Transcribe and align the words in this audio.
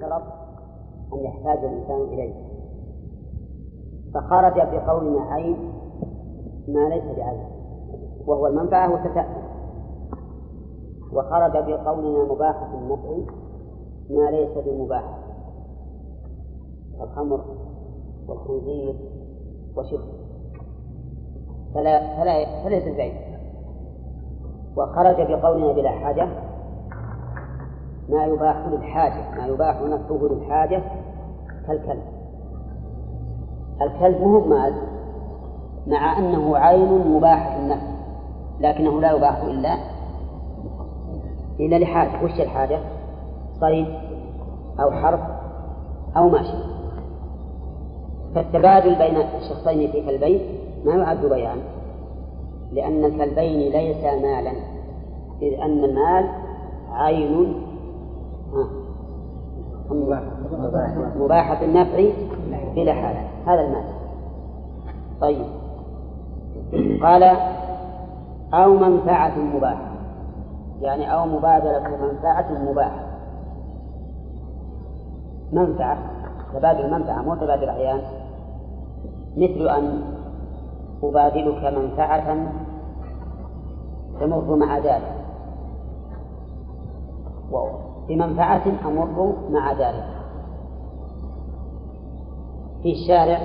يشترط 0.00 0.22
أن 1.12 1.18
يحتاج 1.18 1.64
الإنسان 1.64 2.00
إليه. 2.02 2.34
فخرج 4.14 4.54
بقولنا 4.54 5.20
عين 5.20 5.56
ما 6.68 6.88
ليس 6.88 7.04
بعين 7.16 7.44
وهو 8.26 8.46
المنفعة 8.46 8.94
وستأتي 8.94 9.42
وخرج 11.12 11.52
بقولنا 11.52 12.32
مباحة 12.32 12.74
النفع 12.74 13.32
ما 14.10 14.30
ليس 14.30 14.58
بمباح. 14.66 15.18
الخمر 17.00 17.44
والخنزير 18.28 18.94
وشبه 19.76 20.20
فلا 21.74 22.16
فلا 22.16 22.62
فليس 22.64 22.96
بعيد 22.96 23.14
وخرج 24.76 25.16
بقولنا 25.16 25.72
بلا 25.72 25.90
حاجة 25.90 26.28
ما 28.10 28.26
يباح 28.26 28.56
للحاجة 28.66 29.30
ما 29.36 29.46
يباح 29.46 29.82
نفعه 29.82 30.28
للحاجة 30.30 30.82
كالكلب. 31.66 32.02
الكلب 33.82 34.20
مو 34.20 34.40
مال 34.40 34.74
مع 35.86 36.18
أنه 36.18 36.56
عين 36.56 37.08
مباح 37.16 37.56
النفع 37.56 37.86
لكنه 38.60 39.00
لا 39.00 39.12
يباح 39.12 39.36
إلا 39.42 39.76
إلا 41.60 41.76
لحاجة. 41.76 42.24
وش 42.24 42.40
الحاجة؟ 42.40 42.78
صيد 43.60 43.86
أو 44.80 44.90
حرف 44.90 45.20
أو 46.16 46.28
ماشي. 46.28 46.70
فالتبادل 48.34 48.94
بين 48.94 49.16
الشخصين 49.16 49.92
في 49.92 50.06
كلبين 50.06 50.40
ما 50.84 50.94
يعد 50.94 51.26
بيان 51.26 51.58
لأن 52.72 53.04
الكلبين 53.04 53.72
ليس 53.72 54.04
مالا 54.04 54.52
إذ 55.42 55.60
أن 55.60 55.84
المال 55.84 56.28
عين 56.92 57.69
مباحة 61.16 61.64
النفع 61.64 62.10
بلا 62.74 62.92
حالة 62.92 63.20
هذا 63.46 63.60
المال. 63.60 63.84
طيب. 65.20 65.46
قال 67.02 67.22
أو 68.54 68.76
منفعة 68.76 69.38
مباحة. 69.38 69.90
يعني 70.80 71.14
أو 71.14 71.26
مبادلة 71.26 71.96
منفعة 71.96 72.52
مباحة. 72.52 73.06
منفعة. 75.52 75.98
تبادل 76.54 76.90
منفعة 76.90 77.22
مو 77.22 77.34
تبادل 77.34 77.68
أعيان 77.68 78.00
مثل 79.36 79.68
أن 79.68 80.02
أبادلك 81.02 81.64
منفعة 81.64 82.36
تمر 84.20 84.56
مع 84.56 84.78
ذلك. 84.78 85.20
بمنفعة 88.10 88.62
أمر 88.86 89.34
مع 89.50 89.72
ذلك. 89.72 90.04
في 92.82 92.92
الشارع 92.92 93.40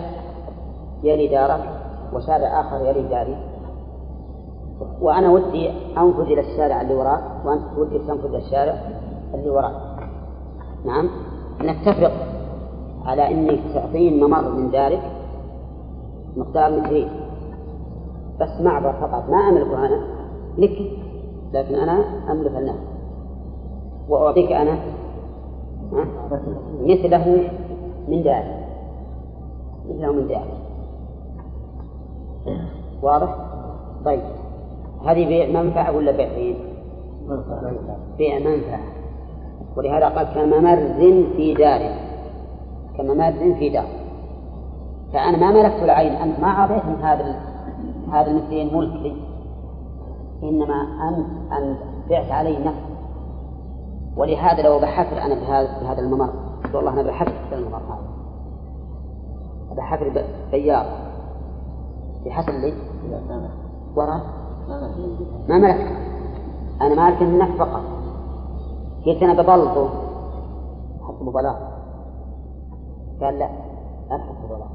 يلي 1.03 1.27
دارك 1.27 1.69
وشارع 2.13 2.61
آخر 2.61 2.85
يلي 2.85 3.07
داري. 3.07 3.37
وأنا 5.01 5.31
ودي 5.31 5.69
أنفذ 5.97 6.21
إلى 6.21 6.41
الشارع 6.41 6.81
اللي 6.81 6.95
وراك 6.95 7.21
وأنت 7.45 7.77
ودي 7.77 7.99
تنفذ 7.99 8.25
إلى 8.25 8.37
الشارع 8.37 8.75
اللي 9.33 9.49
وراك. 9.49 9.75
نعم؟ 10.85 11.09
نتفق 11.61 12.11
على 13.05 13.31
أنك 13.31 13.59
تعطيني 13.73 14.23
ممر 14.23 14.49
من 14.51 14.71
دارك 14.71 15.01
مقدار 16.37 16.79
مترين 16.79 17.09
بس 18.41 18.61
معبر 18.61 18.93
فقط 18.93 19.29
ما 19.29 19.37
أملكه 19.37 19.85
أنا. 19.85 19.99
لك 20.57 20.91
لكن 21.53 21.75
أنا 21.75 22.03
أملك 22.31 22.51
الناس 22.51 22.94
وأعطيك 24.09 24.51
أنا. 24.51 24.79
مثله 26.81 27.49
من 28.07 28.23
داري 28.23 28.65
مثله 29.89 30.11
من 30.11 30.27
داري 30.27 30.53
واضح؟ 33.01 33.35
طيب. 34.05 34.21
هذه 35.05 35.27
بيع 35.27 35.61
منفعة 35.61 35.95
ولا 35.95 36.11
بيع 36.11 36.27
عين؟ 36.27 36.55
بيع 38.17 38.39
منفعة. 38.39 38.79
ولهذا 39.77 40.09
قال 40.09 40.27
كممر 40.33 40.93
في 41.37 41.53
دار. 41.53 41.81
كممر 42.97 43.55
في 43.59 43.69
دار. 43.69 43.87
فأنا 45.13 45.37
ما 45.37 45.51
ملكت 45.51 45.83
العين. 45.83 46.11
أنت 46.11 46.39
ما 46.39 46.47
أعطيتني 46.47 47.03
هذا 47.03 47.35
هذا 48.11 48.31
المثلين 48.31 48.77
ملك 48.77 49.01
لي. 49.01 49.15
إنما 50.43 50.75
أنت 51.09 51.51
أن 51.51 51.75
بعت 52.09 52.31
علي 52.31 52.57
نفس 52.65 52.94
ولهذا 54.17 54.61
لو 54.61 54.79
بحفر 54.79 55.21
أنا 55.21 55.35
بهذا 55.81 55.99
الممر 55.99 56.29
والله 56.73 56.93
أنا 56.93 57.01
بحفر 57.01 57.33
في 57.49 57.55
الممر 57.55 57.77
هذا. 57.77 58.15
بحفر 59.77 60.23
بيار 60.51 60.85
بحسب 62.25 62.49
لي؟ 62.49 62.73
وراء؟ 63.95 64.21
ما 65.49 65.57
ملكت. 65.57 65.91
أنا 66.81 66.95
مالك 66.95 67.21
النفس 67.21 67.51
فقط. 67.51 67.81
قلت 69.05 69.23
أنا 69.23 69.41
ببلطه 69.41 69.89
حط 71.01 71.23
بلاط 71.23 71.57
قال 73.21 73.39
لا 73.39 73.49
لا 74.09 74.17
تحط 74.17 74.49
بلاط 74.49 74.69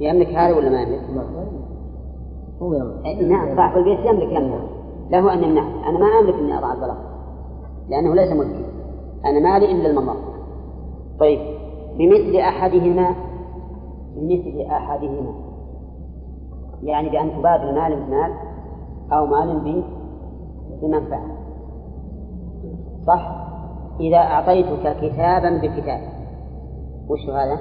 يملك 0.00 0.28
هذا 0.28 0.56
ولا 0.56 0.70
ما 0.70 0.82
يملك؟ 0.82 1.00
هو 2.62 2.74
يملك. 2.74 3.22
نعم 3.22 3.56
صاحب 3.56 3.78
البيت 3.78 3.98
يملك 4.06 4.32
يملك. 4.32 4.68
له 5.10 5.32
أن 5.32 5.44
يمنعني 5.44 5.88
أنا 5.88 5.98
ما 5.98 6.06
أملك 6.06 6.34
إني 6.34 6.58
أضع 6.58 6.72
البلاط 6.72 7.13
لأنه 7.88 8.14
ليس 8.14 8.32
ملكي 8.32 8.64
أنا 9.24 9.40
مالي 9.40 9.72
إلا 9.72 9.90
الممر 9.90 10.16
طيب 11.20 11.38
بمثل 11.98 12.36
أحدهما 12.36 13.14
بمثل 14.16 14.60
أحدهما. 14.70 15.34
يعني 16.82 17.10
بأن 17.10 17.30
تبادل 17.38 17.74
مال 17.74 18.06
بمال 18.06 18.32
أو 19.12 19.26
مال 19.26 19.82
بمنفعة. 20.82 21.26
صح؟ 23.06 23.46
إذا 24.00 24.16
أعطيتك 24.16 24.96
كتابا 24.96 25.50
بكتاب. 25.62 26.00
وش 27.08 27.20
هذا؟ 27.30 27.58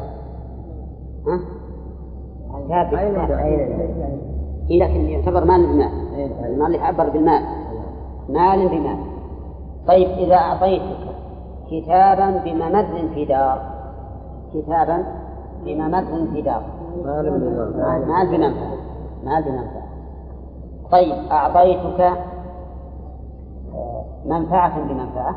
ها؟ 1.27 1.39
كتاب 2.65 2.87
بكتاب. 2.87 3.53
لكن 4.69 5.01
يعتبر 5.01 5.45
مال 5.45 5.65
بمال. 5.65 5.91
المال 6.45 6.75
يعبر 6.75 7.09
بالمال. 7.09 7.41
مال 8.29 8.69
بمال. 8.69 9.12
طيب 9.87 10.09
إذا 10.09 10.35
أعطيتك 10.35 10.97
كتابا 11.71 12.43
بممر 12.45 13.09
في 13.13 13.25
دار. 13.25 13.61
كتابا 14.53 15.03
بممر 15.65 16.27
في 16.33 16.41
دار. 16.41 16.63
مال 17.05 17.29
بمنفعة 17.31 17.99
مال 17.99 18.27
بمنفعة 18.27 18.77
مال 19.23 19.43
بمنفعة 19.43 19.83
طيب 20.91 21.31
أعطيتك 21.31 22.17
منفعة 24.25 24.87
بمنفعة. 24.87 25.35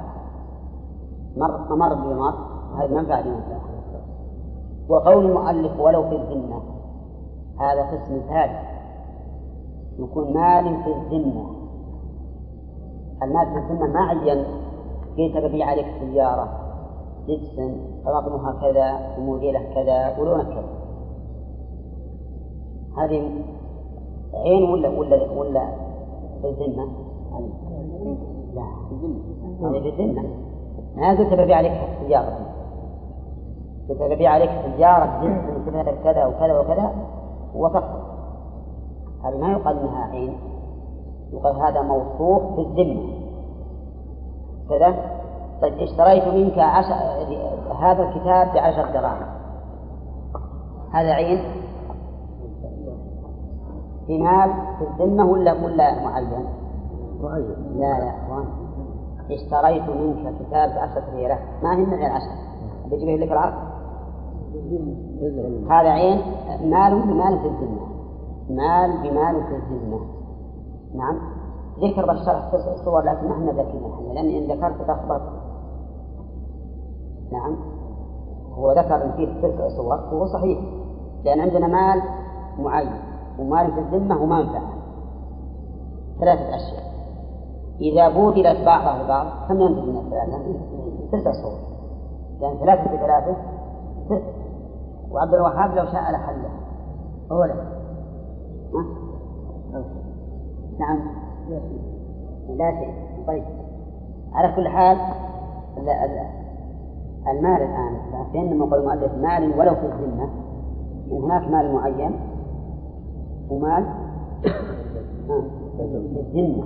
مر 1.36 1.76
مر 1.76 1.94
بمر. 1.94 2.34
هذه 2.78 2.94
منفعة 2.94 3.22
بمنفعة. 3.22 3.60
وقول 4.88 5.26
المؤلف 5.26 5.80
ولو 5.80 6.02
في 6.02 6.16
الذمة. 6.16 6.62
هذا 7.60 7.82
قسم 7.82 8.20
ثالث. 8.28 8.60
يكون 9.98 10.34
مال 10.34 10.84
في 10.84 10.92
الذمة. 10.92 11.55
المال 13.22 13.46
في 13.46 13.58
الذمة 13.58 13.86
ما 13.86 14.00
عين 14.00 14.44
قلت 15.18 15.44
ببيع 15.44 15.66
عليك 15.66 15.86
سيارة 16.00 16.48
لبسا 17.28 17.76
رقمها 18.06 18.52
كذا 18.52 19.16
وموديله 19.18 19.74
كذا 19.74 20.18
ولونها 20.18 20.44
كذا. 20.44 20.68
هذه 22.96 23.30
عين 24.34 24.70
ولا 24.70 24.88
ولا 24.88 25.32
ولا 25.32 25.68
في 26.42 26.48
الذمة؟ 26.48 26.88
لا 28.54 28.62
هذه 29.60 29.80
بالذمة. 29.80 30.22
ما 30.96 31.10
قلت 31.10 31.34
ببيع 31.34 31.56
عليك 31.56 31.72
سيارة. 32.00 32.38
قلت 33.88 34.02
ببيع 34.02 34.30
عليك 34.30 34.50
سيارة 34.76 35.22
جنس 35.22 35.66
كذا 35.66 35.92
كذا 36.04 36.26
وكذا 36.26 36.58
وكذا 36.58 36.92
وفقط 37.54 38.06
هذه 39.24 39.36
ما 39.40 39.52
يقال 39.52 39.78
إنها 39.78 40.04
عين. 40.04 40.36
يقال 41.32 41.56
هذا 41.56 41.82
موصوف 41.82 42.42
بالذمة 42.56 43.16
كذا؟ 44.68 45.16
طيب 45.62 45.72
اشتريت 45.72 46.28
منك 46.34 46.58
عشر 46.58 46.94
هذا 47.80 48.02
الكتاب 48.02 48.54
بعشر 48.54 48.92
دراهم. 48.92 49.26
هذا 50.92 51.12
عين؟ 51.12 51.38
في 54.06 54.18
مال 54.18 54.52
في 54.78 55.02
الذمة 55.02 55.26
ولا 55.30 55.52
ولا 55.52 56.04
معين؟ 56.04 56.46
معين. 57.22 57.78
لا 57.78 58.00
لا 58.00 58.44
اشتريت 59.30 59.82
منك 59.90 60.34
كتاب 60.40 60.70
بعشرة 60.70 61.14
ليرة 61.14 61.38
ما 61.62 61.76
هي 61.76 61.84
من 61.84 61.94
العشرة 61.94 62.36
بيجيب 62.90 63.20
لك 63.20 63.32
العرض؟ 63.32 63.54
هذا 65.70 65.88
عين؟ 65.88 66.20
مال 66.70 67.02
بمال 67.02 67.38
في 67.38 67.46
الذمة؟ 67.46 67.86
مال 68.50 69.02
بمال 69.02 69.44
في 69.44 69.56
الذمة. 69.56 70.15
نعم. 70.96 71.18
ذكر 71.80 72.06
بالشرح 72.06 72.48
تسع 72.52 72.84
صور 72.84 73.00
لكن 73.00 73.30
إحنا 73.30 73.52
ذاكرين 73.52 73.84
إحنا 73.92 74.12
لأن 74.12 74.28
ان 74.28 74.56
ذكرت 74.56 74.88
تخبط 74.88 75.20
نعم. 77.32 77.56
هو 78.54 78.72
ذكر 78.72 79.04
ان 79.04 79.12
فيه 79.12 79.48
تسع 79.48 79.68
صور 79.68 80.14
وهو 80.14 80.26
صحيح. 80.26 80.58
لأن 81.24 81.40
عندنا 81.40 81.66
مال 81.66 82.02
معين 82.58 82.92
ومال 83.38 83.72
في 83.72 83.80
الذمة 83.80 84.22
ومنفعه 84.22 84.72
ثلاثة 86.20 86.56
أشياء. 86.56 86.86
إذا 87.80 88.08
بودلت 88.08 88.66
بعضها 88.66 89.02
ببعض 89.02 89.26
كم 89.48 89.60
ينتج 89.60 89.88
من 89.88 89.96
الثلاثة؟ 89.96 90.38
تسع 91.12 91.32
صور 91.32 91.58
لأن 92.40 92.56
ثلاثة 92.56 92.82
في 92.82 92.96
ثلاثة 92.96 93.36
تسع 94.08 94.36
وعبد 95.10 95.34
الوهاب 95.34 95.70
لو 95.70 95.84
شاء 95.84 96.12
لحله 96.12 96.50
هو 97.32 97.44
لا. 97.44 97.54
نعم. 100.78 100.98
لا 102.56 102.70
شيء. 102.70 102.94
طيب. 103.26 103.44
على 104.32 104.52
كل 104.56 104.68
حال 104.68 104.98
المال 107.28 107.62
الآن 107.62 107.96
فإن 108.32 108.50
لما 108.50 108.66
قال 108.66 108.80
المؤلف 108.80 109.12
مال 109.14 109.58
ولو 109.58 109.74
في 109.74 109.86
الذمة. 109.86 110.28
هناك 111.10 111.50
مال 111.50 111.72
معين 111.72 112.20
ومال 113.50 113.86
في 115.76 116.20
الذمة. 116.20 116.64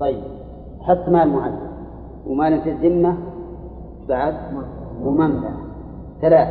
طيب. 0.00 0.22
حط 0.80 1.08
مال 1.08 1.28
معين 1.28 1.58
ومال 2.26 2.62
في 2.62 2.70
الذمة 2.70 3.16
بعد 4.08 4.34
ومنفعة 5.04 5.56
ثلاث 6.20 6.48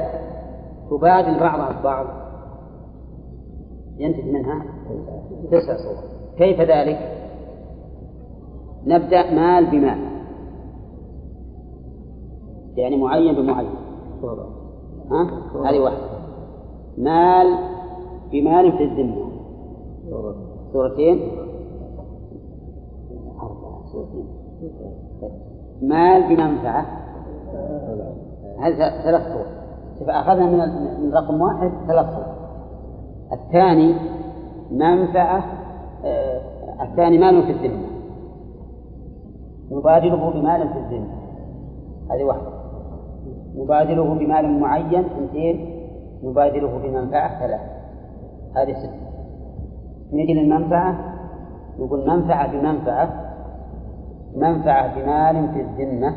تبادل 0.90 1.40
بعضها 1.40 1.78
البعض. 1.78 2.06
ينتج 3.98 4.26
منها 4.26 4.64
تسع 5.52 5.78
صور. 5.78 6.19
كيف 6.40 6.62
ذلك؟ 6.62 7.00
نبدأ 8.86 9.32
مال 9.32 9.66
بمال. 9.66 9.98
يعني 12.76 12.98
معين 12.98 13.36
بمعين. 13.36 13.70
ها؟ 15.12 15.30
هذه 15.70 15.80
واحدة. 15.80 16.00
مال 16.98 17.58
بمال 18.32 18.72
في 18.72 18.84
الذمة. 18.84 19.30
سورتين. 20.74 21.32
مال 25.82 26.36
بمنفعة. 26.36 26.86
هذا 28.60 29.04
ثلاث 29.04 29.34
صور. 29.34 29.46
فأخذنا 30.08 30.46
من 31.00 31.14
رقم 31.14 31.42
واحد 31.42 31.72
ثلاث 31.88 32.06
صور. 32.06 32.26
الثاني 33.32 33.96
منفعة 34.72 35.59
الثاني 36.82 37.18
مال 37.18 37.44
في 37.44 37.52
الذمة. 37.52 37.88
نبادله 39.72 40.30
بمال 40.32 40.70
في 40.70 40.80
الذمة. 40.80 41.14
هذه 42.12 42.24
واحدة. 42.24 42.50
نبادله 43.56 44.14
بمال 44.14 44.60
معين 44.60 45.06
اثنتين. 45.06 45.86
نبادله 46.24 46.78
بمنفعة 46.78 47.40
ثلاثة. 47.40 47.80
هذه 48.56 48.74
ستة 48.74 49.10
نجي 50.14 50.34
للمنفعة. 50.34 51.16
نقول 51.80 52.08
منفعة 52.08 52.52
بمنفعة 52.52 53.30
منفعة 54.36 54.96
بمال 54.96 55.54
في 55.54 55.62
الذمة 55.62 56.16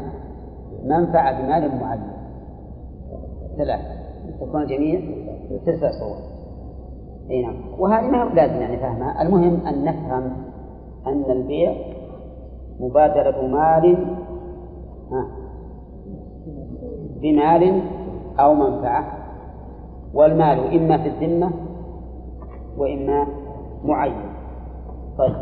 منفعة 0.85 1.43
بمال 1.43 1.81
معين. 1.81 2.12
ثلاثة. 3.56 4.03
تكون 4.41 4.62
الجميع 4.62 5.00
تسع 5.67 5.91
صور. 5.91 6.17
إي 7.31 7.43
نعم. 7.43 7.55
وهذه 7.79 8.06
ما 8.06 8.25
لازم 8.35 8.55
يعني 8.55 8.76
فهمها. 8.76 9.23
المهم 9.23 9.67
أن 9.67 9.85
نفهم 9.85 10.51
أن 11.06 11.31
البيع 11.31 11.75
مبادرة 12.81 13.46
مال 13.46 13.96
بمال 17.20 17.82
أو 18.40 18.54
منفعة. 18.54 19.19
والمال 20.14 20.78
إما 20.78 20.99
في 20.99 21.08
الذمة 21.08 21.50
وإما 22.76 23.26
معين. 23.84 24.32
طيب. 25.19 25.37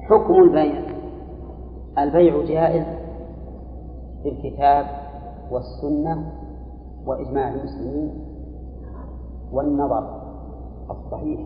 حكم 0.00 0.34
البيع. 0.42 0.82
البيع 1.98 2.44
جائز 2.44 2.86
بالكتاب 4.24 4.86
والسنة 5.50 6.32
وإجماع 7.06 7.48
المسلمين 7.48 8.10
والنظر 9.52 10.22
الصحيح. 10.90 11.40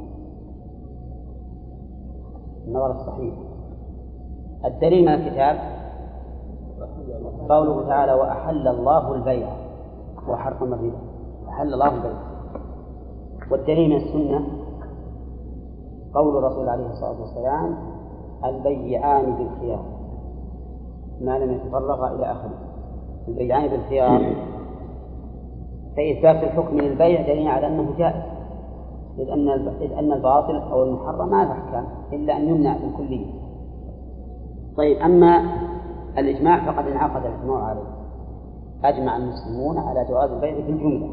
النظر 2.67 2.91
الصحيح. 2.91 3.35
الدليل 4.65 5.03
من 5.03 5.09
الكتاب 5.09 5.57
قوله 7.49 7.89
تعالى 7.89 8.13
وأحل 8.13 8.69
الله 8.69 9.15
البيع. 9.15 9.49
وحرم 10.29 10.75
الربا 10.75 10.99
أحل 11.49 11.75
الله 11.75 11.95
البيع. 11.95 12.13
والدليل 13.51 13.91
من 13.91 13.97
السنة 13.97 14.47
قول 16.15 16.37
الرسول 16.37 16.69
عليه 16.69 16.87
الصلاة 16.87 17.21
والسلام 17.21 17.77
البيعان 18.45 19.25
بالخيار. 19.25 19.85
ما 21.21 21.39
لم 21.39 21.53
يتفرغا 21.53 22.15
إلى 22.15 22.33
آخره 22.33 22.59
البيعان 23.29 23.69
بالخيار. 23.69 24.35
فإثبات 25.97 26.43
الحكم 26.43 26.79
للبيع 26.79 27.23
دليل 27.23 27.49
على 27.49 27.67
أنه 27.67 27.95
جائز. 27.99 28.36
إذ 29.19 29.31
أن 29.31 29.49
إذ 29.81 29.93
أن 29.93 30.13
الباطل 30.13 30.57
أو 30.57 30.83
المحرم 30.83 31.31
ما 31.31 31.45
له 31.45 31.53
أحكام 31.53 31.87
إلا 32.13 32.37
أن 32.37 32.49
يمنع 32.49 32.77
بالكلية. 32.77 33.27
طيب 34.77 34.97
أما 34.97 35.43
الإجماع 36.19 36.73
فقد 36.73 36.87
انعقد 36.87 37.27
الإجماع 37.27 37.65
عليه. 37.65 37.97
أجمع 38.85 39.17
المسلمون 39.17 39.79
على 39.79 40.05
جواز 40.09 40.31
البيع 40.31 40.55
في 40.55 40.71
الجملة. 40.71 41.11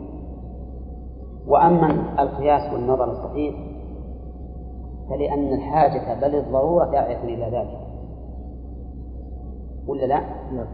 وأما 1.47 1.91
القياس 2.19 2.73
والنظر 2.73 3.11
الصحيح 3.11 3.55
فلأن 5.09 5.53
الحاجة 5.53 6.19
بل 6.21 6.35
الضرورة 6.35 6.91
داعية 6.91 7.23
إلى 7.23 7.57
ذلك. 7.57 7.79
ولا 9.87 10.05
لا؟ 10.05 10.19
نعم. 10.53 10.67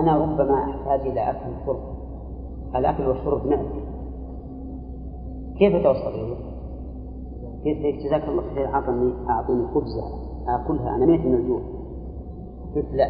أنا 0.00 0.16
ربما 0.16 0.70
أحتاج 0.70 1.00
إلى 1.00 1.30
أكل 1.30 1.50
وشرب 1.62 1.80
الأكل 2.76 3.08
والشرب 3.08 3.46
نعم 3.46 3.66
كيف 5.58 5.82
توصل 5.82 6.08
إليه؟ 6.14 6.36
كيف 7.64 8.04
جزاك 8.04 8.28
الله 8.28 8.42
خير 8.54 8.74
أعطني 8.74 9.12
أعطني 9.28 9.66
خبزة 9.74 10.02
آكلها 10.48 10.94
أنا 10.96 11.06
ميت 11.06 11.20
من 11.20 11.34
الجوع. 11.34 11.60
قلت 12.76 12.92
لا. 12.92 13.06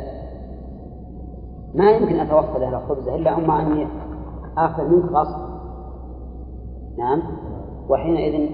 ما 1.75 1.91
يمكن 1.91 2.21
أتوصل 2.21 2.63
إلى 2.63 2.81
خبزة 2.81 3.15
إلا 3.15 3.39
أما 3.39 3.61
أني 3.63 3.87
آكل 4.59 4.89
منك 4.89 5.13
غصب. 5.13 5.49
نعم. 6.99 7.23
وحينئذ 7.89 8.51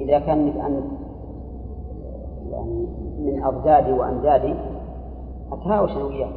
إذا 0.00 0.18
كان 0.18 0.48
أن 0.48 0.82
يعني 2.50 2.86
من 3.18 3.44
أضدادي 3.44 3.92
وأندادي 3.92 4.54
أتهاوش 5.52 5.90
أنا 5.90 6.04
وياك. 6.04 6.32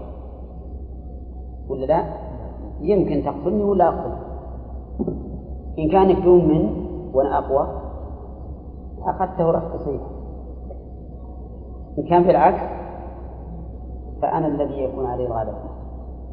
ولا 1.69 1.85
لا؟ 1.85 2.03
يمكن 2.81 3.23
تقتلني 3.23 3.63
ولا 3.63 3.87
أقتلك. 3.87 4.27
إن 5.79 5.89
كان 5.91 6.09
يكون 6.09 6.47
من 6.47 6.85
وأنا 7.13 7.37
أقوى 7.37 7.67
أخذته 9.07 9.47
ورحت 9.47 9.75
تصيبه 9.75 10.07
إن 11.97 12.03
كان 12.03 12.23
بالعكس 12.23 12.77
فأنا 14.21 14.47
الذي 14.47 14.83
يكون 14.83 15.05
عليه 15.05 15.27
الغلبة 15.27 15.77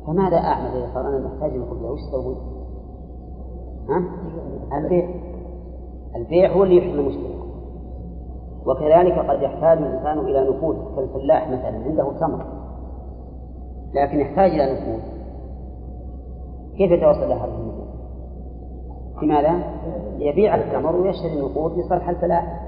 فماذا 0.06 0.36
أعمل 0.36 0.66
إذا 0.66 0.94
صار 0.94 1.08
أنا 1.08 1.28
محتاج 1.28 1.52
للقبلة 1.52 1.90
وش 1.90 2.00
أسوي؟ 2.00 2.36
ها؟ 3.88 4.04
البيع. 4.78 5.08
البيع 6.16 6.52
هو 6.52 6.62
اللي 6.62 6.76
يحل 6.76 6.98
المشكلة. 6.98 7.44
وكذلك 8.66 9.18
قد 9.18 9.42
يحتاج 9.42 9.78
الإنسان 9.78 10.18
إلى 10.18 10.50
نفوذ 10.50 10.76
كالفلاح 10.96 11.48
مثلا 11.48 11.84
عنده 11.84 12.12
تمر 12.20 12.44
لكن 13.94 14.20
يحتاج 14.20 14.50
إلى 14.50 14.72
نفوذ. 14.72 15.02
كيف 16.76 16.90
يتوصل 16.90 17.22
إلى 17.22 17.34
هذه 17.34 17.58
النقود؟ 17.60 17.83
لماذا؟ 19.23 19.62
يبيع 20.18 20.54
التمر 20.54 20.97
ويشتري 20.97 21.33
النقود 21.33 21.78
لصالح 21.78 22.09
الفلاح. 22.09 22.61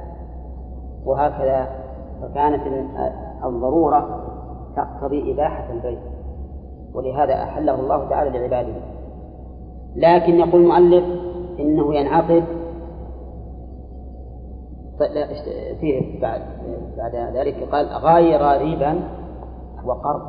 وهكذا 1.05 1.69
فكانت 2.23 2.63
الضرورة 3.45 4.23
تقتضي 4.77 5.33
إباحة 5.33 5.73
البيع. 5.73 5.99
ولهذا 6.95 7.35
أحله 7.43 7.81
الله 7.81 8.09
تعالى 8.09 8.39
لعباده. 8.39 8.75
لكن 9.97 10.35
يقول 10.35 10.61
المؤلف 10.61 11.05
إنه 11.61 11.95
ينعقد. 11.95 12.45
فيه 15.81 16.21
بعد 16.23 16.41
بعد 16.97 17.37
ذلك؟ 17.37 17.69
قال 17.73 17.87
غير 17.87 18.59
ريبا 18.59 19.01
وقرض. 19.85 20.23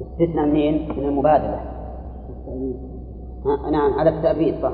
استثنى 0.00 0.46
منين؟ 0.46 0.88
من 0.98 1.04
المبادلة. 1.04 1.60
نعم 3.44 3.98
على 3.98 4.10
التأبيد 4.10 4.62
صح. 4.62 4.72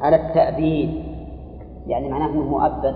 على 0.00 0.16
التأبيد 0.16 1.04
يعني 1.86 2.08
معناه 2.08 2.26
أنه 2.26 2.42
مؤبد. 2.42 2.94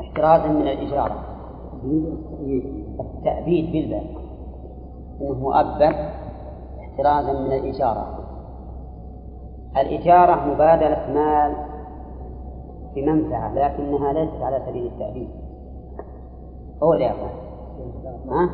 احترازا 0.00 0.48
من 0.48 0.62
الإجارة 0.62 1.24
التأبيد 3.00 3.72
بالباء 3.72 4.04
أنه 5.20 5.34
مؤبد 5.34 5.94
احترازا 6.80 7.32
من 7.32 7.52
الإجارة. 7.52 8.18
الإجارة 9.76 10.54
مبادلة 10.54 11.12
مال 11.14 11.54
بمنفعة 12.94 13.54
لكنها 13.54 14.12
ليست 14.12 14.42
على 14.42 14.62
سبيل 14.66 14.86
التأبيد. 14.86 15.28
هو 16.82 16.94
أفعل 17.10 17.30
ها؟ 18.30 18.50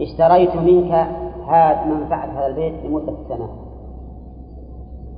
اشتريت 0.00 0.56
منك 0.56 0.92
هذا 1.48 1.84
منفعة 1.84 2.26
هذا 2.26 2.46
البيت 2.46 2.84
لمدة 2.84 3.16
سنة. 3.28 3.69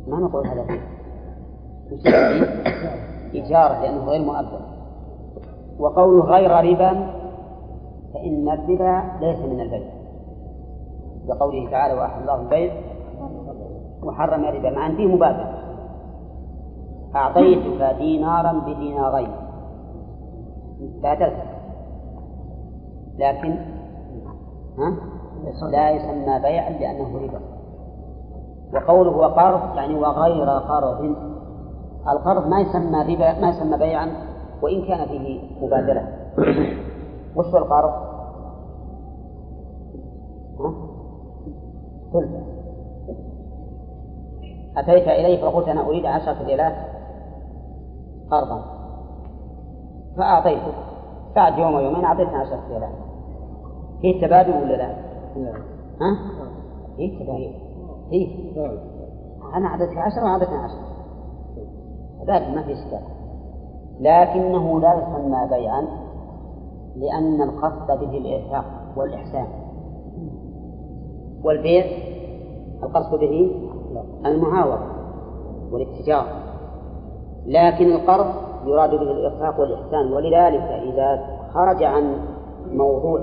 ما 0.06 0.20
نقول 0.20 0.46
هذا 0.46 0.66
إجارة 3.34 3.80
لأنه 3.80 4.04
غير 4.04 4.24
مؤبد 4.24 4.60
وقوله 5.78 6.24
غير 6.24 6.50
ربا 6.50 7.10
فإن 8.14 8.48
الربا 8.48 9.02
ليس 9.20 9.38
من 9.38 9.60
البيع 9.60 9.92
بقوله 11.28 11.70
تعالى 11.70 11.94
وأحل 11.94 12.20
الله 12.20 12.40
البيع 12.40 12.72
وحرم 14.02 14.44
الربا 14.44 14.70
مع 14.70 14.86
أن 14.86 14.96
فيه 14.96 15.06
مبادرة. 15.06 15.58
أعطيتك 17.14 17.96
دينارا 17.98 18.52
بدينارين. 18.52 19.32
لا 21.02 21.14
تلفت 21.14 21.52
لكن 23.18 23.56
ها؟ 24.78 24.96
لا 25.70 25.90
يسمى 25.90 26.38
بيعا 26.42 26.70
لأنه 26.70 27.18
ربا. 27.18 27.40
وقوله 28.74 29.10
وقرض 29.10 29.76
يعني 29.76 29.94
وغير 29.94 30.48
قرض 30.50 31.16
القرض 32.08 32.46
ما 32.46 32.60
يسمى 32.60 33.14
ربا 33.14 33.40
ما 33.40 33.48
يسمى 33.48 33.78
بيعا 33.78 34.10
وإن 34.62 34.86
كان 34.86 35.06
فيه 35.08 35.40
مبادلة 35.60 36.08
وش 37.36 37.46
هو 37.46 37.58
القرض؟ 37.58 37.92
ها؟ 40.60 40.74
أتيت 44.76 45.08
إليه 45.08 45.42
فقلت 45.42 45.68
أنا 45.68 45.86
أريد 45.86 46.06
عشرة 46.06 46.46
ريالات 46.46 46.74
قرضا 48.30 48.64
فأعطيتك 50.16 50.74
بعد 51.36 51.58
يوم 51.58 51.74
ويومين 51.74 52.04
أعطيتني 52.04 52.36
عشرة 52.36 52.60
ريالات 52.70 52.94
هي 54.02 54.20
تبادل 54.20 54.62
ولا 54.62 54.76
لا؟ 54.76 54.90
ها؟ 56.00 56.16
هي 56.98 57.08
تبادل 57.08 57.61
هي 58.12 58.26
أنا 59.54 59.66
أعطيتك 59.66 59.98
عشرة 59.98 60.24
وأعطيتني 60.24 60.56
عشرة. 60.56 60.86
تبادل 62.22 62.54
ما 62.54 62.62
في 62.62 62.72
إشكال. 62.72 63.00
لكنه 64.00 64.80
لا 64.80 64.94
يسمى 64.94 65.48
بيعا 65.50 65.86
لأن 66.96 67.42
القصد 67.42 68.00
به 68.00 68.18
الإرفاق 68.18 68.64
والإحسان. 68.96 69.46
والبيع 71.44 71.84
القصد 72.82 73.18
به 73.18 73.50
المعاوضة 74.26 74.84
والاتجار. 75.72 76.26
لكن 77.46 77.92
القرض 77.92 78.34
يراد 78.66 78.90
به 78.90 79.02
الإرفاق 79.02 79.60
والإحسان. 79.60 80.12
ولذلك 80.12 80.62
إذا 80.62 81.38
خرج 81.54 81.82
عن 81.82 82.16
موضوع 82.72 83.20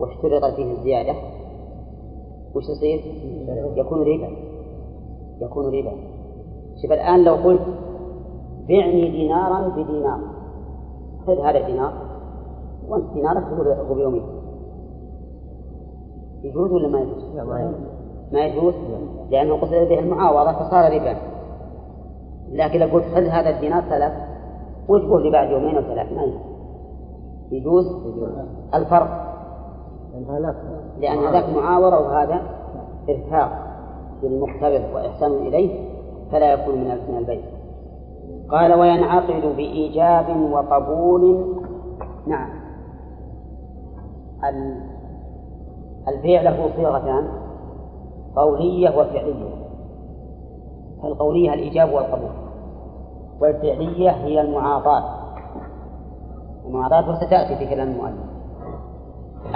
واشترط 0.00 0.54
فيه 0.54 0.72
الزيادة 0.72 1.31
وش 2.54 2.68
يصير؟ 2.68 3.00
يكون 3.76 4.00
ربا. 4.00 4.28
يكون 5.40 5.66
ربا. 5.66 5.92
شوف 6.82 6.92
الآن 6.92 7.24
لو 7.24 7.34
قلت 7.34 7.62
بعني 8.68 9.10
دينارا 9.10 9.68
بدينار. 9.68 10.20
خذ 11.26 11.38
هذا 11.38 11.58
الدينار. 11.58 11.92
وأنت 12.88 13.12
دينارك 13.14 13.42
تقول 13.44 13.96
بيومين 13.96 14.22
يجوز 16.42 16.72
ولا 16.72 16.88
ما 16.88 17.00
يجوز؟ 17.00 17.24
ما 18.32 18.46
يجوز. 18.46 18.74
لأنه 19.30 19.56
قصد 19.56 19.88
به 19.88 19.98
المعاوضة 19.98 20.52
فصار 20.52 20.92
ربا. 20.92 21.16
لكن 22.48 22.78
لو 22.78 22.86
قلت 22.86 23.04
خذ 23.04 23.22
هذا 23.22 23.50
الدينار 23.50 23.82
ثلاث 23.82 24.12
وتقول 24.88 25.22
لي 25.22 25.30
بعد 25.30 25.50
يومين 25.50 25.76
أو 25.76 25.82
ثلاث؟ 25.82 26.12
ما 26.12 26.32
يجوز. 27.50 27.86
الفرق. 28.74 29.31
لأن 31.00 31.18
هذاك 31.18 31.48
معاورة 31.48 32.00
وهذا 32.00 32.42
إرفاق 33.08 33.72
للمقترض 34.22 34.82
وإحسان 34.94 35.32
إليه 35.32 35.88
فلا 36.32 36.52
يكون 36.52 36.74
من 36.74 36.98
من 37.08 37.18
البيع 37.18 37.40
قال 38.48 38.74
وينعقد 38.74 39.56
بإيجاب 39.56 40.50
وقبول. 40.52 41.54
نعم. 42.26 42.48
البيع 46.08 46.42
له 46.42 46.70
صيغتان 46.76 47.28
قولية 48.36 48.90
وفعلية. 48.90 49.62
فالقولية 51.02 51.54
الإيجاب 51.54 51.92
والقبول. 51.92 52.30
والفعلية 53.40 54.10
هي 54.10 54.40
المعاطاة. 54.40 55.04
المعاطاة 56.66 57.10
وستأتي 57.10 57.56
في 57.56 57.74
كلام 57.74 57.88
المؤلف. 57.88 58.31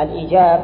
الإيجاب 0.02 0.60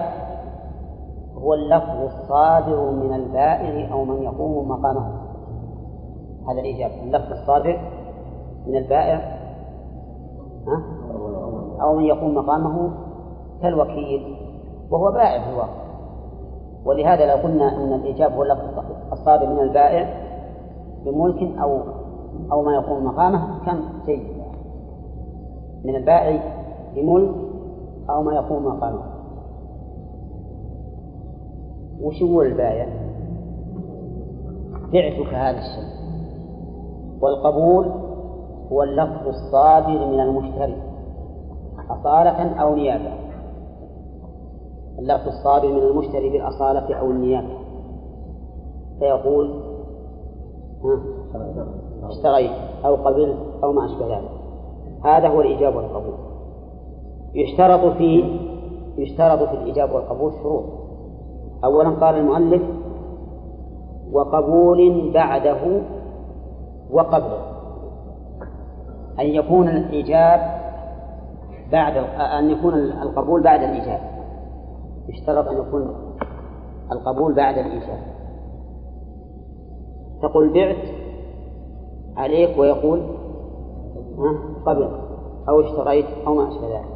هو 1.35 1.55
اللفظ 1.55 2.01
الصادر 2.01 2.91
من 2.91 3.15
البائع 3.15 3.93
أو 3.93 4.05
من 4.05 4.23
يقوم 4.23 4.69
مقامه. 4.69 5.23
هذا 6.49 6.61
الإيجاب 6.61 6.91
اللفظ 7.03 7.33
الصادر 7.33 7.81
من 8.67 8.77
البائع 8.77 9.39
أو 11.83 11.97
من 11.97 12.05
يقوم 12.05 12.35
مقامه 12.35 12.91
كالوكيل 13.62 14.37
وهو 14.91 15.12
بائع 15.12 15.45
في 15.45 15.51
الواقع 15.51 15.83
ولهذا 16.85 17.27
لو 17.27 17.43
قلنا 17.43 17.77
أن 17.77 17.93
الإيجاب 17.93 18.33
هو 18.33 18.43
اللفظ 18.43 18.62
الصادر 19.12 19.47
من 19.47 19.61
البائع 19.61 20.23
بملك 21.05 21.59
أو 21.59 21.79
أو 22.53 22.62
ما 22.62 22.75
يقوم 22.75 23.05
مقامه 23.05 23.65
كم؟ 23.67 23.81
شيء 24.07 24.43
من 25.85 25.97
البائع 25.97 26.43
بملك 26.95 27.35
أو 28.11 28.23
ما 28.23 28.35
يقوم 28.35 28.65
مقامه. 28.67 29.12
وش 32.02 32.23
هو 32.23 32.42
البائع؟ 32.42 32.87
بعتك 34.92 35.35
هذا 35.35 35.59
الشيء. 35.59 35.92
والقبول 37.21 37.87
هو 38.73 38.82
اللفظ 38.82 39.28
الصادر 39.28 40.06
من 40.06 40.21
المشتري 40.21 40.76
أصالة 41.90 42.61
أو 42.61 42.75
نيابة. 42.75 43.12
اللفظ 44.99 45.28
الصادر 45.28 45.68
من 45.68 45.82
المشتري 45.82 46.30
بالأصالة 46.30 46.94
أو 46.94 47.11
النيابة. 47.11 47.59
فيقول 48.99 49.62
اشتريت 52.02 52.50
أو 52.85 52.94
قبلت 52.94 53.37
أو 53.64 53.73
ما 53.73 53.85
أشبه 53.85 54.16
ذلك. 54.16 54.30
هذا 55.04 55.28
هو 55.28 55.40
الإجابة 55.40 55.76
والقبول. 55.76 56.14
يشترط 57.35 57.97
في 57.97 58.38
يشترط 58.99 59.49
في 59.49 59.54
الإجابة 59.54 59.94
والقبول 59.94 60.32
شروط. 60.42 60.82
أولا 61.64 61.90
قال 61.90 62.14
المؤلف 62.14 62.62
وقبول 64.12 65.11
بعده 65.14 65.83
وقبله 66.90 67.42
أن 69.21 69.26
يكون 69.26 69.69
الإيجاب 69.69 70.40
بعد 71.73 71.97
أن 72.19 72.50
يكون 72.50 72.75
القبول 72.75 73.42
بعد 73.42 73.62
الإيجاب. 73.62 74.00
يشترط 75.09 75.49
أن 75.49 75.59
يكون 75.59 75.95
القبول 76.92 77.35
بعد 77.35 77.59
الإيجاب. 77.59 77.99
تقول 80.23 80.52
بعت 80.52 80.76
عليك 82.16 82.59
ويقول 82.59 83.02
قبل 84.66 84.90
أو 85.49 85.61
اشتريت 85.61 86.07
أو 86.26 86.35
ما 86.35 86.49
أشبه 86.49 86.69
ذلك. 86.69 86.92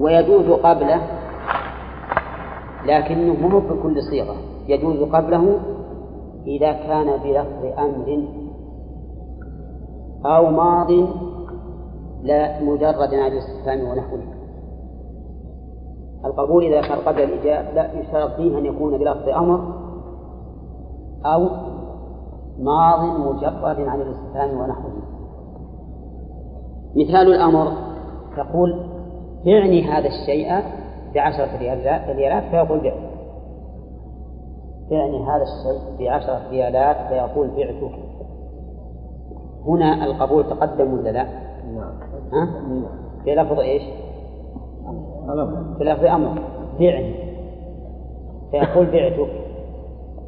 ويجوز 0.00 0.50
قبله 0.50 1.00
لكنه 2.86 3.48
مو 3.48 3.58
بكل 3.58 4.02
صيغة 4.02 4.34
يجوز 4.68 5.02
قبله 5.02 5.58
إذا 6.46 6.72
كان 6.72 7.06
بلفظ 7.24 7.78
أمر 7.78 8.28
أو 10.26 10.50
ماض 10.50 10.90
لا 12.22 12.62
مجرد 12.62 13.14
عن 13.14 13.32
الاستفهام 13.32 13.80
ونحوه. 13.80 14.20
القبول 16.24 16.64
إذا 16.64 16.80
كان 16.80 16.98
قبل 16.98 17.22
الإجابة 17.22 17.70
لا 17.70 18.00
يشترط 18.00 18.36
فيه 18.36 18.58
أن 18.58 18.66
يكون 18.66 18.98
بلفظ 18.98 19.28
أمر 19.28 19.60
أو 21.24 21.48
ماض 22.58 23.00
مجرد 23.20 23.80
عن 23.88 24.00
الاستفهام 24.00 24.60
ونحوه. 24.60 24.92
مثال 26.96 27.34
الأمر 27.34 27.72
تقول 28.36 28.99
بعني 29.44 29.82
هذا 29.82 30.06
الشيء 30.08 30.62
بعشرة 31.14 31.58
ريالات 31.58 32.44
فيقول 32.50 32.80
بعت 32.80 33.10
بعني 34.90 35.18
هذا 35.18 35.42
الشيء 35.42 35.98
بعشرة 35.98 36.50
ريالات 36.50 36.96
فيقول 37.08 37.48
بعتك 37.48 38.10
هنا 39.66 40.04
القبول 40.04 40.44
تقدم 40.44 40.92
ولا 40.92 41.10
لا؟ 41.10 41.24
نعم. 41.74 41.92
ها؟ 42.32 42.62
في 43.24 43.34
لفظ 43.34 43.58
إيش؟ 43.58 43.82
في 45.78 45.84
لفظ 45.84 46.04
أمر. 46.04 46.42
بعني 46.80 47.14
فيقول 48.50 48.86
بعتك 48.86 49.30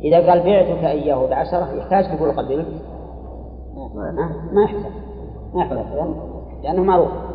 إذا 0.00 0.30
قال 0.30 0.38
بعتك 0.38 0.84
إياه 0.84 1.26
بعشرة 1.26 1.72
يحتاج 1.74 2.04
يقول 2.14 2.32
قبلك 2.32 2.66
ما 4.54 4.62
يحتاج. 4.64 4.92
ما 5.54 5.62
يحتاج. 5.62 6.08
لأنه 6.62 6.82
معروف. 6.82 7.31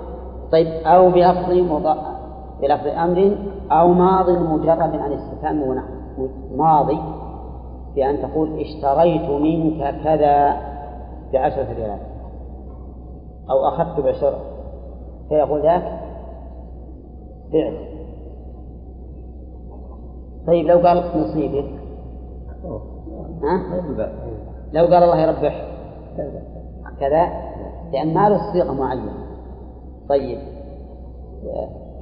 طيب 0.52 0.68
أو 0.68 1.10
بلفظ 1.10 1.52
مضاء 1.52 2.18
بلفظ 2.62 2.88
أمر 2.88 3.38
أو 3.72 3.88
ماض 3.88 4.30
مجرد 4.30 4.96
عن 4.96 5.12
الاستفهام 5.12 5.62
ونحو. 5.62 5.98
ماضي 6.56 7.00
بأن 7.96 8.22
تقول 8.22 8.60
اشتريت 8.60 9.30
منك 9.30 10.04
كذا 10.04 10.58
بعشرة 11.34 11.74
ريال 11.74 12.00
أو 13.50 13.68
أخذت 13.68 14.00
بعشر 14.00 14.34
فيقول 15.30 15.62
ذاك 15.62 15.84
بعت 17.54 17.74
طيب 20.48 20.66
لو 20.66 20.88
قال 20.88 21.04
نصيبك 21.16 21.70
ها؟ 23.44 23.82
لو 24.74 24.86
قال 24.86 25.04
الله 25.04 25.20
يربح 25.20 25.66
كذا 27.00 27.28
لأن 27.92 28.14
ما 28.14 28.30
له 28.30 28.54
صيغة 28.54 28.74
معينة. 28.74 29.27
طيب. 30.10 30.40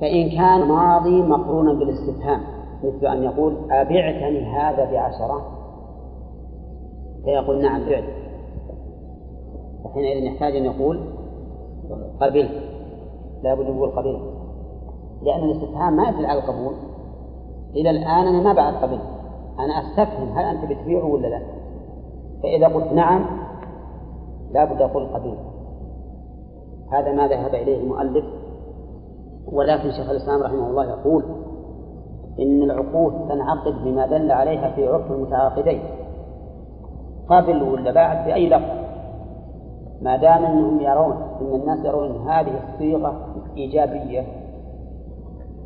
فإن 0.01 0.29
كان 0.29 0.67
ماضي 0.67 1.21
مقرونا 1.21 1.73
بالاستفهام 1.73 2.41
مثل 2.83 3.07
أن 3.07 3.23
يقول 3.23 3.71
أبعتني 3.71 4.45
هذا 4.45 4.91
بعشرة؟ 4.91 5.41
فيقول 7.23 7.61
نعم 7.61 7.85
بعت. 7.89 8.03
فحينئذ 9.83 10.23
يحتاج 10.23 10.55
أن 10.55 10.65
يقول 10.65 10.99
قبلت 12.21 12.51
لا 13.43 13.53
بد 13.53 13.65
يقول 13.65 13.89
قبلت 13.89 14.21
لأن 15.21 15.43
الاستفهام 15.43 15.95
ما 15.95 16.09
يدل 16.09 16.25
على 16.25 16.39
القبول. 16.39 16.73
إلى 17.75 17.89
الآن 17.89 18.27
أنا 18.27 18.41
ما 18.41 18.53
بعد 18.53 18.73
قبلت 18.73 19.01
أنا 19.59 19.73
أستفهم 19.73 20.37
هل 20.37 20.45
أنت 20.45 20.71
بتبيعه 20.71 21.05
ولا 21.05 21.27
لا. 21.27 21.41
فإذا 22.43 22.67
قلت 22.67 22.93
نعم 22.93 23.25
لا 24.51 24.65
بد 24.65 24.81
أقول 24.81 25.05
قبلت 25.05 25.54
هذا 26.91 27.11
ما 27.11 27.27
ذهب 27.27 27.55
إليه 27.55 27.77
المؤلف. 27.77 28.25
ولكن 29.51 29.91
شيخ 29.91 30.09
الإسلام 30.09 30.43
رحمه 30.43 30.67
الله 30.69 30.89
يقول 30.89 31.23
إن 32.39 32.63
العقود 32.63 33.27
تنعقد 33.29 33.83
بما 33.83 34.07
دل 34.07 34.31
عليها 34.31 34.71
في 34.75 34.87
عرف 34.87 35.11
المتعاقدين. 35.11 35.81
قبل 37.29 37.63
ولا 37.63 37.91
بعد 37.91 38.25
بأي 38.27 38.49
لفظ؟ 38.49 38.85
ما 40.01 40.17
دام 40.17 40.45
أنهم 40.45 40.81
يرون 40.81 41.17
أن 41.41 41.61
الناس 41.61 41.85
يرون 41.85 42.11
أن 42.11 42.27
هذه 42.27 42.59
الصيغة 42.63 43.35
إيجابية 43.57 44.23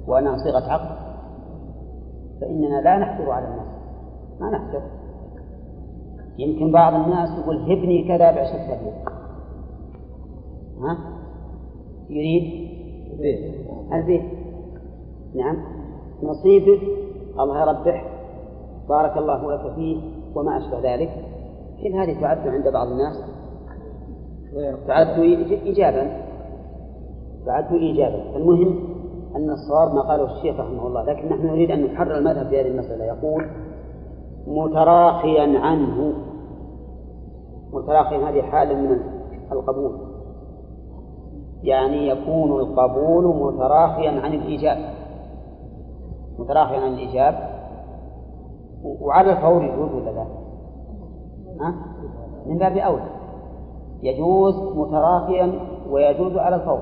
وأنها 0.08 0.38
صيغة 0.38 0.72
عقد 0.72 0.96
فإننا 2.42 2.82
لا 2.82 2.98
نحجر 2.98 3.32
على 3.32 3.48
الناس 3.48 3.68
ما 4.40 4.50
نحجر 4.50 4.82
يمكن 6.38 6.72
بعض 6.72 6.94
الناس 6.94 7.30
يقول 7.40 7.62
هبني 7.62 8.08
كذا 8.08 8.32
بعشرة 8.32 8.66
ريال 8.68 9.09
ها؟ 10.82 10.98
يريد 12.10 12.70
البيت. 13.94 14.22
نعم. 15.36 15.58
نصيبك 16.24 16.82
الله 17.40 17.62
يربح 17.62 18.06
بارك 18.90 19.18
الله 19.18 19.52
لك 19.54 19.74
فيه 19.76 19.98
وما 20.36 20.58
أشبه 20.58 20.94
ذلك. 20.94 21.10
كل 21.84 21.94
هذه 21.94 22.22
تعد 22.22 22.48
عند 22.48 22.68
بعض 22.68 22.88
الناس. 22.88 23.24
تعد 24.88 25.20
إيجابا. 25.66 26.22
تعد 27.46 27.74
إيجابا. 27.74 28.36
المهم 28.36 28.80
أن 29.36 29.50
الصواب 29.50 29.94
ما 29.94 30.02
قاله 30.02 30.38
الشيخ 30.38 30.60
رحمه 30.60 30.88
الله. 30.88 31.04
لكن 31.04 31.26
نحن 31.30 31.48
نريد 31.48 31.72
أن 31.72 31.84
نحرر 31.84 32.18
المذهب 32.18 32.48
في 32.48 32.62
هذه 32.62 32.68
المسألة. 32.68 33.06
يقول 33.06 33.46
متراخيا 34.48 35.60
عنه. 35.60 36.14
متراخيا 37.74 38.30
هذه 38.30 38.42
حال 38.42 38.78
من 38.78 39.00
القبول. 39.52 40.09
يعني 41.64 42.08
يكون 42.08 42.60
القبول 42.60 43.54
متراخيا 43.54 44.12
عن 44.22 44.34
الإيجاب. 44.34 44.78
متراخيا 46.40 46.80
عن 46.80 46.94
الإيجاب. 46.94 47.50
وعلى 49.02 49.32
الفور 49.32 49.64
يجوز 49.64 49.94
ولا 49.94 50.10
لا؟ 50.12 50.26
ها؟ 51.62 51.76
من 52.46 52.58
باب 52.58 52.78
أولى 52.78 53.10
يجوز 54.04 54.78
متراخيا 54.78 55.60
ويجوز 55.90 56.38
على 56.38 56.56
الفور. 56.56 56.80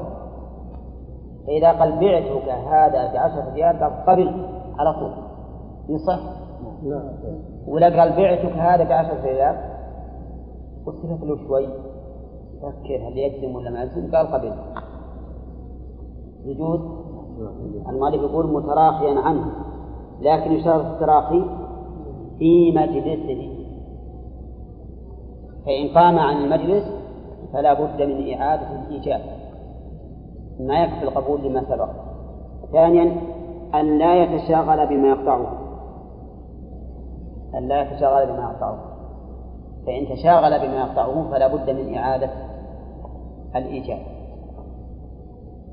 فإذا 1.47 1.71
قال 1.71 1.99
بعتك 1.99 2.49
هذا 2.49 3.13
بعشرة 3.13 3.53
ريال 3.53 3.79
قال 3.79 4.05
قبل 4.05 4.45
على 4.79 4.93
طول. 4.93 5.11
يصح 5.89 6.19
ولا 7.67 7.99
قال 7.99 8.09
بعتك 8.09 8.51
هذا 8.51 8.83
بعشرة 8.83 9.23
ريال؟ 9.23 9.55
والتفت 10.85 11.23
له 11.23 11.47
شوي. 11.47 11.67
فكر 12.61 13.07
هل 13.07 13.17
يجزم 13.17 13.55
ولا 13.55 13.69
ما 13.69 13.83
يجزم؟ 13.83 14.15
قال 14.15 14.27
قبل 14.27 14.53
يجوز؟ 16.45 16.79
المؤلف 17.89 18.21
يقول 18.21 18.53
متراخيا 18.53 19.19
عنه 19.19 19.45
لكن 20.21 20.51
يشترط 20.51 20.85
التراخي 20.85 21.41
في 22.39 22.71
مجلسه. 22.71 23.49
فإن 25.65 25.87
قام 25.87 26.19
عن 26.19 26.43
المجلس 26.43 26.83
فلا 27.53 27.73
بد 27.73 28.01
من 28.01 28.33
إعادة 28.33 28.81
الإيجاب 28.81 29.21
ما 30.59 30.83
يكفي 30.83 31.03
القبول 31.03 31.43
لما 31.43 31.63
سبق. 31.63 31.89
ثانيا 32.71 33.21
أن 33.75 33.97
لا 33.97 34.23
يتشاغل 34.23 34.87
بما 34.87 35.07
يقطعه. 35.07 35.47
أن 37.57 37.67
لا 37.67 37.81
يتشاغل 37.81 38.25
بما 38.25 38.51
يقطعه. 38.51 38.77
فإن 39.85 40.07
تشاغل 40.15 40.59
بما 40.59 40.79
يقطعه 40.79 41.31
فلا 41.31 41.47
بد 41.47 41.69
من 41.69 41.95
إعادة 41.95 42.29
الإيجاب. 43.55 44.01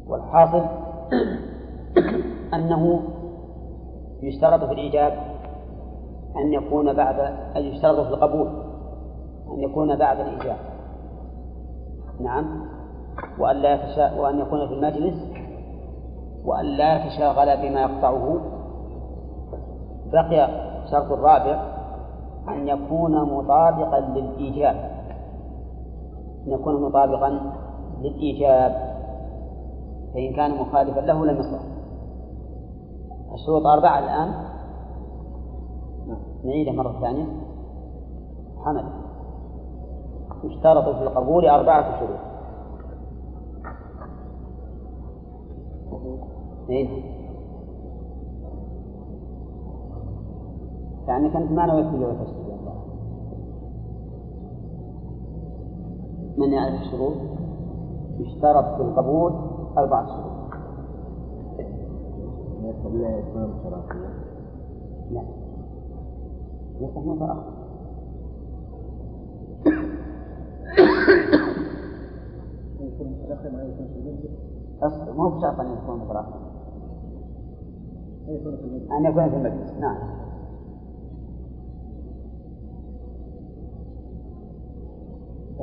والحاصل 0.06 0.64
أنه 2.54 3.00
يشترط 4.22 4.64
في 4.64 4.72
الإيجاب 4.72 5.12
أن 6.37 6.52
يكون 6.52 6.92
بعد 6.92 7.20
أن 7.56 7.62
يشترط 7.62 8.06
في 8.06 8.14
القبول 8.14 8.48
أن 9.54 9.60
يكون 9.60 9.96
بعد 9.96 10.20
الإيجاب. 10.20 10.56
نعم. 12.20 12.64
وأن 13.38 13.56
لا 13.56 13.74
يتشا... 13.74 14.20
وأن 14.20 14.38
يكون 14.38 14.68
في 14.68 14.74
المجلس 14.74 15.14
وأن 16.44 16.64
لا 16.64 16.96
يتشاغل 16.96 17.56
بما 17.56 17.80
يقطعه. 17.80 18.40
بقي 20.12 20.44
الشرط 20.84 21.12
الرابع 21.12 21.62
أن 22.48 22.68
يكون 22.68 23.34
مطابقا 23.34 24.00
للإيجاب. 24.00 25.04
يكون 26.46 26.83
مطابقا 26.83 27.52
للإيجاب 28.00 28.94
فإن 30.14 30.33
كان 30.37 30.50
مخالفا 30.61 31.00
له 31.00 31.26
لم 31.26 31.38
يصح. 31.38 31.64
الشروط 33.35 33.66
أربعة 33.66 33.98
الآن. 33.98 34.35
نعيدها 36.44 36.72
مرة 36.72 37.00
ثانية. 37.00 37.26
حمد. 38.64 38.85
يشترط 40.44 40.85
في 40.85 41.02
القبول 41.02 41.46
أربعة 41.46 42.00
شروط. 42.00 42.18
إيه؟ 46.70 47.14
يعني 51.09 51.30
كنت 51.30 51.50
ما 51.50 51.66
نويت 51.66 51.87
في 51.87 52.43
من 56.38 56.53
يعرف 56.53 56.75
الشروط 56.81 57.16
يشترط 58.18 58.64
في 58.77 58.83
القبول 58.83 59.33
أربعة 59.79 60.07
شروط. 60.07 60.35
لا 62.94 63.18
إتمام 63.18 63.51
شرعية 63.62 64.09
لا 65.11 65.23
ليس 66.81 66.97
متأخر 66.97 67.64
أصل 74.83 75.16
مو 75.16 75.29
بشرط 75.29 75.61
أن 75.61 75.66
يكون 75.73 75.99
متراخي 75.99 76.38
أن 78.29 79.05
يكون 79.05 79.31
في 79.31 79.37
المجلس. 79.37 79.73
نعم. 79.81 79.97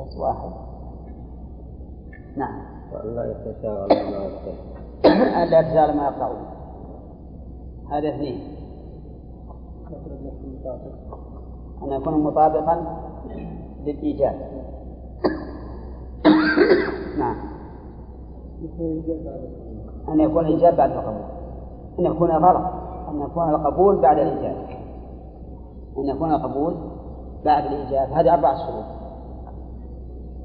بس 0.02 0.16
واحد. 0.16 0.50
نعم. 2.36 2.62
وألا 2.92 3.30
يتشاغل 3.30 3.88
ما 3.88 3.94
يقطع 4.24 4.52
ألا 5.42 5.60
يتشاغل 5.60 5.96
ما 5.96 6.04
يقطعون 6.04 6.44
هذا 7.90 8.08
اثنين. 8.08 8.40
أن 11.82 11.92
يكون 11.92 12.22
مطابقا 12.22 12.98
للإيجاب. 13.84 14.34
نعم. 17.18 17.36
أن 20.08 20.20
يكون 20.20 20.46
الإيجاب 20.46 20.76
بعد 20.76 20.90
القبول. 20.90 21.24
أن 21.98 22.04
يكون 22.04 22.30
غلط. 22.30 22.72
أن 23.08 23.20
يكون 23.20 23.50
القبول 23.50 24.00
بعد 24.00 24.18
الإيجاب. 24.18 24.56
أن 25.98 26.04
يكون 26.04 26.32
القبول 26.32 26.74
بعد 27.44 27.64
الإيجاب. 27.64 28.12
هذه 28.12 28.34
أربع 28.34 28.56
شروط. 28.56 29.01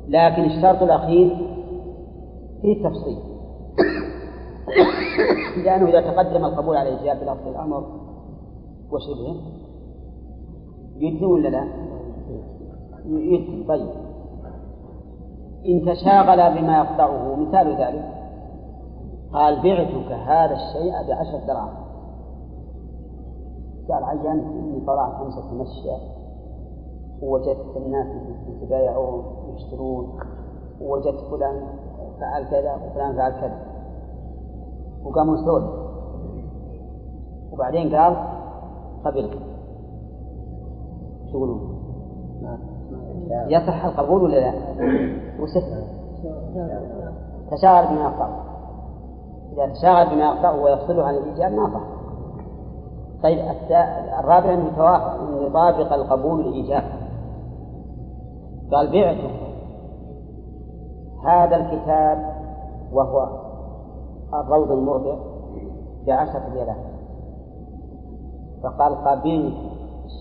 لكن 0.07 0.43
الشرط 0.43 0.83
الأخير 0.83 1.37
فيه 2.61 2.83
تفصيل 2.83 3.17
لأنه 5.65 5.89
إذا 5.89 6.01
تقدم 6.01 6.45
القبول 6.45 6.77
على 6.77 6.89
الإيجاب 6.89 7.17
بلفظ 7.19 7.47
الأمر 7.47 7.83
وشبهه 8.91 9.35
يجزم 10.95 11.25
ولا 11.25 11.49
لا؟ 11.49 11.67
يجزم 13.05 13.67
طيب. 13.67 13.89
إن 15.65 15.85
تشاغل 15.85 16.61
بما 16.61 16.77
يقطعه 16.77 17.35
مثال 17.35 17.75
ذلك. 17.81 18.13
قال 19.33 19.55
بعتك 19.55 20.11
هذا 20.11 20.53
الشيء 20.55 20.91
بعشر 21.07 21.47
دراهم. 21.47 21.87
قال 23.89 24.03
عينت 24.03 24.43
إني 24.43 24.85
طلعت 24.87 25.13
خمسة 25.13 25.49
تمشى 25.49 26.03
ووجدت 27.21 27.77
الناس 27.77 28.07
يتبايعون 28.47 29.36
ويشترون 29.57 30.19
ووجدت 30.81 31.19
فلان 31.31 31.61
فعل 32.19 32.43
كذا 32.49 32.75
وفلان 32.75 33.15
فعل 33.15 33.31
كذا. 33.31 33.59
وقاموا 35.03 35.37
يسولف 35.37 35.71
وبعدين 37.51 37.95
قال 37.95 38.15
قبلت 39.05 39.31
تقولون 41.29 41.77
يصح 43.47 43.85
القبول 43.85 44.23
ولا 44.23 44.39
لا؟ 44.39 44.53
وسهل. 45.39 45.83
تشاغل 47.51 47.87
بما 47.87 48.01
يقطع 48.01 48.29
إذا 49.53 49.73
تشاغل 49.73 50.15
بما 50.15 50.25
يقطع 50.25 50.51
ويفصله 50.51 51.03
عن 51.03 51.15
الإيجاب 51.15 51.51
ما 51.51 51.73
صح. 51.73 51.83
طيب 53.23 53.39
الرابع 54.19 54.53
أن 54.53 54.67
يطابق 55.41 55.93
القبول 55.93 56.39
الإيجاب. 56.39 56.83
قال 58.71 58.91
بعته 58.91 59.46
هذا 61.27 61.55
الكتاب 61.55 62.33
وهو 62.93 63.27
الروض 64.33 64.71
المربع 64.71 65.17
بعشرة 66.07 66.53
ريالات 66.53 66.77
فقال 68.63 68.95
قبلت 68.95 69.53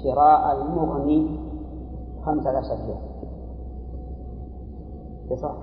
شراء 0.05 0.57
المغني 0.57 1.41
خمسة 2.25 2.51
عشر 2.59 2.75
ريال. 2.87 2.99
صح؟ 5.39 5.55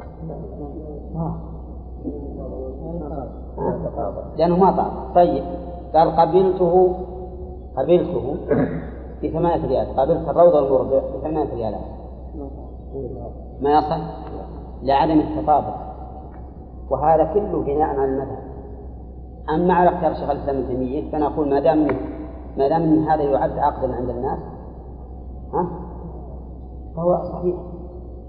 آه. 1.16 1.36
لأنه 4.38 4.58
ما 4.58 4.72
طاب 4.72 5.16
طيب. 5.16 5.44
قال 5.94 6.12
قبلته 6.16 6.96
قبلته 7.78 8.36
بثمانية 9.24 9.68
ريال. 9.68 9.88
قبلت 9.98 10.30
الروض 10.30 10.56
المربع 10.56 11.02
بثمانية 11.18 11.54
ريالات 11.54 11.82
ما 13.62 13.78
يصح؟ 13.78 14.23
لعدم 14.84 15.20
التطابق 15.20 15.76
وهذا 16.90 17.34
كله 17.34 17.64
بناء 17.64 17.88
على 17.88 18.06
المذهب 18.06 18.44
أما 19.50 19.74
على 19.74 19.90
اختيار 19.90 20.14
شيخ 20.14 20.30
الإسلام 20.30 20.58
ابن 20.58 20.68
تيمية 20.68 21.12
فنقول 21.12 21.50
ما 21.50 21.60
دام 21.60 21.88
ما 22.58 22.68
دام 22.68 23.08
هذا 23.10 23.24
يعد 23.24 23.58
عقدا 23.58 23.96
عند 23.96 24.10
الناس 24.10 24.40
ها 25.54 25.68
فهو 26.96 27.24
صحيح 27.24 27.56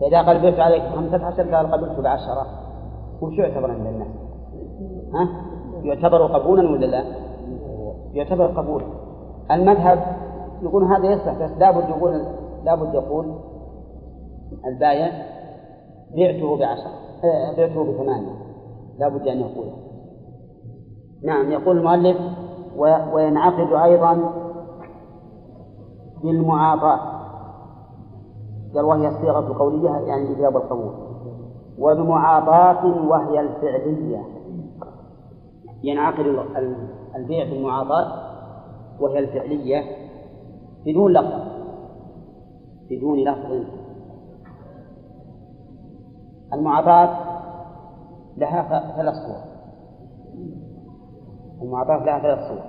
فإذا 0.00 0.22
قبلت 0.22 0.60
عليك 0.60 0.82
خمسة 0.82 1.26
عشر 1.26 1.54
قال 1.54 1.72
قبلت 1.72 2.00
بعشرة 2.00 2.46
وش 3.22 3.38
يعتبر 3.38 3.70
عند 3.70 3.86
الناس؟ 3.86 4.08
ها؟ 5.14 5.28
يعتبر 5.82 6.26
قبولا 6.26 6.70
ولا 6.70 6.86
لا؟ 6.86 7.04
يعتبر 8.12 8.46
قبولا 8.46 8.84
المذهب 9.50 9.98
يقول 10.62 10.84
هذا 10.84 11.06
يصلح 11.06 11.34
بس 11.42 11.50
لابد 11.58 11.88
يقول 11.88 12.24
لابد 12.64 12.94
يقول 12.94 13.34
البايع 14.66 15.33
بعته 16.16 16.56
بعشرة 16.56 16.92
آه، 17.24 17.56
بعته 17.56 17.84
بثمانية. 17.92 18.44
لابد 18.98 19.28
أن 19.28 19.40
يقول 19.40 19.66
نعم 21.24 21.52
يقول 21.52 21.78
المؤلف 21.78 22.16
وينعقد 23.12 23.72
أيضا 23.72 24.32
بالمعاطاة 26.22 27.14
قال 28.74 28.84
وهي 28.84 29.08
الصيغة 29.08 29.38
القولية 29.38 29.90
يعني 29.90 30.22
الإجابة 30.22 30.56
القبول. 30.56 30.94
وبمعاطاة 31.78 33.06
وهي 33.08 33.40
الفعلية. 33.40 34.22
ينعقد 35.82 36.24
البيع 37.16 37.44
بالمعاطاة 37.44 38.12
وهي 39.00 39.18
الفعلية 39.18 39.82
بدون 40.86 41.12
لفظ. 41.12 41.40
بدون 42.90 43.18
لفظ. 43.18 43.83
المعاطاة 46.54 47.34
لها 48.36 48.92
ثلاث 48.96 49.14
صور. 49.14 49.44
المعاطاة 51.62 52.04
لها 52.04 52.18
ثلاث 52.18 52.48
صور. 52.48 52.62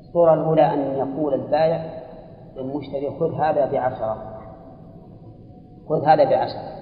الصورة 0.00 0.34
الأولى 0.34 0.62
أن 0.62 0.78
يقول 0.80 1.34
البائع 1.34 2.04
للمشتري 2.56 3.10
خذ 3.20 3.34
هذا 3.34 3.72
بعشرة. 3.72 4.16
خذ 5.88 6.04
هذا 6.04 6.24
بعشرة. 6.24 6.74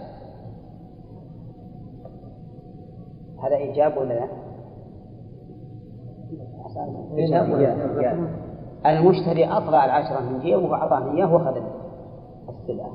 هذا 3.43 3.57
إيجاب 3.57 3.97
ولا 3.97 4.15
لا؟ 4.15 4.29
إيجاب 7.17 7.51
ولا 7.51 7.63
لا؟ 7.63 8.29
المشتري 8.87 9.45
أطلع 9.45 9.85
العشرة 9.85 10.21
من 10.21 10.41
جيبه 10.41 10.71
وأعطاني 10.71 11.11
إياه 11.19 11.35
وأخذ 11.35 11.63
السلعة. 12.49 12.91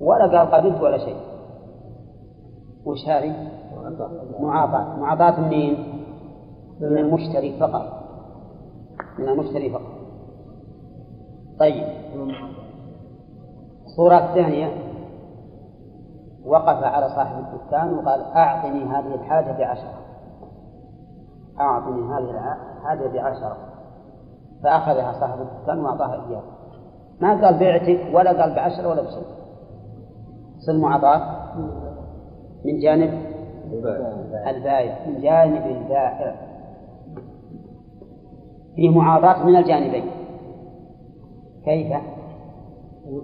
ولا 0.00 0.38
قال 0.38 0.50
قبلت 0.50 0.80
ولا 0.82 0.98
شيء. 0.98 1.16
وش 2.84 3.08
هذه؟ 3.08 3.48
معاطاة 4.40 4.96
معاطاة 4.96 5.40
منين؟ 5.40 6.04
من 6.80 6.98
المشتري 6.98 7.58
فقط. 7.60 8.00
من 9.18 9.28
المشتري 9.28 9.70
فقط. 9.70 10.00
طيب. 11.58 11.84
الصورة 13.86 14.18
الثانية 14.18 14.68
وقف 16.46 16.84
على 16.84 17.08
صاحب 17.08 17.38
الدكان 17.38 17.94
وقال 17.94 18.20
أعطني 18.22 18.84
هذه 18.84 19.14
الحاجة 19.14 19.52
بعشرة. 19.58 20.00
أعطني 21.60 22.02
هذه 22.02 22.54
الحاجة 22.76 23.08
بعشرة. 23.08 23.56
فأخذها 24.62 25.12
صاحب 25.20 25.40
الدكان 25.40 25.78
وأعطاها 25.78 26.28
إياه. 26.28 26.42
ما 27.20 27.44
قال 27.44 27.58
بعتك 27.58 28.14
ولا 28.14 28.42
قال 28.42 28.54
بعشرة 28.54 28.88
ولا 28.88 29.02
بشيء. 29.02 29.39
صل 30.66 30.80
معطاة 30.80 31.40
من 32.64 32.78
جانب 32.78 33.10
البائع. 34.48 35.06
من 35.06 35.20
جانب 35.20 35.66
البائع. 35.66 36.36
فيه 38.76 38.90
معاطاة 38.90 39.46
من 39.46 39.56
الجانبين. 39.56 40.04
كيف؟ 41.64 41.92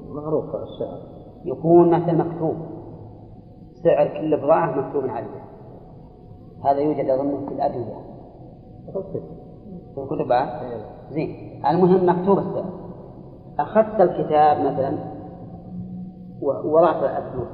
معروف 0.08 0.44
السعر. 0.44 0.98
يكون 1.44 1.90
مثل 1.90 2.18
مكتوب. 2.18 2.56
سعر 3.84 4.08
كل 4.08 4.36
بضاعة 4.36 4.80
مكتوب 4.80 5.10
عليه. 5.10 5.46
هذا 6.64 6.78
يوجد 6.78 7.10
أظن 7.10 7.46
في 7.48 7.54
الأدوية. 7.54 7.96
في 9.94 9.98
الكتب 9.98 10.32
إيه. 10.32 10.84
زين. 11.10 11.62
المهم 11.66 12.08
مكتوب 12.08 12.38
السعر. 12.38 12.86
أخذت 13.58 14.00
الكتاب 14.00 14.72
مثلا 14.72 15.15
ووضعت 16.42 17.02
الفلوس 17.02 17.48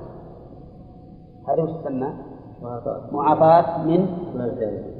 هذا 1.48 1.62
وش 1.62 1.70
تسمى؟ 1.70 2.08
معاطاة 3.12 3.84
من؟ 3.84 4.06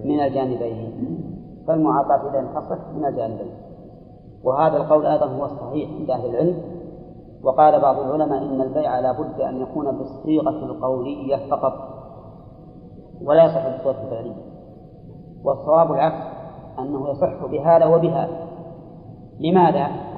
من 0.05 0.21
الجانبين. 0.21 1.23
فالمعاطاة 1.67 2.31
إذا 2.31 2.49
تصح 2.55 2.89
من 2.97 3.07
الجانبين. 3.07 3.55
وهذا 4.45 4.77
القول 4.77 5.07
أيضا 5.07 5.27
هو 5.27 5.45
الصحيح 5.45 5.91
عند 5.91 6.11
أهل 6.11 6.31
العلم. 6.31 6.63
وقال 7.43 7.81
بعض 7.81 7.99
العلماء 7.99 8.43
إن 8.43 8.61
البيع 8.61 9.01
لا 9.01 9.13
بد 9.13 9.41
أن 9.41 9.63
يكون 9.63 9.99
بالصيغة 9.99 10.65
القولية 10.65 11.51
فقط 11.51 11.73
ولا 13.25 13.45
يصح 13.45 13.69
بالصيغة 13.69 14.05
الفعلية. 14.05 14.43
والصواب 15.45 15.93
العكس 15.93 16.27
أنه 16.79 17.11
يصح 17.11 17.47
بهذا 17.47 17.87
وبهذا. 17.87 18.47
لماذا؟ 19.41 20.12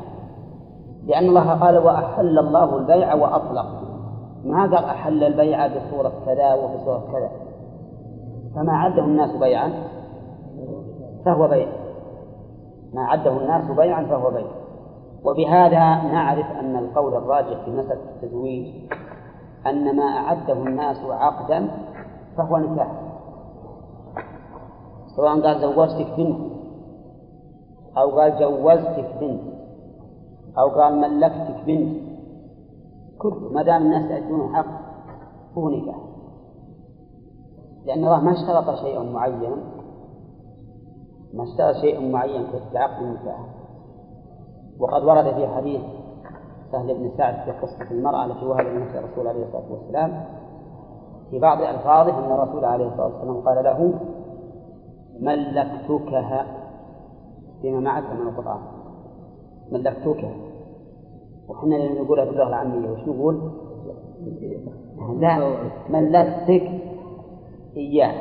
لأن 1.06 1.28
الله 1.28 1.54
قال 1.54 1.78
وأحل 1.78 2.38
الله 2.38 2.78
البيع 2.78 3.14
وأطلق. 3.14 3.66
ما 4.44 4.62
قال 4.62 4.84
أحل 4.84 5.24
البيع 5.24 5.66
بصورة 5.66 6.12
كذا 6.26 6.54
وبصورة 6.54 7.04
كذا. 7.12 7.30
فما 8.54 8.72
عده 8.72 9.04
الناس 9.04 9.36
بيعا 9.36 9.72
فهو 11.24 11.48
بيع. 11.48 11.68
ما 12.94 13.04
عده 13.04 13.30
الناس 13.30 13.70
بيعا 13.70 14.04
فهو 14.04 14.30
بيع. 14.30 14.46
وبهذا 15.24 16.12
نعرف 16.12 16.46
أن 16.60 16.76
القول 16.76 17.14
الراجح 17.14 17.64
في 17.64 17.70
مسألة 17.70 18.00
التزويج 18.14 18.90
أن 19.66 19.96
ما 19.96 20.02
أعده 20.02 20.52
الناس 20.52 20.96
عقدا 21.10 21.68
فهو 22.36 22.56
نكاح. 22.56 22.92
سواء 25.16 25.40
قال 25.40 25.60
زوجتك 25.60 26.06
بنت 26.16 26.38
أو 27.98 28.20
قال 28.20 28.38
جوزتك 28.38 29.10
بنت. 29.20 29.53
أو 30.58 30.68
قال 30.68 31.00
ملكتك 31.00 31.64
بنت. 31.66 31.96
كله 33.18 33.52
ما 33.52 33.62
دام 33.62 33.82
الناس 33.82 34.10
يأتون 34.10 34.56
حق 34.56 34.66
هو 35.58 35.68
نكاح. 35.68 35.96
لأن 37.84 37.98
الله 38.04 38.20
ما 38.20 38.32
اشترط 38.32 38.74
شيء 38.80 39.12
معين. 39.12 39.56
ما 41.34 41.42
اشترط 41.42 41.76
شيء 41.80 42.10
معين 42.12 42.46
في 42.46 42.78
عقد 42.78 43.02
النكاح 43.02 43.38
وقد 44.78 45.04
ورد 45.04 45.34
في 45.34 45.46
حديث 45.46 45.80
سهل 46.72 46.94
بن 46.94 47.10
سعد 47.16 47.34
في 47.44 47.50
قصة 47.50 47.90
المرأة 47.90 48.24
التي 48.24 48.46
وهبت 48.46 48.66
نفس 48.66 48.94
الرسول 48.94 49.26
عليه 49.26 49.46
الصلاة 49.46 49.72
والسلام 49.72 50.24
في 51.30 51.38
بعض 51.38 51.62
ألفاظه 51.62 52.18
أن 52.18 52.32
الرسول 52.32 52.64
عليه 52.64 52.86
الصلاة 52.86 53.06
والسلام 53.06 53.40
قال 53.40 53.64
له 53.64 53.94
ملكتكها 55.20 56.46
فيما 57.62 57.80
معك 57.80 58.04
من 58.04 58.28
القرآن. 58.28 58.60
ملكتكها 59.72 60.34
وحنا 61.48 61.74
لما 61.74 62.00
نقولها 62.00 62.24
باللغة 62.24 62.48
العامية. 62.48 62.90
وش 62.90 63.00
نقول؟ 63.00 63.50
لا 65.20 65.56
ملكتك 65.90 66.70
إياه. 67.76 68.14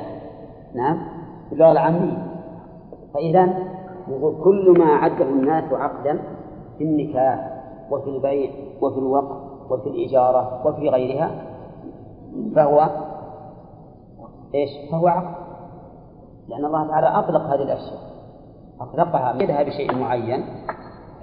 نعم؟ 0.75 0.97
باللغة 1.49 1.71
العامية. 1.71 2.27
فإذا 3.13 3.45
نقول 4.07 4.43
كل 4.43 4.79
ما 4.79 4.85
عده 4.85 5.25
الناس 5.25 5.73
عقدا 5.73 6.19
في 6.77 6.83
النكاح 6.83 7.63
وفي 7.91 8.09
البيع 8.09 8.51
وفي 8.81 8.97
الوقف 8.97 9.71
وفي 9.71 9.89
الإجارة 9.89 10.67
وفي 10.67 10.89
غيرها 10.89 11.31
فهو 12.55 12.89
إيش؟ 14.55 14.69
فهو 14.91 15.07
عقد. 15.07 15.35
لأن 16.47 16.65
الله 16.65 16.87
تعالى 16.87 17.07
أطلق 17.07 17.41
هذه 17.41 17.63
الأشياء. 17.63 17.99
أطلقها 18.81 19.33
مدها 19.33 19.63
بشيء 19.63 19.95
معين. 19.95 20.43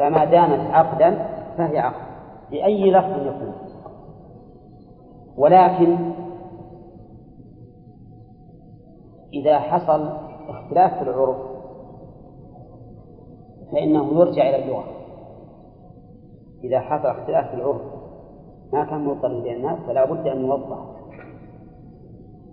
فما 0.01 0.25
دامت 0.25 0.71
عقدا 0.71 1.11
فهي 1.59 1.79
عقد. 1.79 2.11
بأي 2.51 2.91
لفظ 2.91 3.27
يكون. 3.27 3.53
ولكن 5.37 6.13
إذا 9.33 9.59
حصل 9.59 10.11
اختلاف 10.49 10.95
في 10.95 11.03
العرف 11.03 11.37
فإنه 13.73 14.13
يرجع 14.13 14.49
إلى 14.49 14.65
اللغة. 14.65 14.85
إذا 16.65 16.81
حصل 16.81 17.09
اختلاف 17.09 17.49
في 17.49 17.55
العرف 17.55 17.83
ما 18.73 18.85
كان 18.85 19.05
مضطرب 19.05 19.43
بين 19.43 19.57
الناس 19.57 19.79
فلا 19.87 20.13
بد 20.13 20.27
أن 20.27 20.41
يوضح 20.41 20.79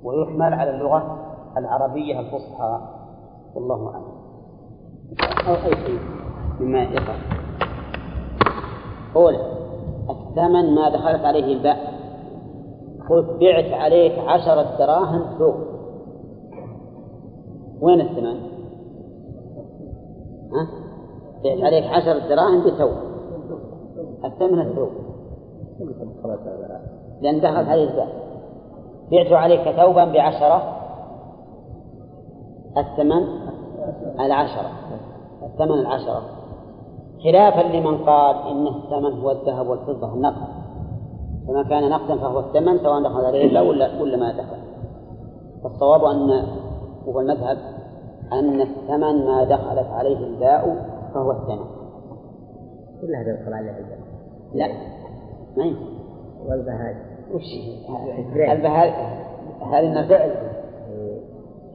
ويحمل 0.03 0.53
على 0.53 0.69
اللغة 0.69 1.17
العربية 1.57 2.19
الفصحى. 2.19 2.79
والله 3.55 3.89
أعلم. 3.93 4.17
أو 5.47 5.53
أي 5.53 5.71
شيء. 5.85 6.26
مما 6.59 6.83
يقع 6.83 7.15
قول 9.15 9.35
الثمن 10.09 10.75
ما 10.75 10.89
دخلت 10.89 11.25
عليه 11.25 11.53
الباء. 11.53 11.97
قلت 13.09 13.29
بعت 13.39 13.73
عليك 13.81 14.19
عشرة 14.19 14.77
دراهم 14.77 15.37
ثوب 15.37 15.55
وين 17.81 18.01
الثمن؟ 18.01 18.39
ها؟ 20.53 20.67
بعت 21.43 21.63
عليك 21.63 21.83
عشرة 21.83 22.27
دراهم 22.29 22.63
بثوب 22.63 22.91
الثمن 24.25 24.61
الثوب 24.61 24.89
لأن 27.21 27.39
دخلت 27.41 27.69
عليه 27.69 27.89
الباء. 27.89 28.27
بعت 29.11 29.31
عليك 29.31 29.61
ثوبا 29.61 30.05
بعشرة. 30.05 30.77
الثمن 32.77 33.27
العشرة. 34.19 34.71
الثمن 35.43 35.79
العشرة. 35.79 36.36
خلافا 37.23 37.61
لمن 37.77 37.97
قال 37.97 38.35
إن 38.35 38.67
الثمن 38.67 39.19
هو 39.19 39.31
الذهب 39.31 39.67
والفضة 39.67 40.13
النقد 40.13 40.47
فما 41.47 41.63
كان 41.63 41.89
نقدا 41.89 42.17
فهو 42.17 42.39
الثمن 42.39 42.77
سواء 42.77 43.03
دخل 43.03 43.25
عليه 43.25 43.47
الله 43.47 43.63
ولا 43.63 44.01
ولا 44.01 44.17
ما 44.17 44.31
دخل. 44.31 44.57
فالصواب 45.63 46.03
أن 46.03 46.45
هو 47.07 47.19
المذهب 47.19 47.57
أن 48.33 48.61
الثمن 48.61 49.25
ما 49.25 49.43
دخلت 49.43 49.87
عليه 49.87 50.17
الباء 50.17 50.85
فهو 51.13 51.31
الثمن. 51.31 51.65
كلها 53.01 53.23
تدخل 53.23 53.53
عليه 53.53 53.77
الباء 53.77 53.99
لا. 54.53 54.67
ما 55.57 55.65
يمكن 55.65 55.97
وش 57.33 57.43
البهاج 58.51 58.91
هذه 59.61 60.07
فعل 60.07 60.31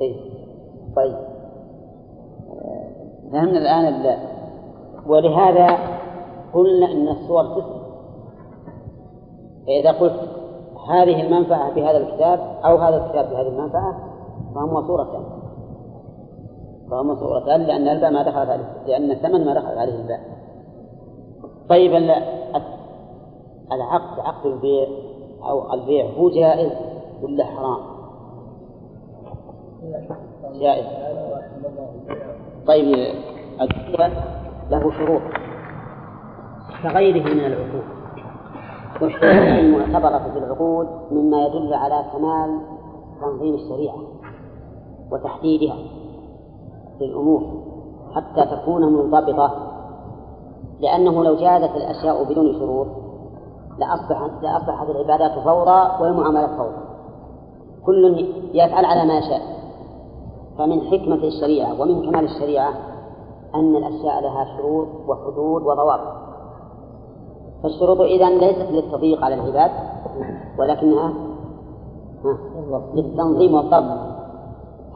إيه. 0.00 0.16
طيب. 0.96 1.16
فهمنا 3.32 3.58
الآن 3.58 3.84
ال... 3.84 4.16
ولهذا 5.06 5.78
قلنا 6.54 6.92
أن 6.92 7.08
الصور 7.08 7.44
تسمى 7.44 7.82
فإذا 9.66 9.92
قلت 9.92 10.28
هذه 10.88 11.22
المنفعة 11.26 11.74
بهذا 11.74 11.96
الكتاب 11.96 12.40
أو 12.64 12.76
هذا 12.76 12.96
الكتاب 12.96 13.30
بهذه 13.30 13.48
المنفعة 13.48 13.94
فهما 14.54 14.86
صورتان 14.86 15.22
فهما 16.90 17.14
صورتان 17.14 17.60
لأن 17.60 17.88
الباء 17.88 18.10
ما 18.10 18.22
دخلت 18.22 18.48
عليه 18.50 18.64
لأن 18.86 19.10
الثمن 19.10 19.44
ما 19.44 19.54
دخلت 19.54 19.78
عليه 19.78 19.94
الباء. 19.94 20.20
طيب 21.68 21.92
العقد 23.72 24.20
عقد 24.20 24.46
البيع 24.46 24.86
أو 25.42 25.72
البيع 25.74 26.06
هو 26.18 26.30
جائز 26.30 26.72
ولا 27.22 27.44
حرام؟ 27.44 27.78
جائز. 30.60 30.86
طيب 32.66 33.14
له 34.72 34.90
شروط 34.90 35.22
كغيره 36.82 37.24
من 37.34 37.44
العقود. 37.44 37.84
والشروط 39.02 39.58
المعتبرة 39.58 40.18
في 40.32 40.38
العقود 40.38 40.88
مما 41.10 41.46
يدل 41.46 41.74
على 41.74 42.04
كمال 42.12 42.60
تنظيم 43.20 43.54
الشريعة 43.54 43.98
وتحديدها 45.10 45.76
للأمور 47.00 47.42
حتى 48.14 48.56
تكون 48.56 48.92
منضبطة. 48.92 49.72
لأنه 50.80 51.24
لو 51.24 51.34
جازت 51.34 51.76
الأشياء 51.76 52.24
بدون 52.24 52.52
شروط 52.52 52.86
لأصبحت 53.78 54.30
لأصبحت 54.42 54.90
العبادات 54.90 55.38
فوضى 55.44 56.02
والمعاملات 56.02 56.50
فوضى 56.50 56.82
كل 57.86 58.26
يفعل 58.54 58.84
على 58.84 59.04
ما 59.04 59.20
شاء. 59.20 59.42
فمن 60.58 60.80
حكمة 60.80 61.24
الشريعة 61.24 61.80
ومن 61.80 62.10
كمال 62.10 62.24
الشريعة 62.24 62.91
أن 63.54 63.76
الأشياء 63.76 64.22
لها 64.22 64.56
شروط 64.56 64.88
وحدود 65.08 65.62
وضوابط. 65.62 66.22
فالشروط 67.62 68.00
إذا 68.00 68.30
ليست 68.30 68.70
للتضييق 68.70 69.24
على 69.24 69.34
العباد 69.34 69.70
ولكنها 70.58 71.12
للتنظيم 72.94 73.54
والضبط 73.54 73.98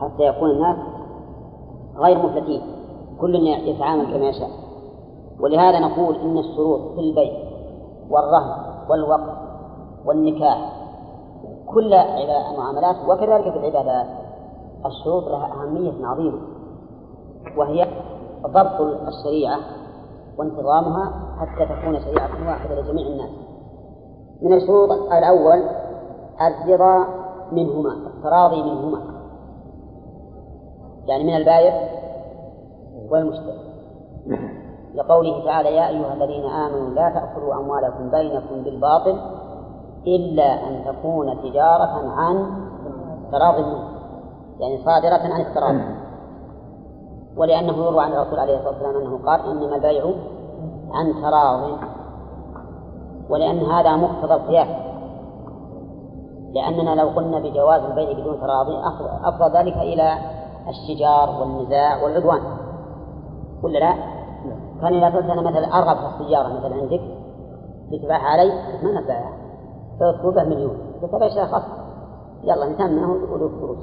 حتى 0.00 0.22
يكون 0.22 0.50
الناس 0.50 0.76
غير 1.96 2.18
مفلتين 2.18 2.62
كل 3.20 3.34
يتعامل 3.46 4.04
كما 4.04 4.28
يشاء. 4.28 4.50
ولهذا 5.40 5.78
نقول 5.78 6.16
إن 6.16 6.38
الشروط 6.38 6.94
في 6.94 7.00
البيع 7.00 7.32
والرهن 8.10 8.50
والوقف 8.90 9.36
والنكاح 10.06 10.72
كل 11.66 11.94
المعاملات 11.94 12.96
وكذلك 13.08 13.52
في 13.52 13.58
العبادات 13.58 14.06
الشروط 14.86 15.24
لها 15.24 15.52
أهمية 15.52 16.06
عظيمة 16.06 16.38
وهي 17.56 17.86
ضبط 18.46 18.80
الشريعة 18.80 19.58
وانتظامها 20.38 21.12
حتى 21.40 21.66
تكون 21.66 22.00
شريعة 22.00 22.48
واحدة 22.48 22.80
لجميع 22.80 23.06
الناس. 23.06 23.30
من 24.42 24.52
الشروط 24.52 24.90
الأول 24.90 25.62
الرضا 26.40 27.06
منهما 27.52 27.92
التراضي 27.92 28.62
منهما. 28.62 29.00
يعني 31.06 31.24
من 31.24 31.36
البايع 31.36 31.88
والمشتري. 33.10 33.66
لقوله 34.94 35.44
تعالى 35.44 35.76
يا 35.76 35.88
أيها 35.88 36.14
الذين 36.14 36.44
آمنوا 36.44 36.90
لا 36.90 37.10
تأكلوا 37.10 37.54
أموالكم 37.54 38.10
بينكم 38.10 38.62
بالباطل 38.64 39.20
إلا 40.06 40.68
أن 40.68 40.84
تكون 40.84 41.42
تجارة 41.42 42.10
عن 42.10 42.46
تراض 43.32 43.54
منكم 43.54 43.96
يعني 44.60 44.84
صادرة 44.84 45.34
عن 45.34 45.40
التراضي. 45.40 46.05
ولأنه 47.36 47.86
يروى 47.86 48.00
عن 48.00 48.12
الرسول 48.12 48.38
عليه 48.38 48.56
الصلاة 48.56 48.72
والسلام 48.72 48.96
أنه 48.96 49.26
قال 49.26 49.40
إنما 49.40 49.76
البيع 49.76 50.04
عن 50.90 51.22
تراض. 51.22 51.78
ولأن 53.30 53.58
هذا 53.58 53.96
مقتضى 53.96 54.34
القياس. 54.34 54.68
لأننا 56.54 57.00
لو 57.00 57.08
قلنا 57.08 57.38
بجواز 57.38 57.82
البيع 57.82 58.12
بدون 58.12 58.40
تراضي 58.40 58.72
أفضى 59.24 59.58
ذلك 59.58 59.76
إلى 59.76 60.18
الشجار 60.68 61.40
والنزاع 61.40 62.04
والعدوان. 62.04 62.40
ولا 63.62 63.78
لا؟ 63.78 63.94
كان 64.80 64.94
إذا 64.94 65.16
قلت 65.16 65.30
أنا 65.30 65.42
مثلا 65.42 65.78
أرغب 65.78 65.96
في 65.96 66.20
السيارة 66.20 66.48
مثلا 66.48 66.74
عندك 66.74 67.00
لتباع 67.90 68.18
علي 68.18 68.52
ما 68.82 69.00
نباع 69.00 69.32
فيطلبه 69.98 70.44
مليون. 70.44 70.78
فتبع 71.02 71.28
شيء 71.28 71.46
خاص 71.46 71.62
يلا 72.44 72.68
نتمنه 72.68 73.12
ولو 73.12 73.48
فلوس. 73.48 73.78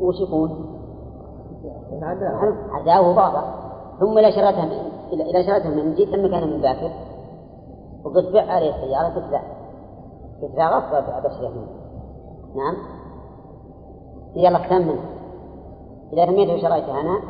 وش 0.00 0.20
يكون؟ 0.20 0.81
عداوه 2.70 3.14
بعضا 3.14 3.62
ثم 4.00 4.18
إذا 4.18 4.30
شرتها 4.30 4.64
من 4.64 5.20
إذا 5.20 5.42
شرتها 5.46 5.70
من 5.70 5.94
جيت 5.94 6.14
المكان 6.14 6.50
من 6.50 6.60
باكر 6.60 6.90
وقلت 8.04 8.32
بيع 8.32 8.52
عليه 8.52 8.70
السيارة 8.70 9.08
قلت 10.42 10.54
لا 10.54 10.68
غصب 10.68 10.94
أبشره 10.94 11.48
منه. 11.48 11.66
نعم. 12.56 12.76
يلا 14.36 14.68
ثمن 14.68 14.98
إذا 16.12 16.24
رميته 16.24 16.54
وشريته 16.54 17.00
أنا. 17.00 17.20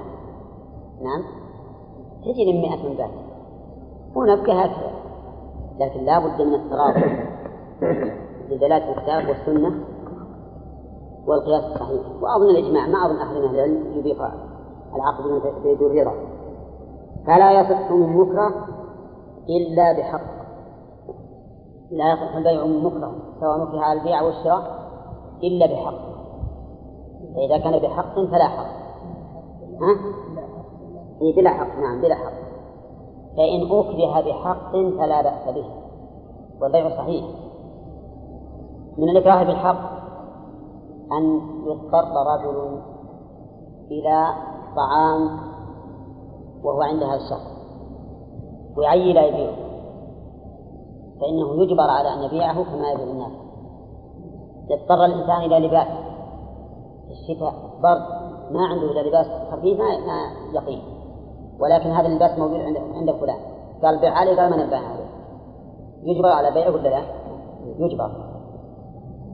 نعم. 1.03 1.23
تجي 2.25 2.53
من 2.53 2.61
مئة 2.61 2.89
من 2.89 2.97
باكر 2.97 3.23
ونبقى 4.15 4.65
هكذا. 4.65 4.93
لكن 5.81 6.05
لا 6.05 6.19
بد 6.19 6.43
من 6.43 6.55
الترابط 6.55 7.05
بدلالة 8.51 8.93
الكتاب 8.93 9.29
والسنة 9.29 9.85
والقياس 11.27 11.65
الصحيح. 11.65 12.03
وأظن 12.23 12.51
الإجماع 12.51 12.87
ما 12.87 13.07
أظن 13.07 13.17
أحد 13.17 13.37
من 13.37 13.45
أهل 13.45 13.55
العلم 13.55 13.99
يضيف 13.99 14.23
العقد 14.95 15.25
بدون 15.65 15.99
رضا 15.99 16.13
فلا 17.27 17.61
يصح 17.61 17.91
من 17.91 18.17
مكره 18.17 18.67
إلا 19.49 19.93
بحق. 19.93 20.43
لا 21.91 22.13
يصح 22.13 22.37
البيع 22.37 22.67
من 22.67 22.85
مكره 22.85 23.15
سواء 23.41 23.59
مكره 23.59 23.81
على 23.81 23.99
البيع 23.99 24.23
والشراء 24.23 24.83
إلا 25.43 25.67
بحق. 25.67 26.13
فإذا 27.35 27.59
كان 27.59 27.79
بحق 27.79 28.15
فلا 28.15 28.49
حق. 28.49 28.67
ها؟ 29.81 29.97
إيه 31.23 31.37
بلا 31.37 31.51
حق. 31.51 31.79
نعم 31.79 32.01
بلا 32.01 32.15
حق. 32.15 32.33
فإن 33.37 33.63
أكره 33.63 34.21
بحق 34.21 34.73
فلا 34.73 35.23
بأس 35.23 35.55
به. 35.55 35.65
والبيع 36.61 36.97
صحيح. 36.97 37.25
من 38.99 39.09
الإكراه 39.09 39.43
بالحق 39.45 39.93
أن 41.13 41.41
يضطر 41.67 42.15
رجل 42.27 42.81
إلى 43.91 44.27
طعام 44.77 45.39
وهو 46.65 46.83
عند 46.83 47.03
هذا 47.03 47.17
الشخص 47.17 47.53
ويعي 48.77 49.13
لا 49.13 49.27
يبيعه 49.27 49.57
فإنه 51.21 51.63
يجبر 51.63 51.91
على 51.91 52.15
أن 52.15 52.23
يبيعه 52.23 52.65
كما 52.65 52.91
يبيع 52.93 53.05
الناس. 53.05 53.33
يضطر 54.71 55.05
الإنسان 55.05 55.37
إلى 55.37 55.67
لباس. 55.67 55.87
الشتاء 57.11 57.55
برد 57.83 58.03
ما 58.51 58.67
عنده 58.67 58.91
إلا 58.91 59.09
لباس 59.09 59.27
خفيف 59.53 59.79
ما 59.79 60.33
يقين 60.55 60.83
ولكن 61.61 61.91
هذا 61.91 62.07
اللباس 62.07 62.39
موجود 62.39 62.61
عند 62.95 63.11
فلان. 63.11 63.39
قال 63.83 64.01
بيع 64.01 64.13
علي 64.13 64.41
قال 64.41 64.51
ما 64.51 64.67
نبيع 64.67 64.79
عليه. 64.79 65.11
يجبر 66.03 66.29
على 66.29 66.51
بيعه 66.51 66.71
ولا 66.71 66.89
لا؟ 66.89 67.03
يجبر. 67.79 68.11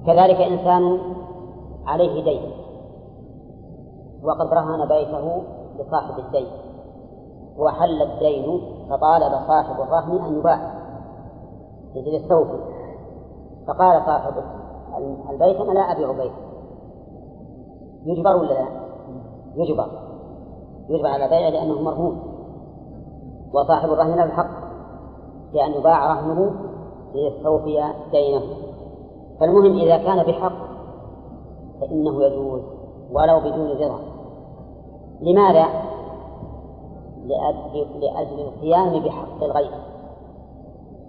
كذلك 0.07 0.37
إنسان 0.37 0.99
عليه 1.87 2.25
دين. 2.25 2.58
وقد 4.23 4.55
رهن 4.55 4.89
بيته 4.89 5.43
لصاحب 5.79 6.19
الدين. 6.19 6.47
وحل 7.59 8.03
الدين 8.03 8.61
فطالب 8.91 9.33
صاحب 9.47 9.81
الرهن 9.81 10.25
أن 10.25 10.39
يباع 10.39 10.75
مثل 11.97 12.25
الثوب 12.25 12.47
فقال 13.67 14.03
صاحب 14.07 14.35
البيت 15.31 15.57
أنا 15.57 15.73
لا 15.73 15.81
أبيع 15.81 16.13
بيتي. 16.13 16.35
يجبر 18.05 18.37
ولا 18.37 18.53
لا؟ 18.53 18.67
يجبر. 19.57 19.87
يجبر 20.89 21.09
على 21.09 21.29
بيعه 21.29 21.51
لأنه 21.51 21.83
مرهون. 21.83 22.23
وصاحب 23.55 23.93
الرهن 23.93 24.17
له 24.17 24.25
الحق 24.25 24.51
بأن 25.53 25.73
يباع 25.73 26.15
رهنه 26.15 26.53
ليستوفي 27.15 27.93
دينه. 28.13 28.43
فالمهم 29.41 29.79
إذا 29.79 29.97
كان 29.97 30.23
بحق 30.23 30.69
فإنه 31.81 32.23
يجوز. 32.25 32.78
ولو 33.13 33.41
بدون 33.41 33.71
رضا 33.71 33.99
لماذا؟ 35.21 35.67
لأجل, 37.25 38.01
لأجل 38.01 38.41
القيام 38.41 39.05
بحق 39.05 39.43
الغير. 39.43 39.71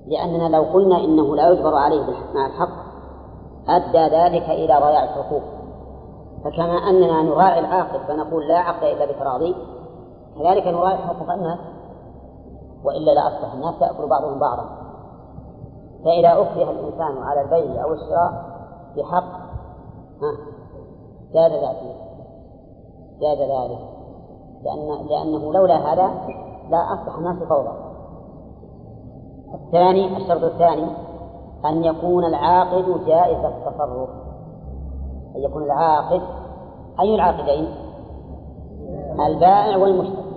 لأننا 0.08 0.58
لو 0.58 0.64
قلنا 0.64 0.98
إنه 0.98 1.36
لا 1.36 1.50
يجبر 1.50 1.76
عليه 1.76 2.04
مع 2.36 2.46
الحق 2.46 2.90
أدى 3.68 4.16
ذلك 4.16 4.50
إلى 4.50 4.80
ضياع 4.80 5.04
الحقوق. 5.04 5.42
فكما 6.44 6.78
أننا 6.90 7.22
نراعي 7.22 7.60
العاقل 7.60 8.00
فنقول 8.08 8.48
لا 8.48 8.58
عقد 8.58 8.84
إلا 8.84 9.06
بتراضي 9.06 9.56
كذلك 10.40 10.68
نراعي 10.68 10.98
حقوق 10.98 11.32
الناس. 11.32 11.60
وإلا 12.84 13.12
لا 13.12 13.28
أصبح 13.28 13.54
الناس 13.54 13.82
يأكل 13.82 14.10
بعضهم 14.10 14.40
بعضا. 14.40 14.66
فإذا 16.06 16.32
أكره 16.32 16.72
الإنسان 16.72 17.24
على 17.24 17.42
البيع 17.42 17.84
أو 17.84 17.94
الشراء 17.94 18.50
بحق 18.98 19.24
ها 20.22 20.49
جاز 21.34 21.52
ذلك 21.52 21.96
جاز 23.22 23.38
ذلك. 23.38 23.80
لأن 24.64 25.08
لأنه 25.10 25.54
لولا 25.54 25.94
هذا 25.94 26.12
لا 26.70 26.94
أصبح 26.94 27.18
الناس 27.18 27.44
فوضى. 27.44 27.74
الثاني 29.54 30.18
الشرط 30.18 30.44
الثاني 30.44 30.88
أن 31.66 31.84
يكون 31.84 32.26
العاقد 32.26 33.06
جائز 33.06 33.46
التصرف. 33.46 34.10
أن 35.36 35.42
يكون 35.42 35.64
العاقد 35.64 36.22
أي 37.00 37.16
العاقدين؟ 37.16 37.68
البائع 39.28 39.78
والمشتري. 39.78 40.30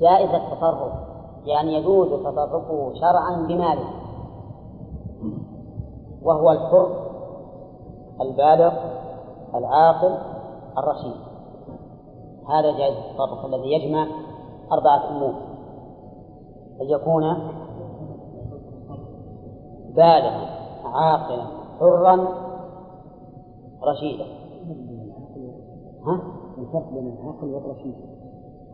جائز 0.00 0.30
التصرف 0.34 0.92
يعني 1.44 1.74
يجوز 1.74 2.08
تصرفه 2.08 2.92
شرعا 2.94 3.46
بماله. 3.48 3.88
وهو 6.22 6.50
الحر 6.50 7.07
البالغ 8.20 8.72
العاقل 9.54 10.18
الرشيد. 10.78 11.20
هذا 12.48 12.78
جائز 12.78 12.96
التصرف 12.96 13.46
الذي 13.46 13.72
يجمع 13.72 14.06
أربعة 14.72 15.10
أمور. 15.10 15.34
أن 16.80 16.86
يكون 16.90 17.22
بالغا 19.94 20.48
عاقلا 20.84 21.46
حرا 21.80 22.28
رشيدا. 23.82 24.24
ها؟ 26.06 26.20
الفرق 26.58 26.90
بين 26.92 27.16
العاقل 27.20 27.54
والرشيد. 27.54 27.94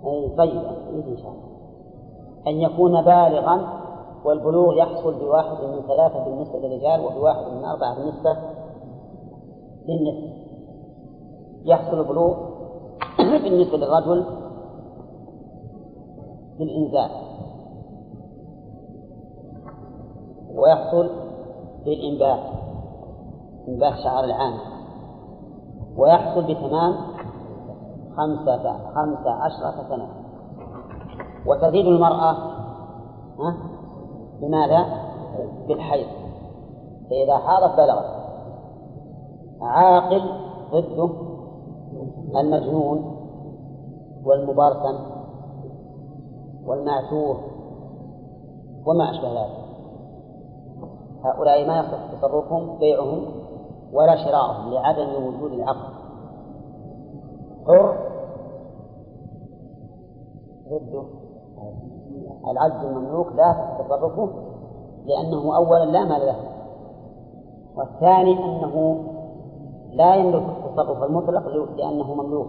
أي 0.06 0.36
طيب 0.36 0.62
إن 1.08 1.16
شاء 1.16 1.30
الله. 1.30 1.54
أن 2.46 2.60
يكون 2.60 3.02
بالغا 3.02 3.84
والبلوغ 4.24 4.76
يحصل 4.76 5.14
بواحد 5.14 5.64
من 5.64 5.82
ثلاثة 5.88 6.24
بالنسبة 6.24 6.58
للرجال 6.58 7.04
وبواحد 7.04 7.52
من 7.52 7.64
أربعة 7.64 7.94
بالنسبة 7.94 8.36
للنسبة 9.88 10.32
يحصل 11.64 12.00
البلوغ 12.00 12.36
بالنسبة 13.44 13.76
للرجل 13.76 14.24
بالإنزال 16.58 17.10
ويحصل 20.54 21.10
بالإنبات 21.84 22.54
إنبات 23.68 23.94
شعر 24.04 24.24
العام. 24.24 24.58
ويحصل 25.96 26.42
بتمام 26.42 26.94
خمسة 28.16 28.78
خمسة 28.94 29.30
عشرة 29.30 29.88
سنة. 29.88 30.08
وتزيد 31.46 31.86
المرأة 31.86 32.36
بماذا؟ 34.40 34.86
بالحيض. 35.68 36.06
فإذا 37.10 37.38
حاضت 37.38 37.76
بلغت. 37.76 38.13
عاقل 39.64 40.22
ضده 40.72 41.10
المجنون 42.36 43.16
والمبرسم 44.24 44.98
والمعتوه 46.66 47.40
وما 48.86 49.10
أشبه 49.10 49.28
ذلك. 49.28 49.64
هؤلاء 51.24 51.66
ما 51.66 51.78
يصح 51.78 52.18
تصرفهم 52.18 52.78
بيعهم 52.78 53.24
ولا 53.92 54.16
شراؤهم 54.16 54.72
لعدم 54.72 55.24
وجود 55.24 55.52
العقل. 55.52 55.94
حر 57.66 57.96
ضده 60.68 61.04
العبد 62.50 62.84
المملوك 62.84 63.32
لا 63.32 63.76
تصرفه 63.78 64.28
لأنه 65.04 65.56
أولا 65.56 65.84
لا 65.84 66.04
مال 66.04 66.26
له 66.26 66.36
والثاني 67.76 68.44
أنه 68.44 69.04
لا 69.94 70.14
يملك 70.14 70.42
التصرف 70.42 71.02
المطلق 71.02 71.48
لأنه 71.76 72.14
مملوك. 72.14 72.48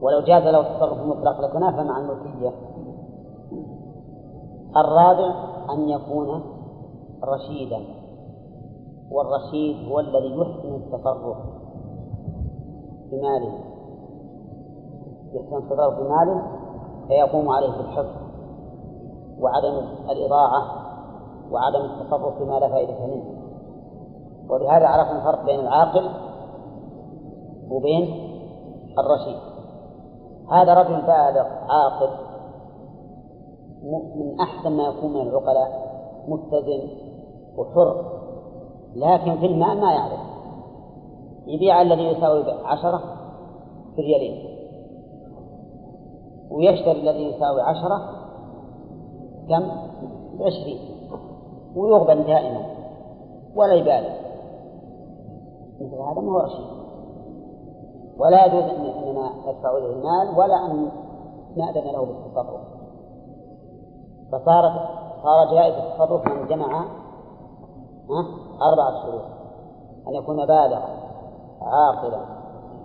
ولو 0.00 0.20
جاز 0.20 0.42
له 0.42 0.60
التصرف 0.60 1.00
المطلق 1.00 1.40
لتنافى 1.40 1.82
مع 1.82 1.98
الملكية. 1.98 2.52
الرابع 4.76 5.34
أن 5.70 5.88
يكون 5.88 6.42
رشيدا 7.24 7.80
والرشيد 9.10 9.88
هو 9.88 10.00
الذي 10.00 10.36
يحسن 10.36 10.74
التصرف 10.74 11.36
بماله. 13.10 13.58
يحسن 15.32 15.56
التصرف 15.56 15.98
بماله 16.00 16.42
فيقوم 17.08 17.48
عليه 17.48 17.76
بالحفظ 17.76 18.24
وعدم 19.40 19.86
الإضاعة 20.10 20.62
وعدم 21.52 21.84
التصرف 21.84 22.42
بما 22.42 22.58
لا 22.58 22.68
فائدة 22.68 23.06
منه. 23.06 23.33
وبهذا 24.50 24.86
عرفنا 24.86 25.18
الفرق 25.18 25.44
بين 25.44 25.60
العاقل 25.60 26.10
وبين 27.70 28.02
الرشيد. 28.98 29.40
هذا 30.52 30.74
رجل 30.74 31.02
بالغ 31.02 31.46
عاقل 31.68 32.10
من 34.16 34.40
أحسن 34.40 34.72
ما 34.72 34.82
يكون 34.82 35.12
من 35.12 35.20
العقلاء 35.20 35.84
متزن 36.28 36.88
وحر 37.56 38.04
لكن 38.96 39.38
في 39.38 39.46
المال 39.46 39.80
ما 39.80 39.92
يعرف. 39.92 40.20
يبيع 41.46 41.82
الذي 41.82 42.02
يساوي 42.02 42.52
عشرة 42.64 43.02
بريالين 43.96 44.54
ويشتري 46.50 47.00
الذي 47.00 47.22
يساوي 47.22 47.62
عشرة 47.62 48.24
كم؟ 49.48 49.70
بعشرين 50.38 50.78
ويغبن 51.76 52.24
دائما 52.24 52.66
ولا 53.56 53.74
يبالي 53.74 54.23
مثل 55.84 56.00
هذا 56.00 56.20
ما 56.20 56.32
هو 56.32 56.38
رشيد 56.38 56.66
ولا 58.18 58.46
يجوز 58.46 58.62
اننا 58.62 59.30
ندفع 59.46 59.70
له 59.70 59.86
المال 59.86 60.38
ولا 60.38 60.66
أن 60.66 60.90
نأذن 61.56 61.92
له 61.92 62.04
بالتصرف. 62.04 62.60
فصارت 64.32 64.72
صار 65.22 65.54
جائز 65.54 65.74
التصرف 65.74 66.28
من 66.28 66.46
جمع 66.46 66.84
أربعة 68.62 69.02
شروط. 69.02 69.22
أن 70.08 70.14
يكون 70.14 70.36
بالغا 70.36 70.82
عاقلا 71.62 72.20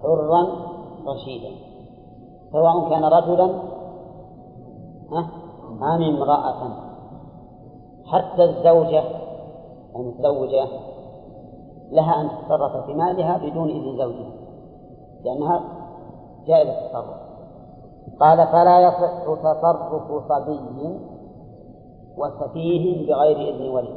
حرا 0.03 0.47
رشيدا. 1.07 1.55
سواء 2.51 2.89
كان 2.89 3.05
رجلا 3.05 3.45
أم 5.81 6.01
امرأة. 6.03 6.89
حتى 8.05 8.43
الزوجة 8.43 9.03
المتزوجة 9.95 10.67
لها 11.91 12.21
أن 12.21 12.29
تتصرف 12.29 12.85
في 12.85 12.93
مالها 12.93 13.37
بدون 13.37 13.69
إذن 13.69 13.97
زوجها 13.97 14.31
لأنها 15.23 15.63
جائزة 16.47 16.85
التصرف. 16.85 17.29
قال 18.19 18.47
فلا 18.47 18.79
يصح 18.79 19.23
تصرف 19.23 20.23
صبي 20.29 20.59
وسفيه 22.17 23.07
بغير 23.07 23.55
إذن 23.55 23.69
ولي 23.69 23.93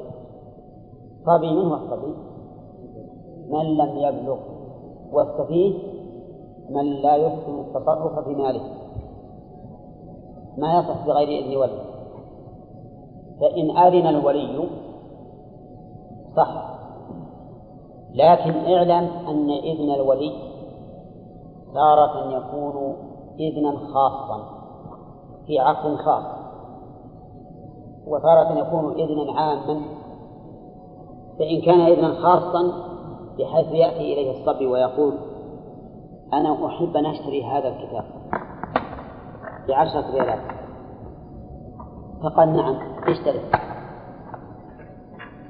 صبي 1.26 1.50
من 1.50 1.66
هو 1.66 1.74
الصبي؟ 1.74 2.14
من 3.48 3.76
لم 3.76 3.98
يبلغ. 3.98 4.38
والسفيه 5.12 5.78
من 6.70 6.84
لا 6.84 7.16
يحسن 7.16 7.60
التصرف 7.60 8.18
في 8.24 8.34
ماله. 8.34 8.62
ما 10.58 10.78
يصح 10.78 11.06
بغير 11.06 11.28
إذن 11.28 11.56
ولي 11.56 11.82
فإن 13.40 13.76
أذن 13.76 14.06
الولي 14.06 14.68
صح. 16.36 16.71
لكن 18.14 18.74
اعلم 18.74 19.10
أن 19.28 19.50
إذن 19.50 19.94
الولي 19.94 20.32
تارة 21.74 22.36
يكون 22.36 22.96
إذنا 23.40 23.76
خاصا 23.94 24.62
في 25.46 25.58
عقد 25.58 25.96
خاص. 25.96 26.24
وتارة 28.06 28.58
يكون 28.58 28.92
إذنا 29.00 29.40
عاما 29.40 29.80
فإن 31.38 31.60
كان 31.60 31.80
إذنا 31.80 32.14
خاصا 32.14 32.72
بحيث 33.38 33.66
يأتي 33.66 34.12
إليه 34.12 34.40
الصبي 34.40 34.66
ويقول 34.66 35.12
أنا 36.32 36.66
أحب 36.66 36.96
أن 36.96 37.06
أشتري 37.06 37.44
هذا 37.44 37.68
الكتاب 37.68 38.04
بعشرة 39.68 40.10
ريالات. 40.12 40.52
فقال 42.22 42.52
نعم 42.52 42.76
اشتري. 43.08 43.40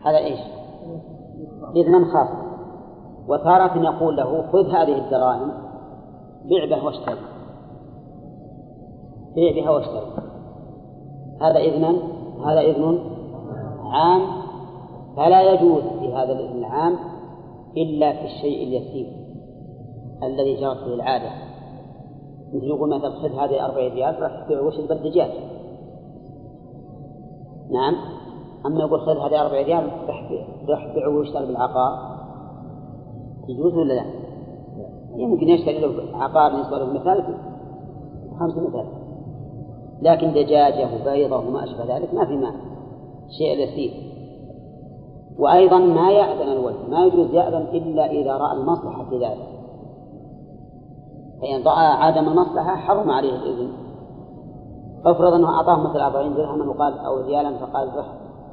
هذا 0.04 0.18
إيش؟ 0.18 0.40
إذنا 1.76 2.04
خاصا. 2.12 2.51
وتارة 3.32 3.82
يقول 3.82 4.16
له 4.16 4.44
خذ 4.52 4.70
هذه 4.70 4.98
الدراهم 4.98 5.52
بيع 6.44 6.64
بها 6.64 6.82
واشتري. 6.84 7.18
بيع 9.34 9.52
بها 9.62 9.70
واشتري. 9.70 10.12
هذا 11.40 11.58
إذنا 11.58 11.96
هذا 12.46 12.60
إذن 12.60 12.98
عام. 13.92 14.42
فلا 15.16 15.52
يجوز 15.52 15.82
في 15.82 16.14
هذا 16.14 16.32
الإذن 16.32 16.58
العام 16.58 16.98
إلا 17.76 18.12
في 18.12 18.24
الشيء 18.24 18.68
اليسير 18.68 19.12
الذي 20.22 20.60
جرت 20.60 20.78
به 20.78 20.94
العادة. 20.94 21.30
مثل 22.54 22.64
يقول 22.64 22.96
مثلا 22.96 23.10
خذ 23.10 23.38
هذه 23.38 23.64
أربع 23.64 23.76
ريال 23.76 24.22
راح 24.22 24.44
تبيع 24.44 24.60
وش 24.60 24.78
الدجاج 24.78 25.30
نعم. 27.70 27.94
أما 28.66 28.80
يقول 28.80 29.00
خذ 29.00 29.18
هذه 29.18 29.42
أربع 29.42 29.62
ريال 29.62 29.90
راح 30.68 30.86
تبيع 30.86 31.08
ويشتري 31.08 31.46
بالعقار. 31.46 32.11
يجوز 33.49 33.74
ولا 33.74 33.95
لا؟ 33.95 34.05
يمكن 35.16 35.49
يشتري 35.49 35.78
له 35.78 36.18
عقار 36.18 36.53
بالنسبة 36.53 36.78
له 36.78 36.93
مثال 36.93 37.24
خمس 38.40 38.57
مثال. 38.57 38.86
لكن 40.03 40.32
دجاجة 40.32 40.88
وبيضة 40.95 41.36
وما 41.36 41.64
أشبه 41.64 41.97
ذلك 41.97 42.14
ما 42.14 42.24
في 42.24 42.36
مانع. 42.36 42.61
شيء 43.38 43.59
يسير 43.59 43.93
وأيضا 45.38 45.78
ما 45.78 46.11
يأذن 46.11 46.53
الولد. 46.53 46.76
ما 46.90 47.07
يجوز 47.07 47.34
يأذن 47.34 47.66
إلا 47.76 48.11
إذا 48.11 48.36
رأى 48.36 48.57
المصلحة 48.57 49.05
في 49.05 49.18
ذلك. 49.18 49.49
فإن 51.40 51.62
رأى 51.62 51.86
عدم 51.86 52.28
المصلحة 52.28 52.76
حرم 52.76 53.11
عليه 53.11 53.34
الإذن. 53.34 53.72
افرض 55.05 55.32
أنه 55.32 55.49
أعطاه 55.49 55.90
مثل 55.90 56.01
أربعين 56.01 56.34
درهما 56.34 56.64
وقال 56.64 56.99
أو 56.99 57.20
ريالا 57.20 57.59
فقال 57.59 57.97
روح 57.97 58.07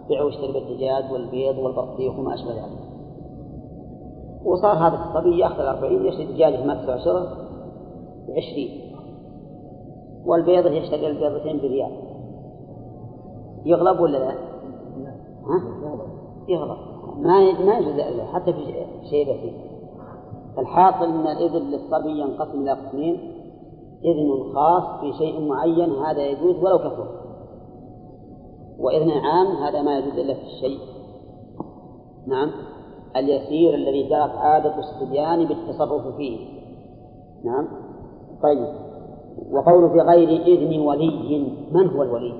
بيع 0.07 0.23
واشتري 0.23 0.51
بالدجاج 0.51 1.11
والبيض 1.11 1.57
والبطيخ 1.57 2.19
وما 2.19 2.33
أشبه 2.33 2.51
ذلك. 2.51 2.88
وصار 4.45 4.77
هذا 4.77 5.05
الصبي 5.05 5.39
يأخذ 5.39 5.59
الأربعين 5.59 6.05
يشتري 6.05 6.25
دجاجة 6.25 6.65
ما 6.65 6.75
تسوى 6.75 6.93
عشرة 6.93 7.37
بعشرين. 8.27 8.95
والبيضة 10.25 10.69
يشتري 10.69 11.07
البيضتين 11.07 11.57
بريال. 11.57 11.91
يغلب 13.65 13.99
ولا 13.99 14.17
لا؟ 14.17 14.31
ها؟ 15.45 15.61
يغلب. 16.47 16.77
ما 17.17 17.65
ما 17.65 17.77
يجوز 17.77 18.21
حتى 18.33 18.53
في 18.53 18.59
شيء 19.09 19.23
بسيط. 19.23 19.53
الحاصل 20.59 21.05
إن 21.05 21.27
الاذن 21.27 21.71
للصبي 21.71 22.19
ينقسم 22.19 22.61
إلى 22.61 22.71
قسمين. 22.71 23.39
إذن 24.03 24.53
خاص 24.53 24.99
في 25.01 25.13
شيء 25.17 25.47
معين 25.47 25.91
هذا 25.91 26.27
يجوز 26.27 26.55
ولو 26.63 26.77
كثر 26.77 27.19
وإذن 28.79 29.11
عام 29.11 29.47
هذا 29.47 29.81
ما 29.81 29.97
يجوز 29.97 30.19
إلا 30.19 30.33
في 30.33 30.41
الشيء. 30.41 30.79
نعم. 32.27 32.51
اليسير 33.15 33.75
الذي 33.75 34.03
جرت 34.03 34.31
عادة 34.35 34.79
الصبيان 34.79 35.45
بالتصرف 35.45 36.15
فيه. 36.15 36.37
نعم. 37.43 37.67
طيب. 38.43 38.67
وقول 39.51 39.89
في 39.89 39.99
غير 39.99 40.29
إذن 40.41 40.79
ولي 40.79 41.47
من 41.71 41.87
هو 41.89 42.03
الولي؟ 42.03 42.33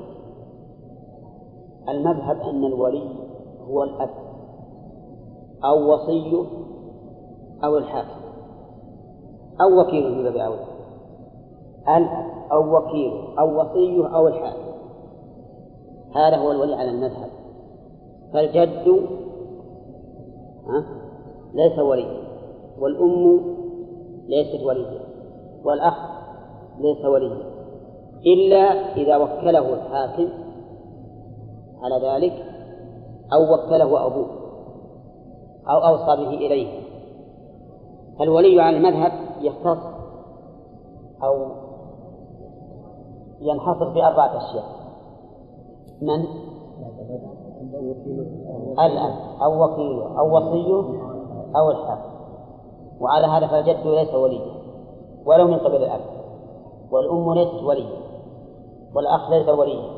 المذهب 1.90 2.40
أن 2.42 2.66
الولي 2.66 3.04
هو 3.70 3.84
الأب 3.84 4.10
أو 5.66 5.94
وصيه 5.94 6.44
أو 7.64 7.78
الحاكم 7.78 8.20
أو 9.62 9.82
وكيله 9.82 10.16
في 10.16 10.24
باب 10.24 10.36
أولى. 10.38 10.66
الأب 11.88 12.30
أو 12.52 12.78
وكيله 12.78 13.40
أو 13.40 13.62
وصيه 13.62 14.16
أو 14.16 14.28
الحاكم. 14.28 14.70
هذا 16.16 16.38
هو 16.38 16.52
الولي 16.52 16.76
على 16.76 16.92
المذهب. 16.92 17.30
فالجد 18.34 19.08
ليس 21.54 21.80
وليا 21.80 22.20
والأم 22.80 23.42
ليست 24.28 24.64
وليا 24.64 25.02
والأخ 25.64 25.96
ليس 26.80 27.06
وليا 27.06 27.50
إلا 28.26 28.96
إذا 28.96 29.18
وكله 29.18 29.74
الحاكم 29.74 30.30
على 31.82 32.08
ذلك 32.08 32.46
أو 33.34 33.54
وكله 33.54 34.06
أبوه 34.06 34.40
أو 35.70 35.78
أوصى 35.78 36.24
به 36.26 36.30
إليه. 36.30 36.80
فالولي 38.20 38.62
على 38.62 38.78
المذهب 38.78 39.12
يختص 39.42 39.84
أو 41.24 41.48
ينحصر 43.42 43.94
في 43.94 44.04
أربعة 44.04 44.38
أشياء. 44.38 44.66
من؟ 46.02 46.26
الأب 48.80 49.42
أو 49.42 49.64
وكيله 49.64 50.20
أو 50.20 50.38
وصيه 50.38 50.84
أو 51.56 51.72
الحاكم 51.72 52.10
وعلى 53.00 53.28
هذا 53.28 53.48
فالجد 53.48 53.88
ليس 53.88 54.14
وليا 54.14 54.60
ولو 55.26 55.48
من 55.48 55.58
قبل 55.58 55.76
الأب. 55.76 56.02
والأم 56.92 57.34
ليست 57.34 57.64
وليا 57.64 58.00
والأخ 58.96 59.30
ليس 59.30 59.50
وليا. 59.50 59.90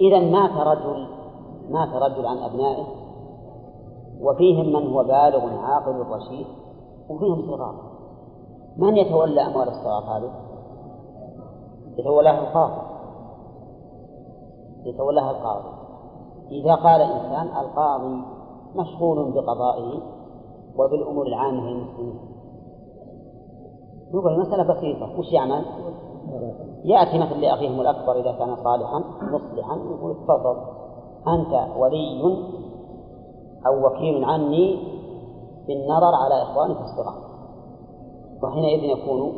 إذا 0.00 0.20
مات 0.20 0.66
رجل 0.66 1.06
مات 1.70 1.88
رجل 1.88 2.26
عن 2.26 2.38
أبنائه 2.38 2.86
وفيهم 4.20 4.66
من 4.66 4.92
هو 4.92 5.02
بالغ 5.02 5.58
عاقل 5.58 6.06
رشيد 6.10 6.46
وفيهم 7.08 7.46
صغار. 7.46 7.74
من 8.76 8.96
يتولى 8.96 9.46
أموال 9.46 9.68
الصغار 9.68 10.02
هذه؟ 10.02 10.30
يتولاها 11.96 12.40
القاضي. 12.40 12.82
يتولاها 14.84 15.30
القاضي. 15.30 15.83
إذا 16.50 16.74
قال 16.74 17.00
إنسان 17.00 17.46
القاضي 17.46 18.22
مشغول 18.76 19.32
بقضائه 19.32 20.00
وبالأمور 20.78 21.26
العامة 21.26 21.70
للمسلمين. 21.70 22.18
نقول 24.14 24.32
المسألة 24.32 24.74
بسيطة 24.74 25.18
وش 25.18 25.32
يعمل؟ 25.32 25.64
يأتي 26.84 27.18
مثل 27.18 27.40
لأخيهم 27.40 27.80
الأكبر 27.80 28.20
إذا 28.20 28.32
كان 28.32 28.56
صالحا 28.64 29.04
مصلحا 29.22 29.76
يقول 29.76 30.14
تفضل 30.14 30.56
أنت 31.28 31.76
ولي 31.78 32.22
أو 33.66 33.86
وكيل 33.86 34.24
عني 34.24 34.78
بالنظر 35.66 36.14
على 36.14 36.42
إخوانك 36.42 36.76
الصغار. 36.76 37.24
وحينئذ 38.42 38.98
يكون 38.98 39.32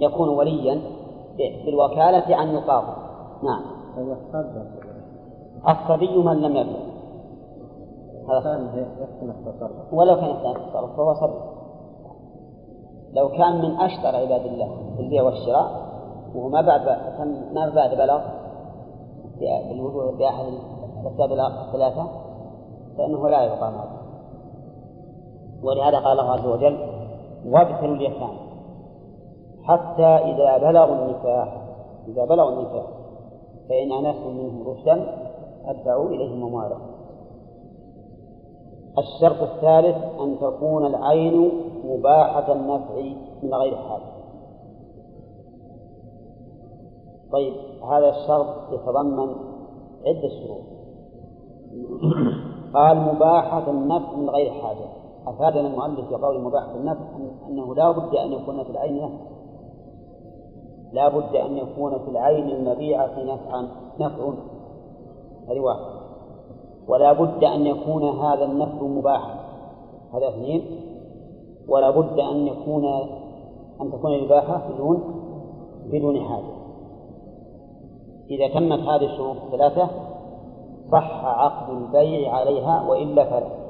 يكون 0.00 0.28
وليا 0.28 0.80
بالوكالة 1.36 2.36
عن 2.36 2.54
القاضي 2.54 2.92
نعم. 3.42 3.62
الصبي 5.68 6.16
من 6.16 6.40
لم 6.40 6.56
يبلغ 6.56 6.90
ولو 9.92 10.16
كان 10.16 10.30
يحسن 10.30 10.56
التصرف 10.56 10.96
فهو 10.96 11.14
صبي. 11.14 11.60
لو 13.12 13.28
كان 13.28 13.58
من 13.62 13.76
أشطر 13.76 14.16
عباد 14.16 14.46
الله 14.46 14.68
في 14.96 15.02
البيع 15.02 15.22
والشراء 15.22 15.90
وهو 16.34 16.48
ما 16.48 16.60
بعد 16.60 16.88
ما 17.52 17.72
بعد 17.74 17.94
بلغ 17.94 18.20
بالوجوه 19.40 20.16
بأحد 20.18 20.44
الأسباب 21.00 21.32
الثلاثة 21.32 22.06
فإنه 22.98 23.28
لا 23.28 23.42
يقام 23.42 23.74
ولهذا 25.62 25.98
قال 25.98 26.20
الله 26.20 26.32
عز 26.32 26.46
وجل 26.46 26.78
وابتلوا 27.46 27.96
اليتامى 27.96 28.38
حتى 29.62 30.02
إذا 30.02 30.58
بلغوا 30.58 30.94
النكاح 30.94 31.56
إذا 32.08 32.24
بلغوا 32.24 32.52
النكاح 32.52 32.86
فإن 33.68 33.92
أنستم 33.92 34.28
منهم 34.28 34.68
رشدا 34.68 35.29
أدفعوا 35.64 36.08
إليهم 36.08 36.42
أموالهم 36.42 36.90
الشرط 38.98 39.42
الثالث 39.42 39.96
أن 40.20 40.36
تكون 40.40 40.86
العين 40.86 41.50
مباحة 41.84 42.52
النفع 42.52 42.94
من 43.42 43.54
غير 43.54 43.76
حاجة. 43.76 44.10
طيب 47.32 47.54
هذا 47.92 48.08
الشرط 48.08 48.46
يتضمن 48.72 49.34
عدة 50.06 50.28
شروط. 50.28 50.62
قال 52.74 52.96
مباحة 52.96 53.70
النفع 53.70 54.16
من 54.16 54.30
غير 54.30 54.50
حاجة. 54.50 54.86
أفادنا 55.26 55.68
المؤلف 55.68 56.10
بقول 56.10 56.40
مباحة 56.40 56.74
النفع 56.74 57.04
أنه 57.48 57.74
لا 57.74 57.90
بد 57.90 58.14
أن 58.14 58.32
يكون 58.32 58.64
في 58.64 58.70
العين 58.70 58.96
نفع. 58.96 59.30
لا 60.92 61.08
بد 61.08 61.36
أن 61.36 61.56
يكون 61.56 61.98
في 61.98 62.10
العين 62.10 62.48
المبيعة 62.48 63.22
نفعا 63.22 63.68
نفع 64.00 64.32
هذه 65.50 65.60
واحد 65.60 66.00
ولا 66.88 67.12
بد 67.12 67.44
أن 67.44 67.66
يكون 67.66 68.18
هذا 68.18 68.44
النفع 68.44 68.82
مباحا. 68.82 69.34
هذا 70.14 70.28
اثنين. 70.28 70.62
ولا 71.68 71.90
بد 71.90 72.18
أن 72.18 72.46
يكون 72.46 72.84
أن 73.80 73.92
تكون 73.92 74.14
الإباحة 74.14 74.68
بدون 74.68 75.02
بدون 75.92 76.20
حاجة. 76.20 76.60
إذا 78.30 78.48
تمت 78.48 78.80
هذه 78.80 79.04
الشروط 79.04 79.36
الثلاثة 79.36 79.88
صح 80.92 81.24
عقد 81.24 81.70
البيع 81.70 82.32
عليها 82.32 82.88
وإلا 82.88 83.24
فلا. 83.24 83.60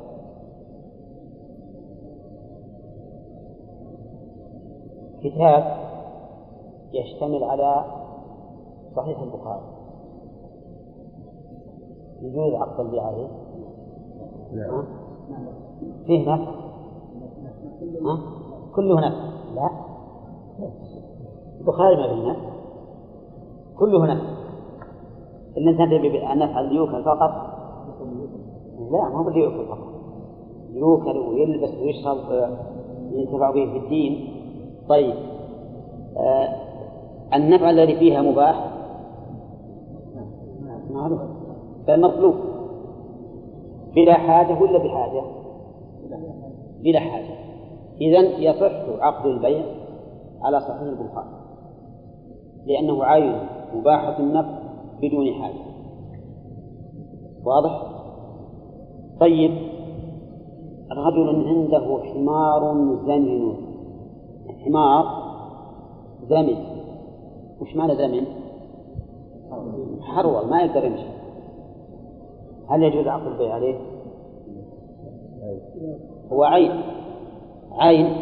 كتاب 5.22 5.76
يشتمل 6.92 7.44
على 7.44 7.84
صحيح 8.96 9.20
البخاري. 9.20 9.79
يجوز 12.22 12.54
عقد 12.54 12.80
البيع 12.80 13.02
عليه؟ 13.02 13.28
نعم 14.52 14.84
فيه 16.06 16.34
نفع؟ 16.34 16.52
كله 18.74 18.94
نفع. 18.94 19.30
لا. 19.54 19.70
البخاري 21.60 21.96
ما 21.96 22.08
فيه 22.08 22.30
نفع. 22.30 22.50
كله 23.78 24.14
نفع. 24.14 24.24
أنت 25.58 25.78
تبي 25.78 26.32
أن 26.32 26.38
نفعل 26.38 26.72
ليوكل 26.72 27.04
فقط؟ 27.04 27.30
لا 28.90 29.08
ما 29.08 29.18
هو 29.18 29.28
ليوكل 29.30 29.66
فقط. 29.66 29.78
يوكل 30.72 31.18
ويلبس 31.18 31.74
ويشرب 31.74 32.18
ينتفع 33.12 33.50
به 33.50 33.72
في 33.72 33.78
الدين. 33.78 34.42
طيب 34.88 35.14
آه 36.16 36.70
النفع 37.34 37.70
الذي 37.70 37.98
فيها 37.98 38.22
مباح؟ 38.22 38.70
معروف. 40.90 41.20
فالمطلوب 41.90 42.34
بلا 43.94 44.14
حاجة 44.14 44.62
ولا 44.62 44.78
بحاجة؟ 44.78 45.22
بلا 46.82 47.00
حاجة 47.00 47.34
إذا 48.00 48.20
يصح 48.20 49.02
عقد 49.04 49.26
البيع 49.26 49.64
على 50.42 50.60
صحيح 50.60 50.80
البخاري 50.80 51.40
لأنه 52.66 53.04
عين 53.04 53.36
مباحة 53.74 54.18
النفع 54.18 54.58
بدون 55.02 55.32
حاجة 55.32 55.64
واضح؟ 57.44 57.82
طيب 59.20 59.50
رجل 60.92 61.48
عنده 61.48 62.02
حمار 62.04 62.74
زمن 63.06 63.54
حمار 64.64 65.04
زمن 66.28 66.56
وش 67.60 67.76
معنى 67.76 67.96
زمن؟ 67.96 68.26
حرول 70.02 70.50
ما 70.50 70.62
يقدر 70.62 70.84
يمشي 70.84 71.19
هل 72.70 72.82
يجوز 72.82 73.06
عقد 73.06 73.26
البيع 73.26 73.54
عليه؟ 73.54 73.78
هو 76.32 76.44
عين. 76.44 76.82
عين. 77.72 78.16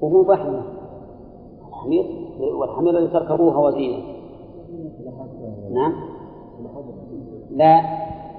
وهو 0.00 0.22
بحر. 0.22 0.62
الحمير 1.68 2.04
والحمير 2.60 2.98
الذي 2.98 3.12
تركبوها 3.12 3.58
وزينة 3.58 4.02
نعم. 5.70 5.92
لا. 7.50 7.80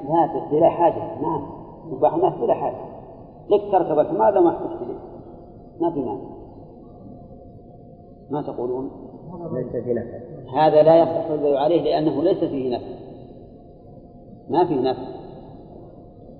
لا 0.09 0.49
بلا 0.51 0.69
حاجة. 0.69 1.21
نعم. 1.21 1.45
الناس 2.15 2.33
بلا 2.33 2.53
حاجة. 2.53 2.85
لك 3.49 3.71
تركب 3.71 3.99
الحمار 3.99 4.33
لو 4.33 4.41
ما 4.41 4.49
احتجت 4.49 4.87
ما 5.81 5.91
في 5.91 5.99
مانع. 5.99 6.21
ما 8.29 8.41
تقولون؟ 8.41 8.91
ليس 9.51 9.83
في 9.83 9.93
نفع. 9.93 10.19
هذا 10.53 10.83
لا 10.83 11.01
يصح 11.01 11.29
البيع 11.29 11.59
عليه 11.59 11.81
لأنه 11.81 12.23
ليس 12.23 12.43
فيه 12.43 12.75
نفع. 12.77 13.08
ما 14.49 14.65
فيه 14.65 14.81
نفع 14.81 15.19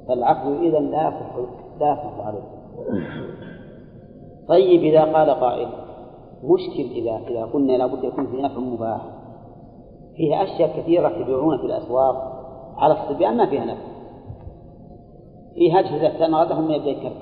فالعقد 0.08 0.48
إذا 0.48 0.80
لا 0.80 1.08
يصح 1.08 1.36
لا 1.80 1.92
يصح 1.92 2.26
عليه 2.26 2.60
طيب 4.48 4.84
إذا 4.84 5.04
قال 5.04 5.30
قائل 5.30 5.70
مشكل 6.44 6.92
إذا 6.92 7.22
إذا 7.28 7.46
قلنا 7.46 7.74
لابد 7.74 8.04
يكون 8.04 8.28
في 8.28 8.42
نفع 8.42 8.60
مباح 8.60 9.02
فيها 10.16 10.44
أشياء 10.44 10.82
كثيرة 10.82 11.10
يبيعون 11.10 11.58
في 11.58 11.66
الأسواق 11.66 12.40
على 12.78 12.94
الصبيان 12.94 13.38
ما 13.38 13.50
فيها 13.50 13.66
نفع 13.66 13.90
فيه 15.54 15.80
أجهزة 15.80 16.20
تنغدهم 16.20 16.68
من 16.68 16.72
يبدأ 16.72 16.90
يكركب 16.90 17.16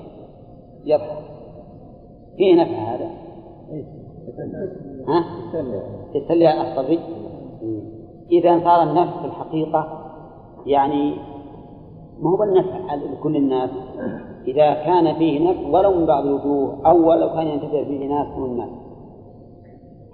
يضحك 0.84 1.24
فيه 2.36 2.62
نفع 2.62 2.94
هذا 2.94 3.10
ها؟ 5.08 5.24
تسلي 6.14 6.70
الصبي 6.70 6.98
إذا 8.30 8.64
صار 8.64 8.82
النفع 8.82 9.20
في 9.20 9.26
الحقيقة 9.26 9.97
يعني 10.68 11.14
ما 12.20 12.30
هو 12.30 12.36
بالنفع 12.36 12.94
لكل 12.94 13.36
الناس. 13.36 13.70
إذا 14.46 14.74
كان 14.74 15.14
فيه 15.14 15.50
نفع 15.50 15.68
ولو 15.68 15.94
من 15.94 16.06
بعض 16.06 16.26
الوجوه 16.26 16.86
أو 16.86 17.08
ولو 17.08 17.28
كان 17.28 17.46
ينتفع 17.46 17.82
به 17.82 18.06
ناس 18.06 18.38
من 18.38 18.44
الناس. 18.44 18.70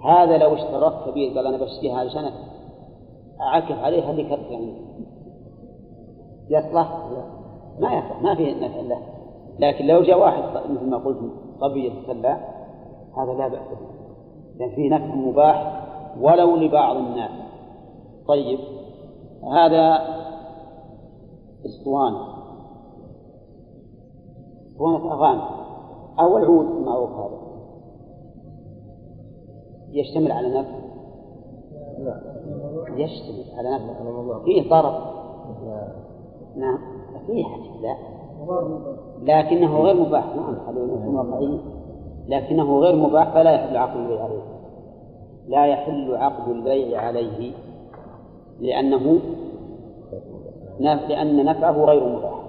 هذا 0.05 0.37
لو 0.37 0.53
اشترط 0.53 1.09
كبير 1.09 1.37
قال 1.37 1.47
أنا 1.47 1.57
بشتريها 1.57 1.97
علشان 1.97 2.23
أعكف 3.41 3.79
عليه 3.83 4.11
هل 4.11 4.19
يكفي 4.19 4.53
يعني. 4.53 4.73
يصلح؟ 6.49 6.89
ما 7.79 7.93
يصلح 7.93 8.21
ما 8.21 8.35
فيه 8.35 8.53
نفع 8.55 8.79
له. 8.81 8.99
لكن 9.59 9.87
لو 9.87 10.01
جاء 10.01 10.19
واحد 10.19 10.43
مثل 10.69 10.89
ما 10.89 10.97
قلت 10.97 11.17
صبي 11.61 11.85
يتسلى 11.85 12.37
هذا 13.17 13.33
لا 13.37 13.47
بأس 13.47 13.59
به. 13.59 13.95
لأن 14.59 14.75
فيه 14.75 14.89
نفع 14.89 15.15
مباح 15.15 15.85
ولو 16.21 16.55
لبعض 16.55 16.95
الناس. 16.95 17.31
طيب 18.27 18.59
هذا 19.53 19.99
اسطوانة 21.65 22.35
اسطوانة 24.71 25.13
أغاني 25.13 25.43
أو 26.19 26.37
العود 26.37 26.65
المعروف 26.65 27.09
هذا. 27.09 27.37
يشتمل 29.91 30.31
على 30.31 30.59
نفع 30.59 30.85
يشتمل 32.95 33.57
على 33.57 33.69
نفع 33.75 34.43
فيه 34.45 34.69
ضرر. 34.69 35.15
نعم. 36.55 36.77
فيه 37.27 37.45
لا. 37.81 37.95
لكنه 39.21 39.81
غير 39.81 39.95
مباح. 39.95 40.35
نعم 40.35 40.57
خلونا 40.67 41.21
واقعيين 41.21 41.61
لكنه 42.27 42.79
غير 42.79 42.95
مباح 42.95 43.33
فلا 43.33 43.51
يحل 43.51 43.77
عقد 43.77 43.97
البيع 43.97 44.23
عليه. 44.23 44.43
لا 45.47 45.65
يحل 45.65 46.15
عقد 46.15 46.49
البيع 46.49 47.01
عليه 47.01 47.53
لأنه 48.59 49.19
لأن 50.79 51.45
نفعه 51.45 51.85
غير 51.85 52.17
مباح. 52.17 52.45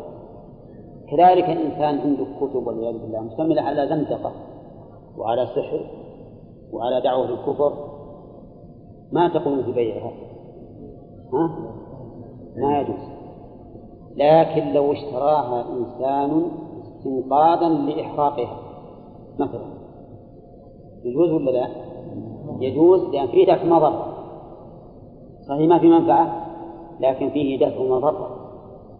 كذلك 1.10 1.44
الإنسان 1.44 1.98
عنده 1.98 2.26
كتب 2.40 2.66
والعياذ 2.66 2.98
بالله 2.98 3.20
مشتملة 3.20 3.62
على 3.62 3.88
زندقة 3.88 4.32
وعلى 5.16 5.46
سحر 5.46 5.80
وعلى 6.72 7.00
دعوة 7.00 7.28
الكفر. 7.28 7.72
ما 9.12 9.28
تقوم 9.28 9.62
في 9.62 9.72
بيعها. 9.72 10.12
ها؟ 11.32 11.50
ما 12.56 12.80
يجوز. 12.80 13.16
لكن 14.16 14.72
لو 14.72 14.92
اشتراها 14.92 15.64
إنسان 15.72 16.42
استنقاذا 16.82 17.68
لإحراقها 17.68 18.58
مثلا. 19.38 19.76
يجوز 21.04 21.30
ولا 21.30 21.50
لا؟ 21.50 21.68
يجوز 22.60 23.00
لأن 23.00 23.26
فيه 23.26 23.54
دفع 23.54 23.64
مضرة 23.64 24.06
صحيح 25.48 25.68
ما 25.68 25.78
في 25.78 25.88
منفعة؟ 25.88 26.45
لكن 27.00 27.30
فيه 27.30 27.66
دفع 27.66 27.82
مضرة 27.82 28.36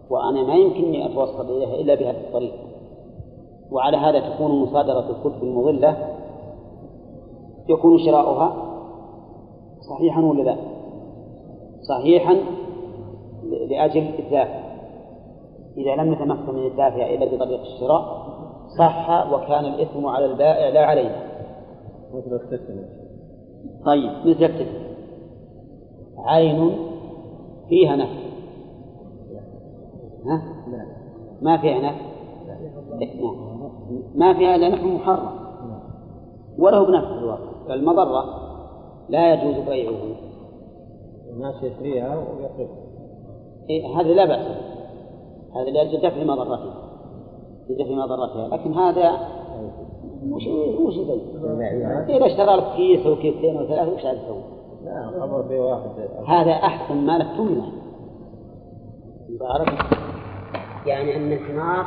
وأنا 0.09 0.43
ما 0.43 0.55
يمكنني 0.55 1.05
أتوصل 1.05 1.57
إليها 1.57 1.75
إلا 1.75 1.95
بهذه 1.95 2.19
الطريقة 2.27 2.57
وعلى 3.71 3.97
هذا 3.97 4.19
تكون 4.19 4.51
مصادرة 4.51 5.09
الكتب 5.09 5.43
المضلة. 5.43 6.15
يكون 7.69 7.99
شراؤها 7.99 8.55
صحيحا 9.89 10.21
ولا 10.21 10.43
لا؟ 10.43 10.55
صحيحا 11.81 12.37
لأجل 13.69 14.09
الدافع. 14.19 14.67
إذا 15.77 15.95
لم 15.95 16.13
نتمكن 16.13 16.53
من 16.55 16.67
الدافع 16.67 17.09
إلا 17.09 17.25
بطريق 17.25 17.59
الشراء 17.59 18.27
صح 18.77 19.33
وكان 19.33 19.65
الإثم 19.65 20.05
على 20.05 20.25
البائع 20.25 20.69
لا 20.69 20.85
عليه. 20.85 21.27
مثل 22.13 22.35
التسمية 22.35 22.89
طيب 23.85 24.11
مثل 24.25 24.43
التسمية 24.43 24.87
عين 26.17 26.71
فيها 27.69 27.95
نفع. 27.95 28.27
ها؟ 30.25 30.41
ما 31.41 31.57
فيها 31.57 31.79
نفع. 31.79 32.05
ما 34.15 34.33
فيها 34.33 34.55
إلا 34.55 34.69
نفع 34.69 34.83
محرم. 34.83 35.29
وله 36.57 36.85
بنفع 36.85 37.07
في 37.07 37.19
الواقع. 37.19 37.67
فالمضرة 37.67 38.23
لا 39.09 39.33
يجوز 39.33 39.65
بيعه. 39.69 39.93
الناس 41.33 41.63
يشتريها 41.63 42.17
ويقف 42.17 42.69
إيه 43.69 43.99
هذا 43.99 44.13
لا 44.13 44.25
بأس 44.25 44.47
هذا 45.55 45.69
لأجل 45.69 45.97
دفع 45.97 46.23
مضرتها. 46.23 46.73
لدفع 47.69 47.91
مضرتها. 47.91 48.47
لكن 48.47 48.73
هذا 48.73 49.11
وش 50.31 50.47
وش 50.79 50.97
يبين؟ 50.97 51.21
إذا 52.09 52.25
اشترى 52.25 52.55
لك 52.55 52.75
كيس 52.75 53.05
أو 53.05 53.15
كيسين 53.15 53.57
أو 53.57 53.65
ثلاثة 53.65 53.93
وش 53.93 54.05
عاد 54.05 54.17
تسوي؟ 54.17 54.56
لا 54.85 55.11
خبر 55.21 55.41
بواحد 55.41 55.89
هذا 56.27 56.51
أحسن 56.51 57.05
ما 57.05 57.17
لك 57.17 57.27
تمنع؟ 57.37 57.65
يعني 60.85 61.15
أن 61.15 61.31
الحمار 61.31 61.85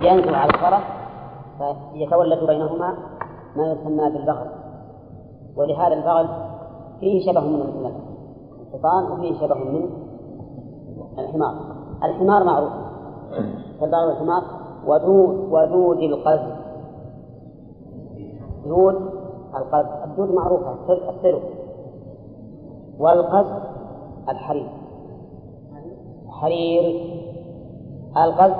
ينزل 0.00 0.34
على 0.34 0.50
الفرس 0.50 0.82
فيتولد 1.92 2.46
بينهما 2.46 2.94
ما 3.56 3.72
يسمى 3.72 4.10
بالبغل. 4.10 4.46
ولهذا 5.56 5.94
البغل 5.94 6.28
فيه 7.00 7.26
شبه 7.32 7.40
من 7.40 7.60
الحصان 8.72 9.12
وفيه 9.12 9.40
شبه 9.40 9.54
من 9.54 9.90
الحمار. 11.18 11.54
الحمار 12.04 12.44
معروف. 12.44 12.72
فالبغل 13.80 14.06
والحمار 14.06 14.42
ودود 14.86 15.48
ودود 15.52 15.98
القز 15.98 16.40
دود 18.64 18.94
القز 19.56 19.86
الدود 20.04 20.34
معروفة. 20.34 20.74
السلو 20.88 21.40
والقز 23.00 23.46
الحرير. 24.28 24.68
حرير 26.28 27.10
القز 28.16 28.52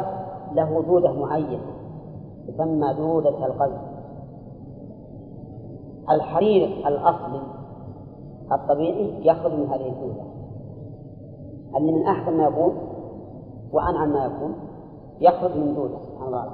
له 0.55 0.83
دودة 0.83 1.13
معينة 1.13 1.73
تسمى 2.49 2.95
دودة 2.95 3.47
القز 3.47 3.73
الحرير 6.11 6.89
الأصلي 6.89 7.41
الطبيعي 8.53 9.27
يخرج 9.27 9.53
من 9.53 9.67
هذه 9.67 9.89
الدودة. 9.89 10.23
اللي 11.77 11.93
من 11.93 12.07
أحسن 12.07 12.37
ما 12.37 12.45
يكون 12.45 12.73
وأنعم 13.73 14.13
ما 14.13 14.25
يكون 14.25 14.55
يخرج 15.21 15.57
من 15.57 15.75
دودة. 15.75 15.99
سبحان 15.99 16.27
الله 16.29 16.47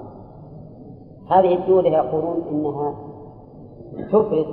هذه 1.31 1.55
الدودة 1.55 1.89
يقولون 1.89 2.43
إنها 2.51 2.95
تفرز 4.09 4.47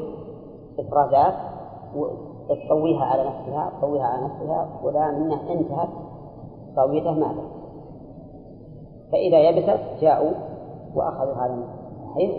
إفرازات 0.80 1.34
وتطويها 2.50 3.06
على 3.06 3.24
نفسها 3.24 3.72
تطويها 3.80 4.04
على 4.04 4.24
نفسها 4.24 4.68
ولا 4.84 5.12
منها 5.12 5.54
انتهت 5.54 5.90
طويته 6.76 7.12
ماتت. 7.12 7.50
فإذا 9.12 9.50
يبست 9.50 9.80
جاءوا 10.02 10.32
وأخذوا 10.96 11.34
هذا 11.34 11.64
الحيض 12.08 12.32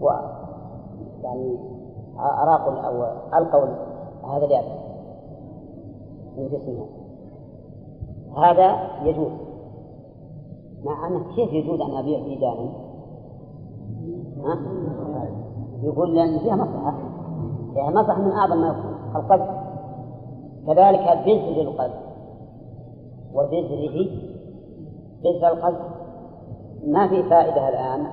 و 0.00 0.10
يعني 1.22 1.58
أراقوا 2.18 2.72
أو 2.72 3.04
ألقوا 3.38 3.66
هذا 4.34 4.44
اليابس 4.44 4.78
من 6.36 6.48
جسمها 6.48 6.86
هذا 8.36 8.76
يجوز. 9.02 9.32
مع 10.84 11.06
أنه 11.06 11.34
كيف 11.36 11.52
يجوز 11.52 11.80
أن 11.80 11.96
أبيع 11.96 12.18
ديدانا؟ 12.18 12.70
ها؟ 14.44 14.58
يقول 15.82 16.14
لأن 16.14 16.38
فيها 16.38 16.56
مصلحة. 16.56 17.17
فيها 17.78 17.90
مصلحة 17.90 18.20
من 18.20 18.32
أعظم 18.32 18.60
ما 18.60 18.68
يكون 18.68 19.16
القلب. 19.16 19.46
كذلك 20.66 21.18
بذر 21.26 21.60
القلب. 21.60 21.94
وبذره 23.34 24.10
بذر 25.22 25.48
القلب. 25.52 25.78
ما 26.86 27.08
في 27.08 27.22
فائدة 27.22 27.68
الآن 27.68 28.06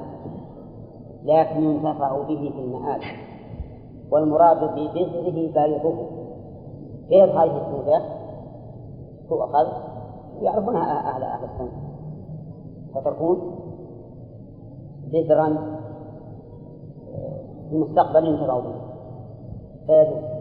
لكن 1.23 1.63
ينتفع 1.63 2.17
به 2.17 2.51
في 2.55 2.59
المآل 2.59 3.01
والمراد 4.11 4.57
ببذره 4.57 5.31
بيضه 5.31 5.95
كيف 7.09 7.35
هذه 7.35 7.67
السودة 7.67 8.01
تؤخذ 9.29 9.67
يعرفونها 10.41 11.15
أهل 11.15 11.23
أهل 11.23 11.43
السنة 11.43 11.71
فتكون 12.95 13.55
بذرا 15.11 15.77
في 17.69 17.75
المستقبل 17.75 18.25
ينتفع 18.25 18.59
به. 18.59 18.84
فيجوز 19.87 20.35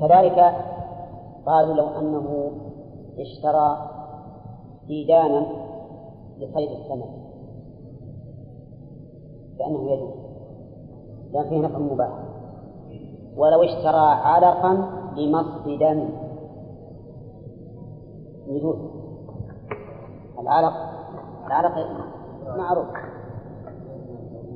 كذلك 0.00 0.54
قالوا 1.46 1.74
لو 1.74 1.86
أنه 1.86 2.50
اشترى 3.18 3.90
ديدانا 4.86 5.46
لصيد 6.38 6.70
السمك. 6.70 7.08
فإنه 9.58 9.90
يجوز. 9.90 10.14
لأن 11.32 11.48
فيه 11.48 11.60
نفع 11.60 11.78
مباح. 11.78 12.08
ولو 13.36 13.62
اشترى 13.62 14.06
علقا 14.24 14.90
لمص 15.16 15.64
دم 15.66 16.08
يجوز. 18.46 18.76
العلق 20.38 20.74
العلق 21.46 21.72
معروف. 22.56 22.86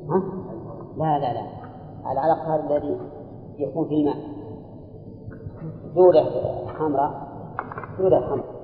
ها؟ 0.08 0.22
لا 0.96 1.18
لا 1.18 1.32
لا. 1.32 1.46
العلق 2.12 2.38
هذا 2.38 2.76
الذي 2.76 2.96
يكون 3.62 3.88
في 3.88 3.94
الماء 3.94 4.16
دودة 5.94 6.24
حمراء. 6.78 7.30
دودة 7.98 8.20
حمراء. 8.20 8.60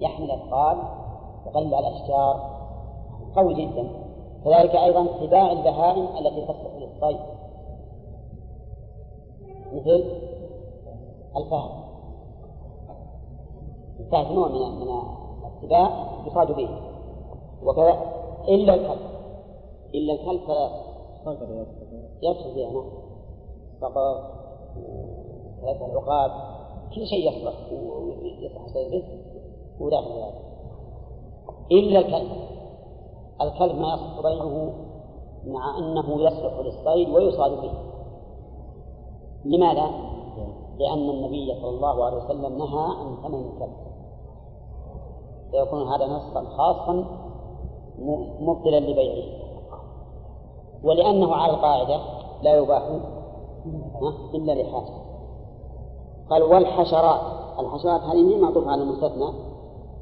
يحمل 0.00 0.30
أثقال 0.30 0.76
يقلب 1.46 1.74
على 1.74 1.88
الأشجار. 1.88 2.52
قوي 3.36 3.54
جدا. 3.54 4.02
كذلك 4.44 4.74
أيضا 4.74 5.26
سباع 5.26 5.52
البهائم 5.52 6.26
التي 6.26 6.46
تصلح 6.46 6.74
للصيد 6.76 7.20
مثل 9.72 10.31
الفهد 11.36 11.82
الفهد 14.00 14.32
نوع 14.32 14.48
من 14.48 14.80
من 14.80 14.88
السباع 15.46 16.12
يصاد 16.26 16.56
به. 16.56 16.68
وكذا 17.62 17.98
إلا 18.48 18.74
الكلب. 18.74 19.12
إلا 19.94 20.12
الكلب 20.12 20.40
فلا 20.46 20.70
يدخل 22.22 22.54
فيها 22.54 22.70
نعم. 22.70 22.84
فقط 23.80 24.32
ثلاثة 25.60 25.86
العقاب 25.86 26.30
كل 26.94 27.06
شيء 27.06 27.28
يصلح 27.28 27.54
ويصلح 27.72 28.88
به 28.90 29.04
هو 29.80 29.88
داخل 29.90 30.10
ذلك 30.10 30.34
إلا 31.72 31.98
الكلب. 31.98 32.30
الكلب 33.40 33.78
ما 33.78 33.94
يصلح 33.94 34.20
بيعه 34.22 34.72
مع 35.46 35.78
أنه 35.78 36.22
يصلح 36.22 36.58
للصيد 36.58 37.08
ويصاد 37.08 37.50
به. 37.50 37.72
لماذا؟ 39.44 40.12
لأن 40.78 41.10
النبي 41.10 41.54
صلى 41.62 41.70
الله 41.70 42.04
عليه 42.04 42.24
وسلم 42.24 42.58
نهى 42.58 42.84
عن 42.98 43.16
ثمن 43.22 43.44
الكلب 43.46 43.92
فيكون 45.50 45.88
هذا 45.88 46.06
نصا 46.06 46.44
خاصا 46.56 47.04
مبطلا 48.40 48.80
لبيعه. 48.80 49.42
ولأنه 50.84 51.34
على 51.34 51.52
القاعدة 51.52 52.00
لا 52.42 52.56
يباح 52.56 52.82
إلا 54.34 54.52
لحاجة. 54.52 55.02
قال 56.30 56.42
والحشرات. 56.42 57.20
الحشرات 57.58 58.00
هذه 58.00 58.22
من 58.22 58.40
معطوفة 58.40 58.70
على 58.70 58.82
المستثنى؟ 58.82 59.32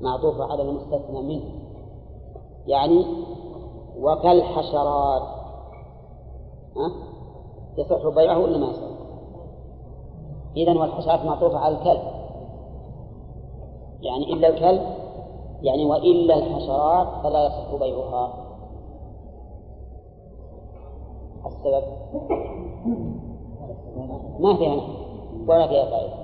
معطوفة 0.00 0.44
على 0.44 0.62
المستثنى 0.62 1.22
منه 1.22 1.44
يعني 2.66 3.06
وكالحشرات. 4.00 5.22
ها؟ 6.76 6.92
يصح 7.78 8.08
بيعه 8.08 8.38
ولا 8.38 8.58
ما 8.58 8.66
يصح؟ 8.66 8.89
إذا 10.56 10.78
والحشرات 10.78 11.24
معطوفة 11.24 11.58
على 11.58 11.78
الكلب. 11.78 12.02
يعني 14.00 14.32
إلا 14.32 14.48
الكلب 14.48 14.82
يعني 15.62 15.84
وإلا 15.84 16.34
الحشرات 16.34 17.08
فلا 17.22 17.46
يصح 17.46 17.74
بيعها. 17.80 18.32
السبب؟ 21.46 21.82
ما 24.40 24.56
فيها 24.56 24.76
نحو 24.76 24.92
ولا 25.48 25.66
فيها 25.68 25.84
فائدة. 25.84 26.14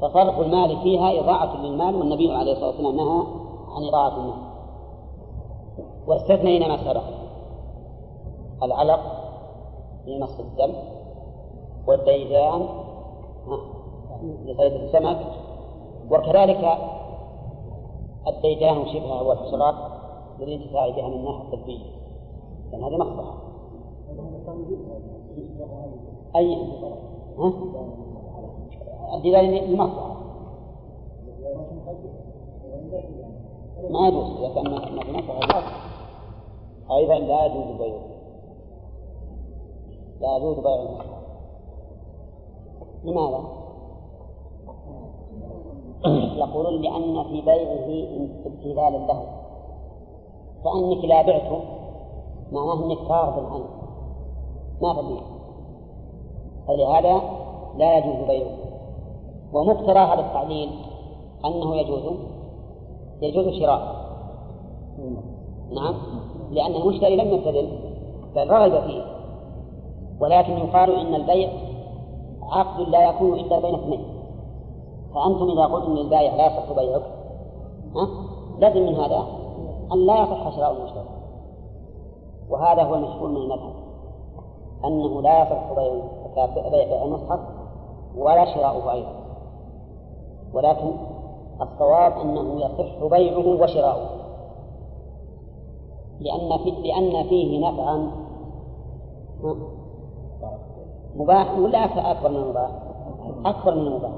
فصرف 0.00 0.40
المال 0.40 0.82
فيها 0.82 1.20
إضاعة 1.20 1.56
للمال 1.56 1.94
والنبي 1.94 2.32
عليه 2.32 2.52
الصلاة 2.52 2.68
والسلام 2.68 2.96
نهى 2.96 3.26
عن 3.68 3.84
إضاعة 3.88 4.16
المال. 4.16 4.46
واستثنينا 6.06 6.68
ما 6.68 6.76
سبق. 6.76 7.02
العلق 8.62 9.00
في 10.04 10.18
نص 10.18 10.40
الدم 10.40 10.74
والديدان 11.86 12.85
لصيد 14.44 14.72
السمك 14.72 15.18
وكذلك 16.10 16.78
الديدان 18.26 18.78
وشبهها 18.78 19.22
والحشرات 19.22 19.74
للانتفاع 20.40 20.88
بها 20.88 21.08
من 21.08 21.14
الناحية 21.14 21.42
الطبية 21.42 21.78
لأن 22.72 22.84
هذه 22.84 22.96
مصلحة 22.96 23.46
أي 26.36 26.54
ها؟ 27.38 27.52
الدلال 29.14 29.44
للمصلحة 29.44 30.16
ما 33.90 34.08
يجوز 34.08 34.36
إذا 34.36 34.54
كان 34.54 34.70
ما 34.70 34.80
في 34.80 35.12
مصلحة 35.12 35.62
أيضا 36.90 37.18
لا 37.18 37.46
يجوز 37.46 37.76
بيعه. 37.78 38.00
لا 40.20 40.36
يجوز 40.36 40.58
بيع 40.58 40.74
المصلحة 40.74 41.15
لماذا؟ 43.06 43.40
يقولون 46.36 46.82
لأن 46.82 47.24
في 47.24 47.40
بيعه 47.40 48.28
ابتذالا 48.46 49.06
له 49.06 49.22
كأنك 50.64 51.04
لا 51.04 51.22
بعته 51.22 51.60
معناه 52.52 52.84
أنك 52.84 53.10
راغب 53.10 53.46
عنه 53.52 53.68
ما 54.82 55.02
تبيع 55.02 55.22
فلهذا 56.68 57.22
لا 57.76 57.98
يجوز 57.98 58.26
بيعه. 58.26 58.56
ومقتضى 59.52 59.98
هذا 59.98 60.20
التعليل 60.20 60.70
أنه 61.44 61.76
يجوز 61.76 62.02
يجوز 63.22 63.48
شراء. 63.48 63.96
نعم. 65.72 65.94
لأن 66.50 66.74
المشتري 66.74 67.16
لم 67.16 67.34
يبتذل 67.34 67.68
بل 68.34 68.50
رغب 68.50 68.86
فيه. 68.86 69.02
ولكن 70.20 70.52
يقال 70.52 70.90
إن 70.90 71.14
البيع 71.14 71.50
عقد 72.50 72.88
لا 72.88 73.10
يكون 73.10 73.34
إلا 73.34 73.60
بين 73.60 73.74
اثنين. 73.74 74.04
فأنتم 75.14 75.50
إذا 75.50 75.64
قلتم 75.64 75.92
للبائع 75.92 76.34
لا 76.34 76.46
يصح 76.46 76.72
بيعك 76.72 77.02
ها؟ 77.96 78.08
لازم 78.58 78.86
من 78.86 78.94
هذا 78.94 79.26
أن 79.92 80.06
لا 80.06 80.22
يصح 80.22 80.56
شراء 80.56 80.72
المشتري. 80.72 81.08
وهذا 82.50 82.82
هو 82.82 82.94
المشهور 82.94 83.28
من 83.28 83.36
المذهب 83.36 83.72
أنه 84.84 85.22
لا 85.22 85.42
يصح 85.42 85.72
بيع 86.70 87.04
المصحف 87.04 87.40
ولا 88.16 88.54
شراؤه 88.54 88.92
أيضا. 88.92 89.12
ولكن 90.54 90.92
الصواب 91.60 92.12
أنه 92.12 92.60
يصح 92.60 93.04
بيعه 93.04 93.62
وشراؤه. 93.62 94.08
لأن 96.20 96.58
في 96.58 96.70
لأن 96.70 97.28
فيه 97.28 97.68
نفعا 97.68 98.10
مباح 101.16 101.58
ولا 101.58 101.84
أكبر 101.84 102.30
من 102.30 102.36
المباح؟ 102.36 102.70
أكبر 103.44 103.74
من 103.74 103.86
المباح 103.86 104.12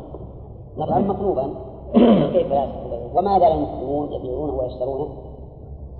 نفعا 0.78 0.98
مطلوبا. 0.98 1.42
كيف 2.32 2.52
لا 2.52 2.64
يصح 2.64 3.16
وما 3.16 3.38
زال 3.38 3.52
المسلمون 3.52 4.12
يبيعونه 4.12 4.52
ويشترونه. 4.52 5.08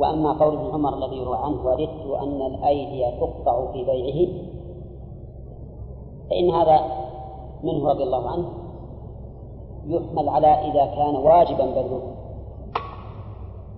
وأما 0.00 0.32
قول 0.32 0.56
ابن 0.56 0.70
عمر 0.74 0.94
الذي 0.94 1.16
يروى 1.16 1.36
عنه 1.36 1.66
وددت 1.66 2.20
أن 2.22 2.42
الأيدي 2.42 3.16
تقطع 3.20 3.72
في 3.72 3.84
بيعه. 3.84 4.28
فإن 6.30 6.50
هذا 6.50 6.80
منه 7.62 7.88
رضي 7.88 8.02
الله 8.02 8.30
عنه 8.30 8.48
يحمل 9.86 10.28
على 10.28 10.46
إذا 10.46 10.84
كان 10.86 11.16
واجبا 11.16 11.66
بذله 11.66 12.00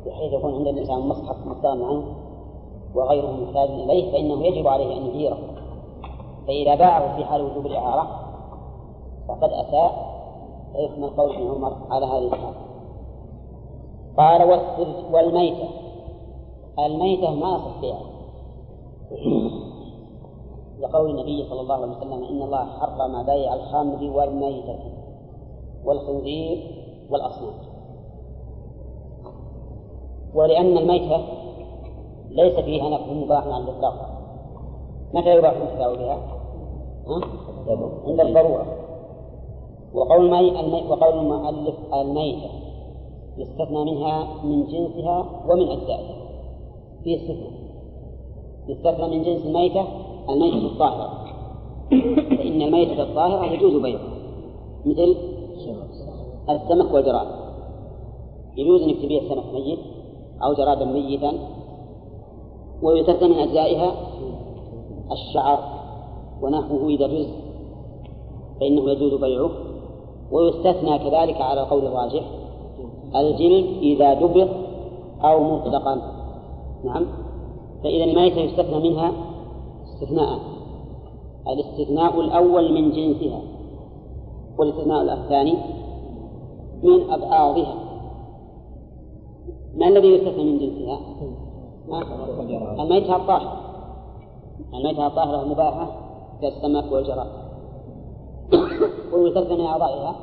بحيث 0.06 0.32
يكون 0.32 0.54
عند 0.54 0.66
الإنسان 0.66 0.98
مصحف 0.98 1.46
مستغنى 1.46 1.84
عنه 1.84 2.04
وغيره 2.94 3.30
محتاج 3.30 3.70
إليه 3.70 4.12
فإنه 4.12 4.46
يجب 4.46 4.66
عليه 4.66 4.96
أن 4.96 5.06
يديره 5.06 5.38
فإذا 6.46 6.74
باعه 6.74 7.16
في 7.16 7.24
حال 7.24 7.42
وجوب 7.42 7.66
الإعارة 7.66 8.30
فقد 9.28 9.50
أساء 9.52 10.10
فيحمل 10.72 11.10
قول 11.10 11.36
ابن 11.36 11.50
عمر 11.50 11.76
على 11.90 12.06
هذه 12.06 12.26
الحال. 12.26 12.54
قال 14.16 14.60
والميتة. 15.12 15.68
الميتة 16.78 17.30
ما 17.30 17.54
يصح 17.54 17.98
لقول 20.80 21.10
النبي 21.10 21.46
صلى 21.50 21.60
الله 21.60 21.74
عليه 21.74 21.96
وسلم 21.96 22.12
إن 22.12 22.42
الله 22.42 22.64
حرم 22.64 23.22
بيع 23.22 23.54
الخمر 23.54 24.10
والميتة 24.16 24.78
والخنزير 25.84 26.84
والأصنام. 27.10 27.54
ولأن 30.34 30.78
الميتة 30.78 31.20
ليس 32.30 32.54
فيها 32.54 32.88
نفع 32.88 33.12
مباح 33.12 33.46
على 33.46 33.64
الإطلاق. 33.64 34.19
متى 35.14 35.36
يباح 35.36 35.52
الانتفاع 35.52 35.94
بها؟ 35.94 36.18
ها؟ 37.06 37.20
عند 38.06 38.20
الضرورة. 38.20 38.66
وقول 39.94 40.34
المي... 40.34 40.82
وقول 40.88 41.18
المؤلف 41.18 41.74
الميتة 41.94 42.50
يستثنى 43.38 43.84
منها 43.84 44.44
من 44.44 44.66
جنسها 44.66 45.26
ومن 45.48 45.68
أجزائها. 45.68 46.14
في 47.04 47.16
استثناء. 47.16 47.52
يستثنى 48.68 49.08
من 49.08 49.22
جنس 49.22 49.46
الميتة 49.46 49.84
الميتة 50.28 50.66
الطاهرة. 50.66 51.10
فإن 52.38 52.62
الميتة 52.62 53.02
الطاهرة 53.02 53.44
يجوز 53.44 53.82
بيعها. 53.82 54.10
مثل 54.86 55.16
السمك 56.50 56.94
والجراد. 56.94 57.26
يجوز 58.56 58.82
أنك 58.82 58.96
تبيع 58.96 59.22
السمك 59.22 59.54
ميت 59.54 59.78
أو 60.44 60.52
جرادا 60.52 60.84
ميتا 60.84 61.32
ويستثنى 62.82 63.28
من 63.28 63.34
أجزائها 63.34 63.92
الشعر 65.12 65.58
ونحوه 66.42 66.88
إذا 66.88 67.06
جز 67.06 67.28
فإنه 68.60 68.90
يجوز 68.90 69.20
بيعه. 69.20 69.50
ويستثنى 70.32 70.98
كذلك 70.98 71.40
على 71.40 71.60
القول 71.60 71.86
الراجح 71.86 72.22
الجلد 73.16 73.66
إذا 73.82 74.14
دبر 74.14 74.48
أو 75.24 75.56
مطلقا 75.56 76.02
نعم. 76.84 77.06
فإذا 77.84 78.04
الميتة 78.04 78.40
يستثنى 78.40 78.90
منها 78.90 79.12
استثناء. 79.84 80.38
الاستثناء 81.48 82.20
الأول 82.20 82.72
من 82.72 82.90
جنسها 82.92 83.40
والاستثناء 84.58 85.14
الثاني 85.14 85.54
من 86.82 87.10
أبعاضها. 87.10 87.74
ما 89.74 89.88
الذي 89.88 90.08
يستثنى 90.08 90.44
من 90.44 90.58
جنسها؟ 90.58 90.98
الميتة 92.82 93.16
الطاهرة 93.16 93.69
الميتة 94.74 95.06
الطاهرة 95.06 95.42
المباحة 95.42 95.86
كالسمك 96.40 96.92
والجراد. 96.92 97.26
ويستثنى 99.12 99.56
من 99.56 99.66
أعضائها. 99.66 100.16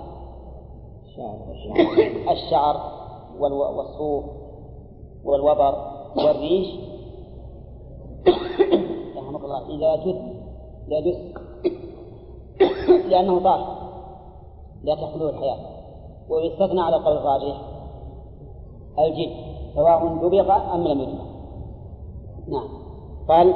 الشعر 2.31 2.75
والصوف 3.39 4.25
والوبر 5.23 5.75
والريش. 6.17 6.67
رحمك 9.17 9.43
الله. 9.43 9.69
إذا 9.69 9.95
جث 9.95 10.21
إذا 10.87 10.99
جث. 10.99 11.37
لأنه 13.09 13.39
طاهر. 13.39 13.77
لا 14.83 14.95
تخلو 14.95 15.29
الحياة. 15.29 15.57
ويستثنى 16.29 16.81
على 16.81 16.95
القول 16.95 17.17
الراجح. 17.17 17.61
الجن 18.99 19.31
سواء 19.75 20.07
دبغ 20.07 20.73
أم 20.73 20.87
لم 20.87 21.01
يدبغ 21.01 21.25
نعم. 22.47 22.69
قال 23.29 23.53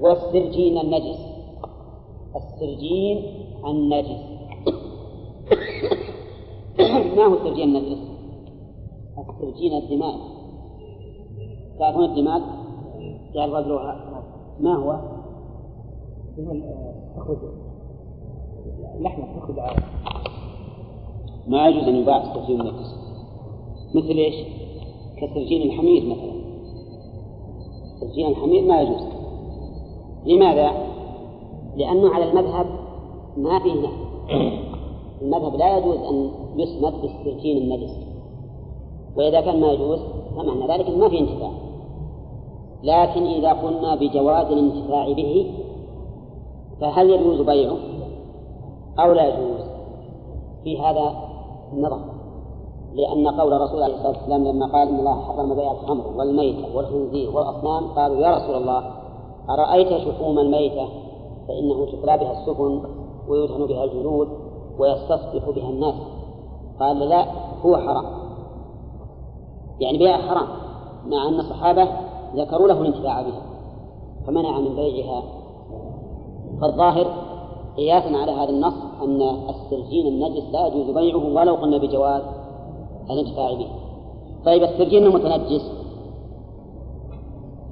والسرجين 0.00 0.78
النجس 0.78 1.18
السرجين 2.36 3.22
النجس 3.66 4.22
ما 7.16 7.24
هو 7.24 7.34
السرجين 7.34 7.76
النجس؟ 7.76 7.98
السرجين 9.28 9.72
الدماء 9.72 10.14
تعرفون 11.78 12.04
الدماء؟ 12.04 12.40
تعرف 13.34 13.66
ما 14.60 14.74
هو؟ 14.74 14.98
تخرج 17.16 17.38
ما 21.46 21.68
يجوز 21.68 21.88
أن 21.88 21.96
يباع 21.96 22.22
السرجين 22.22 22.60
النجس 22.60 22.94
مثل 23.94 24.08
إيش؟ 24.08 24.34
كسرجين 25.16 25.62
الحمير 25.62 26.04
مثلا 26.04 26.38
سرجين 28.00 28.26
الحمير 28.26 28.62
ما 28.62 28.80
يجوز 28.82 29.17
لماذا؟ 30.26 30.72
لأنه 31.76 32.14
على 32.14 32.30
المذهب 32.30 32.66
ما 33.36 33.58
فيه 33.58 33.74
نهي. 33.74 34.08
المذهب 35.22 35.54
لا 35.54 35.78
يجوز 35.78 35.96
أن 35.96 36.30
يسمد 36.56 36.92
بالسرجين 37.02 37.56
النجس. 37.56 37.96
وإذا 39.16 39.40
كان 39.40 39.60
ما 39.60 39.72
يجوز 39.72 39.98
فمعنى 40.36 40.66
ذلك 40.68 40.90
ما 40.90 41.08
في 41.08 41.18
انتفاع. 41.18 41.50
لكن 42.82 43.26
إذا 43.26 43.52
قلنا 43.52 43.94
بجواز 43.94 44.46
الانتفاع 44.46 45.12
به 45.12 45.50
فهل 46.80 47.10
يجوز 47.10 47.40
بيعه؟ 47.40 47.76
أو 48.98 49.12
لا 49.12 49.28
يجوز؟ 49.28 49.60
في 50.64 50.80
هذا 50.80 51.14
النظر. 51.72 52.00
لأن 52.94 53.28
قول 53.28 53.60
رسول 53.60 53.74
الله 53.74 53.84
عليه 53.84 53.94
الصلاة 53.94 54.08
والسلام 54.08 54.44
لما 54.44 54.66
قال 54.66 54.88
إن 54.88 54.98
الله 54.98 55.20
حرم 55.20 55.54
بيع 55.54 55.72
الخمر 55.72 56.04
والميتة 56.16 56.76
والخنزير 56.76 57.36
والأصنام 57.36 57.86
قالوا 57.86 58.16
يا 58.16 58.36
رسول 58.36 58.54
الله 58.54 58.97
أرأيت 59.50 59.88
شحوم 59.88 60.38
الميتة؟ 60.38 60.88
فإنه 61.48 61.86
تقلى 61.86 62.18
بها 62.18 62.32
السفن 62.32 62.82
ويدهن 63.28 63.66
بها 63.66 63.84
الجلود 63.84 64.28
ويستصبح 64.78 65.50
بها 65.50 65.70
الناس. 65.70 65.94
قال 66.80 66.98
لا 66.98 67.26
هو 67.66 67.76
حرام. 67.76 68.04
يعني 69.80 69.98
بيع 69.98 70.16
حرام 70.16 70.48
مع 71.06 71.28
أن 71.28 71.40
الصحابة 71.40 71.88
ذكروا 72.36 72.68
له 72.68 72.80
الانتفاع 72.80 73.22
بها 73.22 73.42
فمنع 74.26 74.58
من 74.58 74.76
بيعها. 74.76 75.22
فالظاهر 76.60 77.06
قياسا 77.76 78.16
على 78.16 78.32
هذا 78.32 78.50
النص 78.50 78.74
أن 79.02 79.22
السرجين 79.22 80.06
النجس 80.06 80.44
لا 80.52 80.66
يجوز 80.66 80.90
بيعه 80.90 81.34
ولو 81.34 81.54
قلنا 81.54 81.78
بجواز 81.78 82.22
الانتفاع 83.10 83.54
به. 83.54 83.68
طيب 84.44 84.62
السرجين 84.62 85.06
المتنجس 85.06 85.72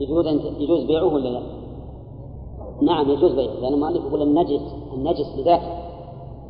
يجوز 0.01 0.27
يجوز 0.59 0.85
بيعه 0.85 1.14
ولا 1.14 1.29
لا؟ 1.29 1.56
نعم 2.81 3.11
يجوز 3.11 3.33
بيعه 3.33 3.55
لأن 3.55 3.74
المؤلف 3.74 4.05
يقول 4.05 4.22
النجس 4.22 4.74
النجس 4.93 5.37
بذاته 5.37 5.87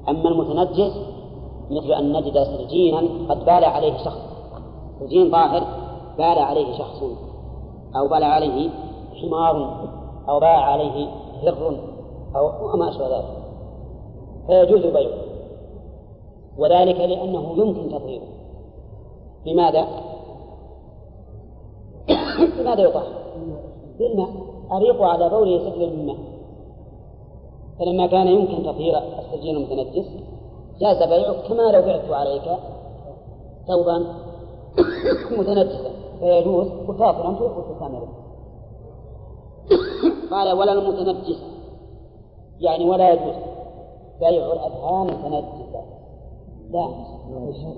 أما 0.08 0.28
المتنجس 0.28 0.92
مثل 1.70 1.92
أن 1.92 2.12
نجد 2.12 2.42
سرجينا 2.42 2.98
قد 3.28 3.38
بال 3.40 3.64
عليه 3.64 3.96
شخص. 4.04 4.20
سرجين 5.00 5.30
ظاهر 5.30 5.62
بال 6.18 6.38
عليه 6.38 6.78
شخص 6.78 7.02
أو 7.96 8.08
بال 8.08 8.24
عليه 8.24 8.70
حمار 9.22 9.86
أو 10.28 10.40
باع 10.40 10.60
عليه 10.64 11.08
هر 11.42 11.78
أو 12.36 12.76
ما 12.76 12.88
أشبه 12.88 13.16
ذلك. 13.16 13.24
فيجوز 14.46 14.86
بيعه. 14.86 15.26
وذلك 16.58 16.96
لأنه 16.96 17.54
يمكن 17.56 17.88
تطهيره 17.88 18.26
بماذا؟ 19.44 19.86
بماذا 22.58 22.82
يطهر؟ 22.88 23.12
بالماء. 23.98 24.45
أريق 24.72 25.02
على 25.02 25.28
بوله 25.28 25.58
سجل 25.70 25.96
من 25.96 26.14
فلما 27.78 28.06
كان 28.06 28.26
يمكن 28.28 28.62
تطهير 28.62 28.98
السجين 28.98 29.56
المتنجس 29.56 30.06
جاز 30.80 31.02
بيعه 31.08 31.48
كما 31.48 31.62
لو 31.62 31.82
بعت 31.82 32.10
عليك 32.10 32.58
ثوبا 33.66 34.06
متنجسا 35.38 35.90
فيجوز 36.20 36.66
وكافرا 36.88 37.32
تؤخذ 37.32 37.78
ثمنه 37.78 38.08
قال 40.30 40.58
ولا 40.58 40.72
المتنجس 40.72 41.42
يعني 42.60 42.84
ولا 42.84 43.12
يجوز. 43.12 43.34
بيع 44.20 44.28
الأذهان 44.52 45.08
المتنجسة 45.08 45.82
لا 46.70 46.88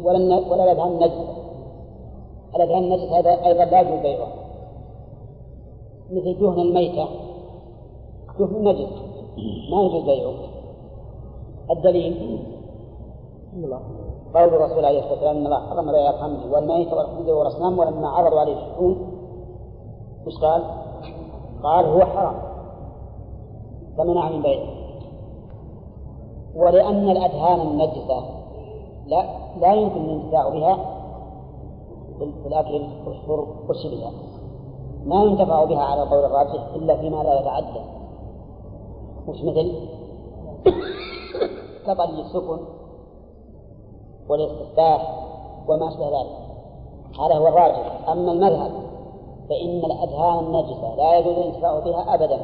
ولا 0.03 0.39
ولا 0.51 0.65
الأذهان 0.65 0.89
النجسة 0.93 1.27
الأذهان 2.57 2.85
النجسة 2.85 3.19
هذا 3.19 3.47
أيضا 3.47 3.65
لا 3.65 3.81
يجوز 3.81 4.01
بيعها 4.01 4.48
مثل 6.11 6.39
دهن 6.41 6.61
الميتة. 6.61 7.07
دهن 8.39 8.65
نجس 8.65 8.89
ما 9.71 9.83
يجوز 9.83 10.05
بيعه. 10.05 10.35
الدليل. 11.71 12.39
قول 14.35 14.49
الرسول 14.49 14.85
عليه 14.85 14.99
الصلاة 14.99 15.13
والسلام 15.13 15.37
إن 15.37 15.47
الله 15.47 15.67
حرم 15.67 15.93
بيع 15.93 16.11
الخمر 16.11 16.55
والميت 16.55 16.93
والخنزير 16.93 17.35
والأصنام 17.35 17.79
ولما 17.79 18.09
عرضوا 18.09 18.41
عليه 18.41 18.53
الشحوم 18.53 18.97
إيش 20.27 20.39
قال؟ 20.39 20.63
قال 21.63 21.85
هو 21.85 22.01
حرام. 22.01 22.35
فمنع 23.99 24.29
من 24.31 24.43
بيعه. 24.43 24.67
ولأن 26.57 27.11
الأدهان 27.11 27.61
النجسة 27.61 28.25
لا 29.07 29.25
لا 29.61 29.75
يمكن 29.75 30.01
الانتفاع 30.05 30.49
بها 30.49 30.77
في 32.19 32.49
الأكل 32.49 32.87
والشرب 33.07 33.49
والشبهة 33.69 34.13
ما 35.09 35.25
ينتفع 35.25 35.65
بها 35.65 35.83
على 35.83 36.03
القول 36.03 36.25
الراجح 36.25 36.75
إلا 36.75 36.97
فيما 36.97 37.23
لا 37.23 37.41
يتعدى. 37.41 37.81
وش 39.29 39.43
مثل؟ 39.43 39.73
كطلي 41.87 42.21
السكن 42.21 42.59
والاستصباح 44.29 45.15
وما 45.69 45.89
أشبه 45.89 46.07
ذلك. 46.07 46.37
هذا 47.21 47.35
هو 47.35 47.49
الراجح. 47.49 48.09
أما 48.09 48.33
المذهب 48.33 48.71
فإن 49.49 49.85
الأذهان 49.85 50.39
النجسة 50.39 50.95
لا 50.97 51.19
يجوز 51.19 51.37
الانتفاع 51.37 51.79
بها 51.79 52.15
أبدا 52.15 52.39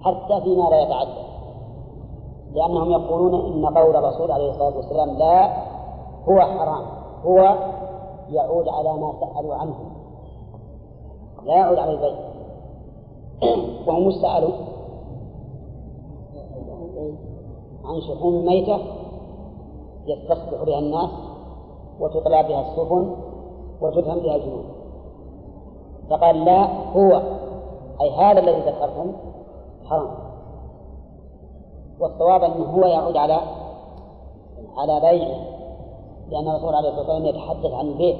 حتى 0.00 0.40
فيما 0.40 0.70
لا 0.70 0.80
يتعدى. 0.80 1.26
لأنهم 2.52 2.90
يقولون 2.90 3.34
إن 3.34 3.78
قول 3.78 3.96
الرسول 3.96 4.30
عليه 4.30 4.50
الصلاة 4.50 4.76
والسلام 4.76 5.10
لا 5.10 5.56
هو 6.28 6.40
حرام 6.40 6.86
هو 7.24 7.56
يعود 8.30 8.68
على 8.68 8.92
ما 8.92 9.12
سألوا 9.20 9.54
عنه. 9.54 9.95
لا 11.46 11.54
يعود 11.54 11.78
على 11.78 11.92
البيت. 11.92 12.18
وهم 13.86 14.10
سألوا 14.10 14.52
عن 17.84 18.00
شحوم 18.00 18.34
الميتة 18.34 18.78
يستصبح 20.06 20.62
بها 20.62 20.78
الناس 20.78 21.10
وتطلع 22.00 22.42
بها 22.42 22.60
السفن 22.60 23.16
وتدهم 23.80 24.18
بها 24.18 24.36
الجنود. 24.36 24.64
فقال 26.10 26.44
لا 26.44 26.66
هو 26.92 27.22
أي 28.00 28.10
هذا 28.10 28.40
الذي 28.40 28.60
ذكرتم 28.60 29.12
حرام. 29.84 30.08
والصواب 32.00 32.42
أنه 32.42 32.64
هو 32.64 32.86
يعود 32.86 33.16
على 33.16 33.38
على 34.76 35.00
بيعه 35.00 35.38
لأن 36.30 36.48
الرسول 36.48 36.74
عليه 36.74 36.88
الصلاة 36.88 37.00
والسلام 37.00 37.26
يتحدث 37.26 37.72
عن 37.72 37.86
البيع. 37.86 38.16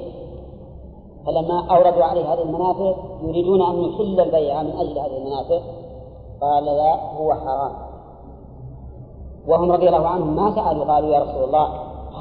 فلما 1.27 1.71
أوردوا 1.71 2.03
عليه 2.03 2.33
هذه 2.33 2.41
المنافع 2.41 2.93
يريدون 3.23 3.61
أن 3.61 3.83
يحل 3.83 4.19
البيع 4.19 4.63
من 4.63 4.71
أجل 4.71 4.99
هذه 4.99 5.17
المنافع. 5.17 5.59
قال 6.41 6.65
لا 6.65 7.13
هو 7.17 7.33
حرام. 7.33 7.71
وهم 9.47 9.71
رضي 9.71 9.87
الله 9.87 10.07
عنهم 10.07 10.35
ما 10.35 10.55
سألوا 10.55 10.85
قالوا 10.85 11.09
يا 11.09 11.19
رسول 11.19 11.43
الله 11.43 11.69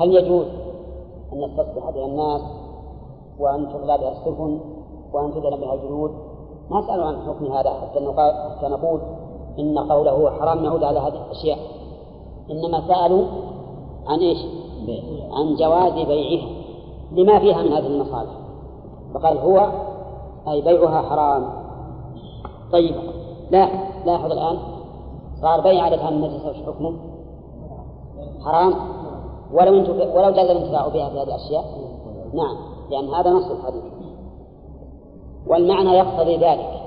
هل 0.01 0.15
يجوز 0.15 0.47
أن 1.33 1.41
نستصبح 1.41 1.91
بها 1.91 2.07
الناس 2.07 2.43
وأن 3.39 3.69
تغلى 3.69 3.99
بها 3.99 4.13
السفن 4.13 4.61
وأن 5.13 5.33
تدل 5.33 5.57
بها 5.61 5.75
الجلود؟ 5.75 6.11
ما 6.71 6.87
سألوا 6.87 7.05
عن 7.05 7.17
حكم 7.27 7.53
هذا 7.53 7.71
حتى 7.71 8.13
حتى 8.57 8.69
نقول 8.69 9.01
إن 9.59 9.79
قوله 9.79 10.11
هو 10.11 10.31
حرام 10.31 10.65
يعود 10.65 10.85
على 10.85 10.99
هذه 10.99 11.25
الأشياء. 11.27 11.59
إنما 12.51 12.89
سألوا 12.89 13.25
عن 14.07 14.19
إيش؟ 14.19 14.39
عن 15.33 15.55
جواز 15.55 15.93
بيعها 15.93 16.49
لما 17.13 17.39
فيها 17.39 17.63
من 17.63 17.73
هذه 17.73 17.87
المصالح. 17.87 18.46
فقال 19.15 19.39
هو 19.39 19.71
أي 20.49 20.61
بيعها 20.61 21.03
حرام. 21.03 21.49
طيب 22.73 22.95
لا 23.51 23.69
لاحظ 24.07 24.33
الآن. 24.33 24.59
صار 25.43 25.61
بيع 25.61 25.83
على 25.83 25.95
الآن 25.95 26.13
النجسة 26.13 26.51
وش 26.51 26.57
حكمه؟ 26.57 26.93
حرام؟ 28.45 28.75
ولو 29.53 29.73
ولو 30.17 30.31
جاز 30.31 30.51
الانتفاع 30.51 30.89
بها 30.89 31.09
في 31.09 31.21
هذه 31.21 31.23
الأشياء. 31.23 31.65
نعم 32.35 32.57
لأن 32.91 33.15
هذا 33.15 33.31
نص 33.31 33.51
الحديث. 33.51 33.83
والمعنى 35.47 35.91
يقتضي 35.91 36.37
ذلك 36.37 36.83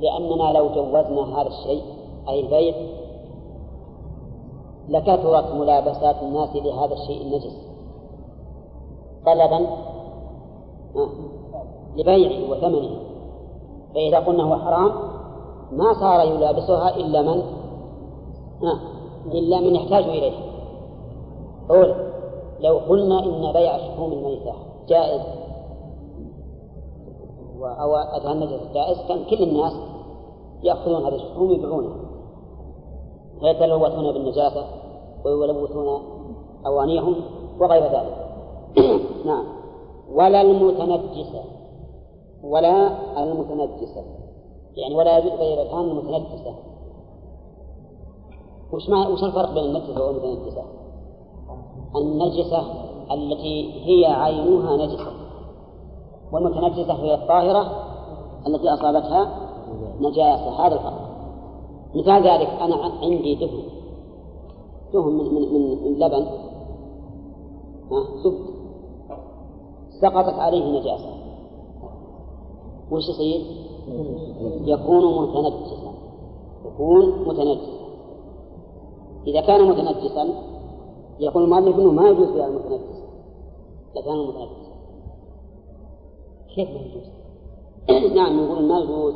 لأننا 0.00 0.58
لو 0.58 0.68
جوزنا 0.68 1.40
هذا 1.40 1.48
الشيء 1.48 1.82
أي 2.28 2.40
البيع 2.40 2.74
لكثرت 4.88 5.54
ملابسات 5.54 6.22
الناس 6.22 6.56
لهذا 6.56 6.92
الشيء 6.92 7.22
النجس. 7.22 7.56
طلبا؟ 9.26 9.66
لبيعه 11.96 12.50
وثمنه. 12.50 12.96
فإذا 13.94 14.18
قلنا 14.18 14.42
هو 14.42 14.56
حرام 14.56 14.92
ما 15.72 15.92
صار 16.00 16.26
يلابسها 16.26 16.96
إلا 16.96 17.22
من؟ 17.22 17.42
إلا 19.32 19.60
من 19.60 19.74
يحتاج 19.74 20.04
إليه. 20.04 20.52
أولا 21.70 22.12
لو 22.60 22.78
قلنا 22.78 23.24
إن 23.24 23.52
بيع 23.52 23.78
شحوم 23.78 24.12
الميتة 24.12 24.52
جائز 24.88 25.20
أو 27.62 27.96
أذهان 27.96 28.42
النجس 28.42 28.72
جائز 28.74 28.98
كان 29.08 29.24
كل 29.24 29.42
الناس 29.42 29.72
يأخذون 30.62 31.04
هذه 31.04 31.14
الشحوم 31.14 31.48
ويبيعونها 31.48 31.96
ويتلوثون 33.42 34.12
بالنجاسة 34.12 34.64
ويلوثون 35.24 36.02
أوانيهم 36.66 37.14
وغير 37.60 37.82
ذلك. 37.82 38.16
نعم. 39.26 39.44
ولا 40.12 40.40
المتنجسة. 40.40 41.42
ولا 42.44 42.88
المتنجسة. 43.22 44.04
يعني 44.76 44.94
ولا 44.94 45.18
يجوز 45.18 45.32
غير 45.32 45.62
الآن 45.62 45.90
المتنجسة. 45.90 46.54
وش 48.72 48.88
ما 48.88 49.08
وش 49.08 49.24
الفرق 49.24 49.54
بين 49.54 49.64
النجسة 49.64 50.06
والمتنجسة؟ 50.06 50.62
النجسة 51.96 52.62
التي 53.12 53.84
هي 53.84 54.06
عينها 54.06 54.76
نجسة. 54.76 55.12
والمتنجسة 56.32 56.94
هي 56.94 57.14
الطاهرة 57.14 57.84
التي 58.46 58.68
أصابتها 58.68 59.30
نجاسة. 60.00 60.66
هذا 60.66 60.74
الفرق. 60.74 61.12
مثال 61.94 62.26
ذلك 62.26 62.48
أنا 62.48 62.76
عندي 63.02 63.34
دهن. 63.34 63.62
دهن 64.92 65.12
من 65.12 65.34
من 65.34 65.54
من, 65.54 65.84
من 65.84 65.98
لبن. 65.98 66.26
زبد 68.24 68.52
سقطت 70.00 70.38
عليه 70.38 70.80
نجاسة. 70.80 71.21
وش 72.90 73.08
يصير؟ 73.08 73.40
يكون 74.64 75.22
متنجسا. 75.22 75.92
يكون 76.64 77.28
متنجسا. 77.28 77.82
إذا 79.26 79.40
كان 79.40 79.68
متنجسا 79.68 80.28
يقول 81.20 81.44
المؤلف 81.44 81.78
أنه 81.78 81.92
ما 81.92 82.08
يجوز 82.08 82.28
بها 82.28 82.46
المتنجس. 82.46 83.02
إذا 83.92 84.04
كان 84.04 84.14
المتنجس 84.14 84.62
كيف 86.54 86.68
ما 86.68 86.80
يجوز؟ 86.80 88.12
نعم 88.16 88.44
يقول 88.44 88.64
ما 88.64 88.78
يجوز 88.78 89.14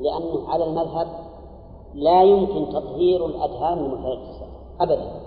لأنه 0.00 0.48
على 0.48 0.64
المذهب 0.64 1.08
لا 1.94 2.22
يمكن 2.22 2.68
تطهير 2.72 3.26
الأدهان 3.26 3.78
المتنجسة. 3.78 4.46
أبدا. 4.80 5.20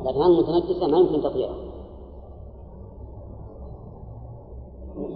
الأدهان 0.00 0.30
المتنجسة 0.30 0.86
ما 0.86 0.98
يمكن 0.98 1.22
تطهيرها. 1.22 1.69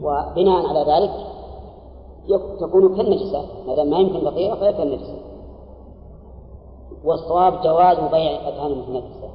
وبناء 0.03 0.67
على 0.67 0.81
ذلك 0.81 1.35
تكون 2.61 2.97
كالنجسة 2.97 3.45
ما 3.67 3.75
دام 3.75 3.91
ما 3.91 3.99
يمكن 3.99 4.21
تطهيرها 4.21 4.55
فهي 4.55 4.73
كالنجسة. 4.73 5.17
والصواب 7.05 7.63
جواز 7.63 7.97
بيع 7.97 8.31
الأدهان 8.31 8.73
المتنجسة 8.73 9.29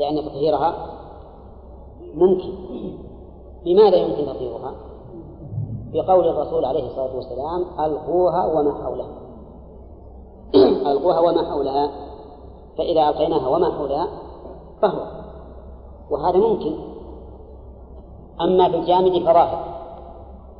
لأن 0.00 0.24
تطهيرها 0.24 0.74
ممكن. 2.14 2.52
لماذا 3.64 3.96
يمكن 3.96 4.26
تطهيرها؟ 4.26 4.74
بقول 5.92 6.28
الرسول 6.28 6.64
عليه 6.64 6.86
الصلاة 6.86 7.16
والسلام 7.16 7.64
ألقوها 7.80 8.46
وما 8.46 8.84
حولها. 8.84 9.14
ألقوها 10.92 11.20
وما 11.20 11.50
حولها. 11.50 11.90
فإذا 12.78 13.08
ألقيناها 13.08 13.48
وما 13.48 13.72
حولها 13.72 14.08
فهو. 14.82 15.06
وهذا 16.10 16.38
ممكن. 16.38 16.93
أما 18.40 18.68
في 18.68 18.76
الجامد 18.76 19.18
فظاهر 19.18 19.64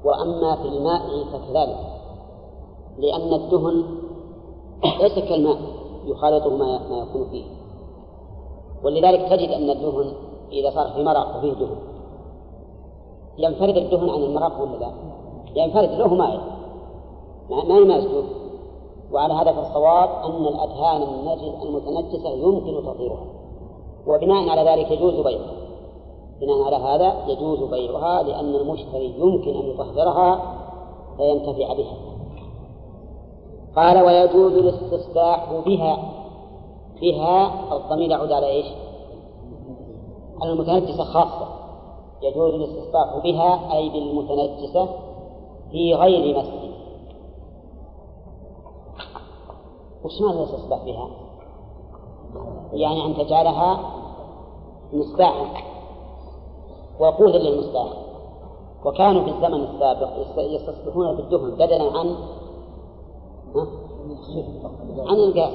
وأما 0.05 0.57
في 0.57 0.69
الماء 0.69 1.03
فكذلك 1.33 1.79
لأن 2.99 3.33
الدهن 3.33 3.85
ليس 5.01 5.19
كالماء 5.19 5.57
يخالطه 6.07 6.57
ما 6.57 6.81
يكون 6.91 7.29
فيه. 7.31 7.45
ولذلك 8.85 9.21
تجد 9.31 9.49
أن 9.49 9.71
الدهن 9.71 10.13
إذا 10.53 10.71
صار 10.71 10.91
في 10.91 11.03
مرق 11.03 11.37
وفيه 11.37 11.53
دهن. 11.53 11.77
ينفرد 13.39 13.77
الدهن 13.77 14.11
عن 14.11 14.23
المرق 14.23 14.61
ولا 14.61 14.77
لا؟ 14.77 14.93
ينفرد 15.57 15.91
له 15.91 16.15
مائل 16.15 16.41
ما 17.51 17.77
يمازجه 17.77 18.25
وعلى 19.13 19.35
هذا 19.35 19.53
فالصواب 19.53 20.09
أن 20.09 20.47
الأدهان 20.47 21.03
المتنجسة 21.63 22.29
يمكن 22.31 22.83
تطهيرها. 22.83 23.27
وبناء 24.07 24.49
على 24.49 24.71
ذلك 24.71 24.91
يجوز 24.91 25.15
بيعها. 25.15 25.64
بناء 26.45 26.63
على 26.63 26.77
هذا 26.77 27.33
يجوز 27.33 27.71
بيعها 27.71 28.23
لأن 28.23 28.55
المشتري 28.55 29.15
يمكن 29.19 29.51
أن 29.51 29.71
يطهرها 29.71 30.57
فينتفع 31.17 31.73
بها 31.73 31.97
قال 33.77 34.03
ويجوز 34.07 34.53
الاستصباح 34.53 35.53
بها 35.67 35.99
بها 37.01 37.53
الضمير 37.77 38.11
يعود 38.11 38.33
على 38.33 38.47
إيش؟ 38.47 38.67
على 40.43 40.53
المتنجسة 40.53 41.05
خاصة 41.05 41.49
يجوز 42.23 42.55
الاستصباح 42.55 43.17
بها 43.25 43.77
أي 43.77 43.89
بالمتنجسة 43.89 44.89
في 45.71 45.95
غير 45.95 46.39
مسجد 46.39 46.75
وش 50.05 50.21
معنى 50.21 50.39
الاستصباح 50.39 50.85
بها؟ 50.85 51.09
يعني 52.73 53.07
أن 53.07 53.17
تجعلها 53.17 53.81
مصباحا 54.93 55.74
وقودا 56.99 57.39
للمصباح 57.39 57.93
وكانوا 58.85 59.25
في 59.25 59.31
الزمن 59.31 59.65
السابق 59.65 60.09
يستصبحون 60.39 61.17
بالدهن 61.17 61.51
بدلا 61.51 61.99
عن 61.99 62.15
عن 64.99 65.17
الغاز 65.17 65.53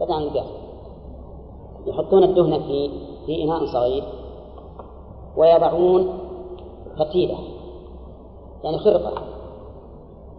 بدلا 0.00 0.14
عن 0.14 0.22
الغاز 0.22 0.46
يحطون 1.86 2.22
الدهن 2.24 2.60
في 2.60 2.90
في 3.26 3.44
إناء 3.44 3.66
صغير 3.66 4.04
ويضعون 5.36 6.18
فتيلة 6.98 7.38
يعني 8.64 8.78
خرقة 8.78 9.12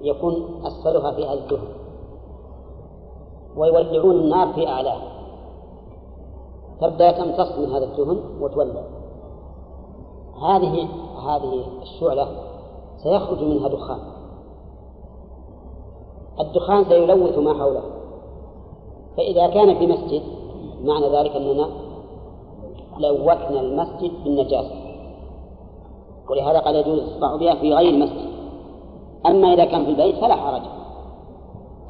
يكون 0.02 0.62
أسفلها 0.66 1.12
فيها 1.12 1.34
الدهن. 1.34 1.68
ويولعون 3.58 4.16
النار 4.16 4.54
في 4.54 4.68
أعلاه. 4.68 5.02
تبدأ 6.82 7.12
تمتص 7.12 7.58
من 7.58 7.72
هذا 7.72 7.86
الدهن 7.86 8.20
وتولع. 8.42 8.84
هذه 10.42 10.88
هذه 11.26 11.64
الشعلة 11.82 12.28
سيخرج 13.04 13.44
منها 13.44 13.68
دخان. 13.68 14.00
الدخان 16.40 16.86
سيلوث 16.86 17.38
ما 17.38 17.54
حوله. 17.54 17.82
فإذا 19.18 19.48
كان 19.48 19.80
في 19.80 19.88
مسجد 19.88 20.22
معنى 20.84 21.10
ذلك 21.10 21.36
أننا 21.36 21.70
لوثنا 22.98 23.62
المسجد 23.62 24.12
بالنجاسة. 24.24 24.76
ولهذا 26.30 26.60
قال 26.60 26.76
يجوز 26.76 27.00
الإصباح 27.00 27.36
بها 27.36 27.56
في 27.56 27.74
غير 27.74 27.94
المسجد. 27.94 28.30
أما 29.26 29.54
إذا 29.54 29.66
كان 29.66 29.86
في 29.86 29.92
البيت 29.92 30.16
فلا 30.16 30.36
حرج. 30.36 30.62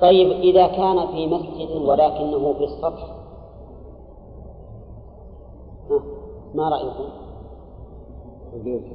طيب 0.01 0.31
إذا 0.31 0.67
كان 0.67 1.07
في 1.07 1.27
مسجد 1.27 1.81
ولكنه 1.85 2.53
في 2.53 2.63
السطح 2.63 3.07
ما 6.55 6.69
رأيكم؟ 6.69 7.28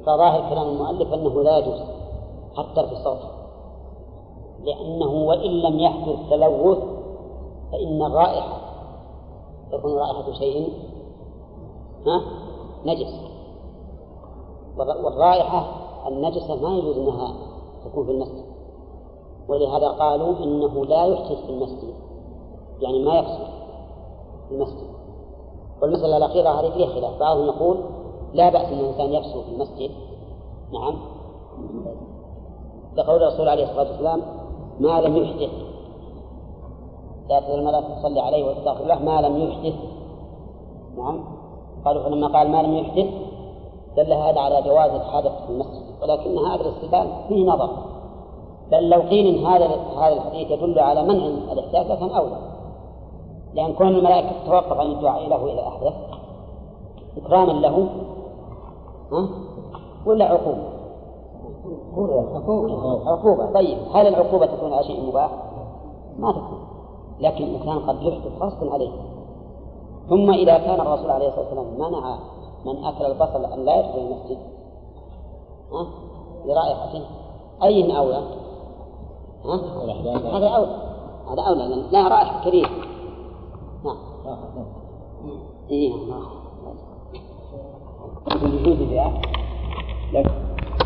فظاهر 0.05 0.49
كلام 0.49 0.67
المؤلف 0.67 1.13
أنه 1.13 1.43
لا 1.43 1.57
يجوز 1.57 1.79
حتى 2.57 2.87
في 2.87 2.91
السطح 2.91 3.31
لأنه 4.63 5.11
وإن 5.11 5.51
لم 5.51 5.79
يحدث 5.79 6.29
تلوث 6.29 6.77
فإن 7.71 8.01
الرائحة 8.01 8.57
تكون 9.71 9.93
رائحة 9.93 10.31
شيء 10.31 10.73
ها 12.05 12.21
نجس. 12.85 13.13
والرائحة 14.77 15.65
النجسة 16.07 16.55
ما 16.55 16.77
يجوز 16.77 16.97
أنها 16.97 17.33
تكون 17.85 18.05
في 18.05 18.11
المسجد. 18.11 18.45
ولهذا 19.47 19.87
قالوا 19.87 20.43
إنه 20.43 20.85
لا 20.85 21.05
يحدث 21.05 21.45
في 21.45 21.49
المسجد. 21.49 21.93
يعني 22.81 23.03
ما 23.03 23.19
يفسد 23.19 23.47
في 24.49 24.55
المسجد. 24.55 24.87
والمسألة 25.81 26.17
الأخيرة 26.17 26.49
هذه 26.49 26.69
فيها 26.69 26.87
خلاف. 26.87 27.19
بعضهم 27.19 27.45
يقول 27.45 27.77
لا 28.35 28.49
بأس 28.49 28.65
أن 28.65 28.79
الإنسان 28.79 29.13
يفسد 29.13 29.41
في 29.41 29.51
المسجد. 29.51 29.91
نعم. 30.73 30.95
لقول 32.95 33.23
الرسول 33.23 33.49
عليه 33.49 33.63
الصلاة 33.63 33.89
والسلام 33.89 34.21
ما 34.79 35.01
لم 35.01 35.17
يحدث. 35.17 35.51
تزال 37.29 37.59
الملائكة 37.59 37.99
تصلي 37.99 38.19
عليه 38.19 38.49
وتستغفر 38.49 38.85
له 38.85 38.99
ما 38.99 39.21
لم 39.21 39.37
يحدث. 39.37 39.73
نعم. 40.97 41.23
قالوا 41.85 42.03
فلما 42.03 42.27
قال 42.27 42.51
ما 42.51 42.61
لم 42.61 42.73
يحدث 42.75 43.07
دل 43.97 44.13
هذا 44.13 44.39
على 44.39 44.61
جواز 44.61 44.91
الحدث 44.91 45.31
في 45.45 45.49
المسجد. 45.49 45.83
ولكن 46.01 46.37
هذا 46.37 46.61
الاستدلال 46.61 47.07
فيه 47.27 47.45
نظر. 47.45 47.69
بل 48.71 48.89
لو 48.89 49.01
قيل 49.01 49.35
إن 49.35 49.45
هذا 49.45 49.65
هذا 49.97 50.13
الحديث 50.13 50.51
يدل 50.51 50.79
على 50.79 51.03
منع 51.03 51.25
الاحداث 51.25 51.91
لكان 51.91 52.09
أولى. 52.09 52.37
لأن 53.53 53.73
كون 53.73 53.87
الملائكة 53.87 54.29
تتوقف 54.43 54.79
عن 54.79 54.91
الدعاء 54.91 55.29
له 55.29 55.53
اذا 55.53 55.67
أحدث 55.67 55.93
إكراما 57.17 57.51
له 57.51 57.87
ولا 60.05 60.25
عقوبة؟ 60.25 60.69
عقوبة. 62.35 63.09
عقوبة. 63.09 63.51
طيب 63.53 63.77
هل 63.93 64.07
العقوبة 64.07 64.45
تكون 64.45 64.73
على 64.73 64.83
شيء 64.83 65.07
مباح؟ 65.07 65.31
ما 66.19 66.31
تكون. 66.31 66.59
لكن 67.19 67.43
الإنسان 67.43 67.79
قد 67.79 68.01
يحدث 68.01 68.41
غصبا 68.41 68.73
عليه. 68.73 68.91
ثم 70.09 70.31
إذا 70.31 70.57
كان 70.57 70.81
الرسول 70.81 71.11
عليه 71.11 71.27
الصلاة 71.27 71.45
والسلام 71.45 71.91
منع 71.91 72.17
من 72.65 72.85
أكل 72.85 73.05
البصل 73.05 73.45
أن 73.45 73.65
لا 73.65 73.79
يدخل 73.79 73.99
المسجد 73.99 74.37
ها؟ 75.71 75.87
لرائحته 76.45 77.01
أي 77.63 77.97
أولى؟ 77.97 78.23
ها؟ 79.45 79.55
هذا 80.37 80.47
أولى. 80.47 80.77
هذا 81.31 81.41
أولى 81.41 81.67
لأن 81.67 81.83
لا 81.91 82.07
رائحة 82.07 82.43
كريهة 82.43 82.69
إيه 85.69 85.93
وجود 88.25 88.89
ذا 88.91 89.11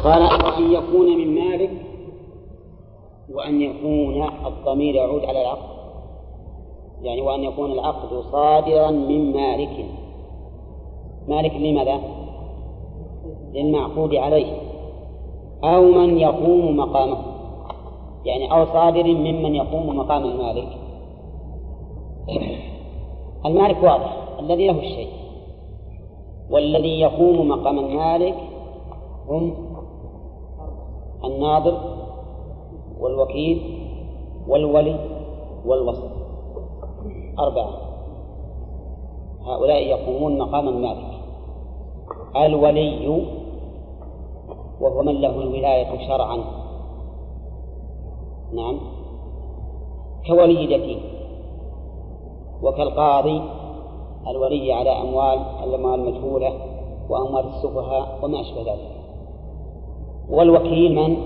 قال 0.03 0.21
وأن 0.21 0.71
يكون 0.71 1.17
من 1.17 1.35
مالك 1.35 1.71
وأن 3.33 3.61
يكون 3.61 4.29
الضمير 4.45 4.95
يعود 4.95 5.25
على 5.25 5.41
العقد. 5.41 5.69
يعني 7.01 7.21
وأن 7.21 7.43
يكون 7.43 7.71
العقد 7.71 8.21
صادرا 8.31 8.91
من 8.91 9.33
مالك. 9.33 9.85
مالك 11.27 11.53
لماذا؟ 11.53 11.99
للمعقود 13.53 14.15
عليه. 14.15 14.53
أو 15.63 15.81
من 15.81 16.17
يقوم 16.17 16.77
مقامه. 16.77 17.17
يعني 18.25 18.51
أو 18.51 18.65
صادر 18.65 19.03
ممن 19.03 19.55
يقوم 19.55 19.97
مقام 19.97 20.23
المالك. 20.23 20.67
المالك 23.45 23.83
واضح. 23.83 24.17
الذي 24.39 24.67
له 24.67 24.79
الشيء. 24.79 25.18
والذي 26.49 26.99
يقوم 26.99 27.47
مقام 27.47 27.79
المالك 27.79 28.35
هم 29.29 29.53
الناظر 31.23 31.77
والوكيل 32.99 33.79
والولي 34.47 34.99
والوسط 35.65 36.09
أربعة. 37.39 37.69
هؤلاء 39.45 39.81
يقومون 39.87 40.37
مقام 40.37 40.67
المالك. 40.67 41.19
الولي 42.35 43.07
وهو 44.81 45.03
من 45.03 45.21
له 45.21 45.41
الولاية 45.41 46.07
شرعا. 46.07 46.37
نعم. 48.53 48.79
كولي 50.27 50.65
اليتيم 50.65 50.99
وكالقاضي 52.63 53.41
الولي 54.27 54.73
على 54.73 54.89
أموال 54.89 55.39
الأموال 55.63 55.99
المجهولة 55.99 56.53
وأموال 57.09 57.45
السفهاء 57.45 58.19
وما 58.23 58.41
أشبه 58.41 58.61
ذلك. 58.61 58.91
والوكيل 60.29 60.95
من؟ 60.95 61.17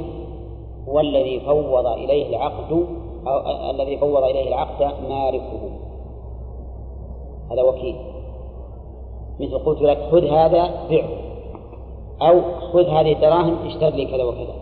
هو 0.90 1.00
الذي 1.00 1.40
فوض 1.40 1.86
إليه 1.86 2.30
العقد 2.30 2.86
أو 3.28 3.72
الذي 3.72 3.98
فوض 3.98 4.24
إليه 4.24 4.48
العقد 4.48 4.82
مالكه 5.10 5.70
هذا 7.52 7.62
وكيل. 7.62 7.96
مثل 9.40 9.58
قلت 9.58 9.82
لك 9.82 9.98
خذ 10.12 10.26
هذا 10.26 10.88
بيعه 10.90 11.10
أو 12.22 12.42
خذ 12.74 12.88
هذه 12.88 13.12
الدراهم 13.12 13.58
اشتر 13.66 13.90
لي 13.90 14.06
كذا 14.06 14.24
وكذا. 14.24 14.54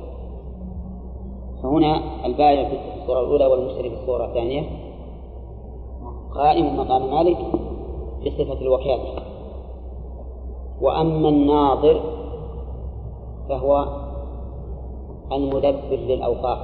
فهنا 1.63 2.01
البائع 2.25 2.69
في 2.69 2.75
الصورة 3.01 3.19
الأولى 3.19 3.45
والمشتري 3.45 3.89
في 3.89 3.95
الصورة 3.95 4.25
الثانية. 4.25 4.63
قائم 6.35 6.77
مقام 6.77 7.11
مالك 7.11 7.37
بصفة 8.25 8.61
الوكالة. 8.61 9.23
وأما 10.81 11.29
الناظر 11.29 12.01
فهو 13.49 13.85
المدبر 15.31 15.95
للأوقاف. 15.95 16.59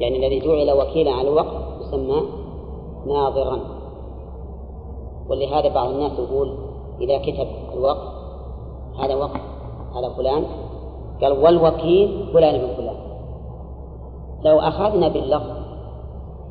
يعني 0.00 0.26
الذي 0.26 0.40
جعل 0.40 0.80
وكيلا 0.80 1.10
على 1.10 1.28
الوقف 1.28 1.80
يسمى 1.80 2.22
ناظرا. 3.06 3.58
ولهذا 5.30 5.74
بعض 5.74 5.90
الناس 5.90 6.12
يقول 6.18 6.54
إذا 7.00 7.18
كتب 7.18 7.46
الوقف 7.74 8.08
هذا 9.00 9.14
وقف 9.14 9.40
على 9.94 10.10
فلان 10.16 10.44
قال 11.22 11.32
والوكيل 11.44 12.32
فلان 12.32 12.60
بن 12.60 12.74
فلان. 12.74 12.96
لو 14.44 14.58
أخذنا 14.58 15.08
باللفظ 15.08 15.56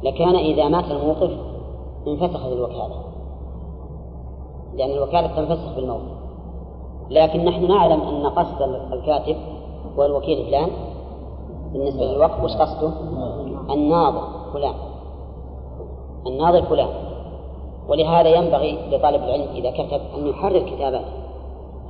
لكان 0.04 0.36
إذا 0.36 0.68
مات 0.68 0.92
الموقف 0.92 1.32
انفسخت 2.08 2.52
الوكالة. 2.52 3.07
لأن 4.78 4.92
الوكالة 4.92 5.28
تنفسخ 5.28 5.76
بالموت. 5.76 6.02
لكن 7.10 7.46
نحن 7.46 7.68
نعلم 7.68 8.02
أن 8.02 8.28
قصد 8.28 8.62
الكاتب 8.94 9.36
هو 9.98 10.06
الوكيل 10.06 10.46
فلان 10.46 10.70
بالنسبة 11.74 12.06
للوقف 12.06 12.44
وش 12.44 12.56
قصده؟ 12.56 12.92
الناظر 13.70 14.24
فلان. 14.54 14.74
الناظر 16.28 16.62
فلان. 16.62 16.90
ولهذا 17.90 18.30
ينبغي 18.30 18.78
لطالب 18.92 19.24
العلم 19.24 19.48
إذا 19.56 19.72
كتب 19.72 20.02
أن 20.18 20.28
يحرر 20.28 20.60
كتاباته. 20.60 21.06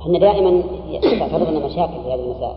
إحنا 0.00 0.18
دائما 0.18 0.62
تعترض 1.18 1.48
لنا 1.48 1.66
مشاكل 1.66 2.02
في 2.04 2.12
هذه 2.12 2.20
المسائل. 2.20 2.56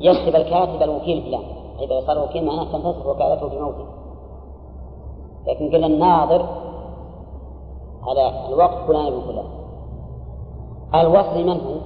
يكتب 0.00 0.36
الكاتب 0.36 0.82
الوكيل 0.82 1.22
فلان. 1.22 1.42
إذا 1.80 2.00
صار 2.06 2.24
وكيل 2.24 2.44
معناه 2.46 2.64
تنفسخ 2.64 3.06
وكالته 3.06 3.48
بموته. 3.48 3.84
لكن 5.46 5.70
قلنا 5.70 5.86
الناظر 5.86 6.46
على 8.02 8.48
الوقت 8.48 8.86
فلان 8.86 9.10
بن 9.10 9.20
فلان. 9.20 9.46
الوصي 10.94 11.44
من 11.44 11.60
هو؟ 11.60 11.76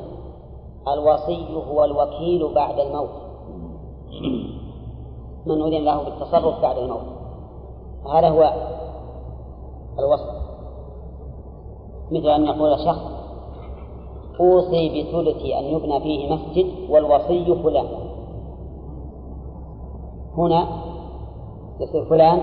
الوصي 0.93 1.47
هو 1.71 1.85
الوكيل 1.85 2.55
بعد 2.55 2.79
الموت. 2.79 3.09
من 5.47 5.63
أذن 5.63 5.85
له 5.85 6.03
بالتصرف 6.03 6.63
بعد 6.63 6.79
الموت. 6.79 7.07
هذا 8.13 8.29
هو 8.29 8.53
الوصي. 9.99 10.37
مثل 12.11 12.29
أن 12.29 12.45
يقول 12.45 12.79
شخص 12.79 13.17
أوصي 14.41 14.89
بثلث 14.89 15.45
أن 15.45 15.65
يبنى 15.65 16.01
فيه 16.01 16.35
مسجد 16.35 16.91
والوصي 16.91 17.63
فلان. 17.63 17.87
هنا 20.37 20.67
يصير 21.81 22.05
فلان. 22.05 22.43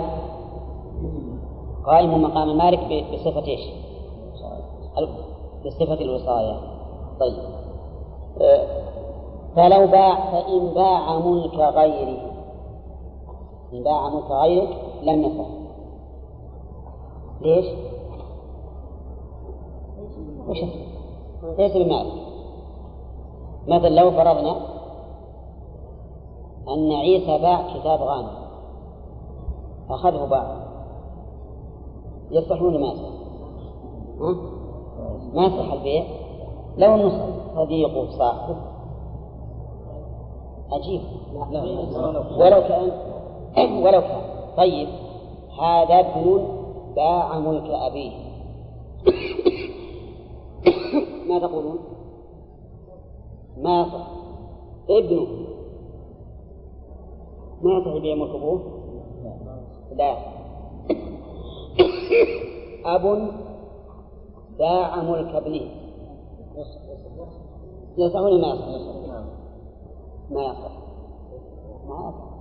قائم 1.86 2.24
مقام 2.24 2.58
مالك 2.58 3.06
بصفة 3.14 3.48
إيش؟ 3.48 3.62
بصفة 5.66 6.02
الوصاية 6.02 6.60
طيب. 7.20 7.44
أه، 8.42 8.68
فلو 9.56 9.88
باع 9.88 10.32
فإن 10.32 10.74
باع 10.74 11.18
ملك 11.20 11.56
غيره 11.56 12.32
إن 13.74 13.84
باع 13.84 14.10
ملك 14.10 14.32
غيرك 14.32 14.78
لم 15.04 15.24
يصح. 15.24 15.50
ليش؟ 17.42 17.66
وش 20.48 20.58
ليس 21.58 21.78
بمال. 21.78 22.06
مثلا 23.68 23.90
لو 23.90 24.12
فرضنا 24.12 24.56
أن 26.68 26.92
عيسى 26.92 27.38
باع 27.38 27.78
كتاب 27.78 28.02
غانم 28.02 28.32
أخذه 29.90 30.26
باع. 30.26 30.73
يصح 32.34 32.62
ولا 32.62 32.80
ما 32.80 32.88
يصح؟ 32.88 33.10
ما 35.34 35.46
يصح 35.46 35.74
البيع؟ 35.74 36.04
لو 36.78 36.96
النصر 36.96 37.26
صديقه 37.56 38.10
صاحبه 38.10 38.56
عجيب. 40.72 41.02
ولو 42.38 42.62
كان 42.62 42.92
ولو 43.84 44.02
كان. 44.02 44.22
طيب. 44.58 44.88
هذا 45.62 46.00
ابن 46.00 46.48
باع 46.96 47.40
ملك 47.40 47.70
أبيه. 47.70 48.12
ما 51.28 51.40
تقولون؟ 51.40 51.80
ما 53.58 53.82
يصح 53.82 54.08
ابنه. 54.90 55.28
ما 57.62 57.78
يصح 57.78 57.96
يبيع 57.96 58.16
ملك 58.16 58.36
أبوه؟ 58.36 58.60
لا. 59.96 60.43
أب 62.86 63.28
باع 64.60 65.04
ملك 65.04 65.36
ابنه. 65.36 65.62
يصح 67.98 68.20
ولا 68.20 68.38
ما 68.38 68.48
يصح؟ 68.48 68.68
ما 70.32 70.44
يصح. 70.44 70.72
ما 71.88 72.10
يصح. 72.10 72.34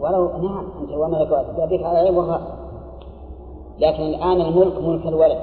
ولو 0.00 0.28
نعم 0.28 0.70
أنت 0.80 0.90
وملك 0.90 1.32
أبيك 1.58 1.82
على 1.82 1.98
عيب 1.98 2.16
والرأس 2.16 2.42
لكن 3.78 4.02
الآن 4.02 4.40
الملك 4.40 4.78
ملك 4.78 5.06
الولد. 5.06 5.38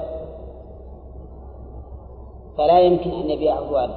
فلا 2.56 2.80
يمكن 2.80 3.10
أن 3.10 3.30
يبيعه 3.30 3.58
الوالد 3.58 3.94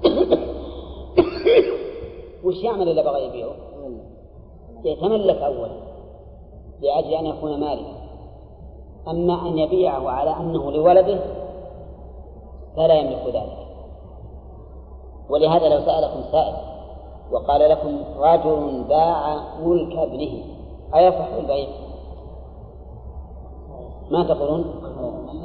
وش 2.44 2.64
يعمل 2.64 2.88
إذا 2.88 3.02
بغى 3.02 3.26
يبيعه؟ 3.26 3.52
يتملك 4.84 5.36
أولا. 5.36 5.89
لأجل 6.82 7.14
أن 7.14 7.26
يكون 7.26 7.60
مالكا 7.60 8.00
أما 9.08 9.48
أن 9.48 9.58
يبيعه 9.58 10.10
على 10.10 10.36
أنه 10.36 10.70
لولده 10.70 11.20
فلا 12.76 12.94
يملك 12.94 13.26
ذلك 13.26 13.58
ولهذا 15.30 15.68
لو 15.68 15.80
سألكم 15.80 16.22
سائل 16.32 16.54
وقال 17.32 17.70
لكم 17.70 17.98
رجل 18.18 18.84
باع 18.88 19.36
ملك 19.62 19.96
ابنه 19.98 20.42
أيصح 20.94 21.26
البيع؟ 21.38 21.68
ما 24.10 24.24
تقولون؟ 24.24 24.64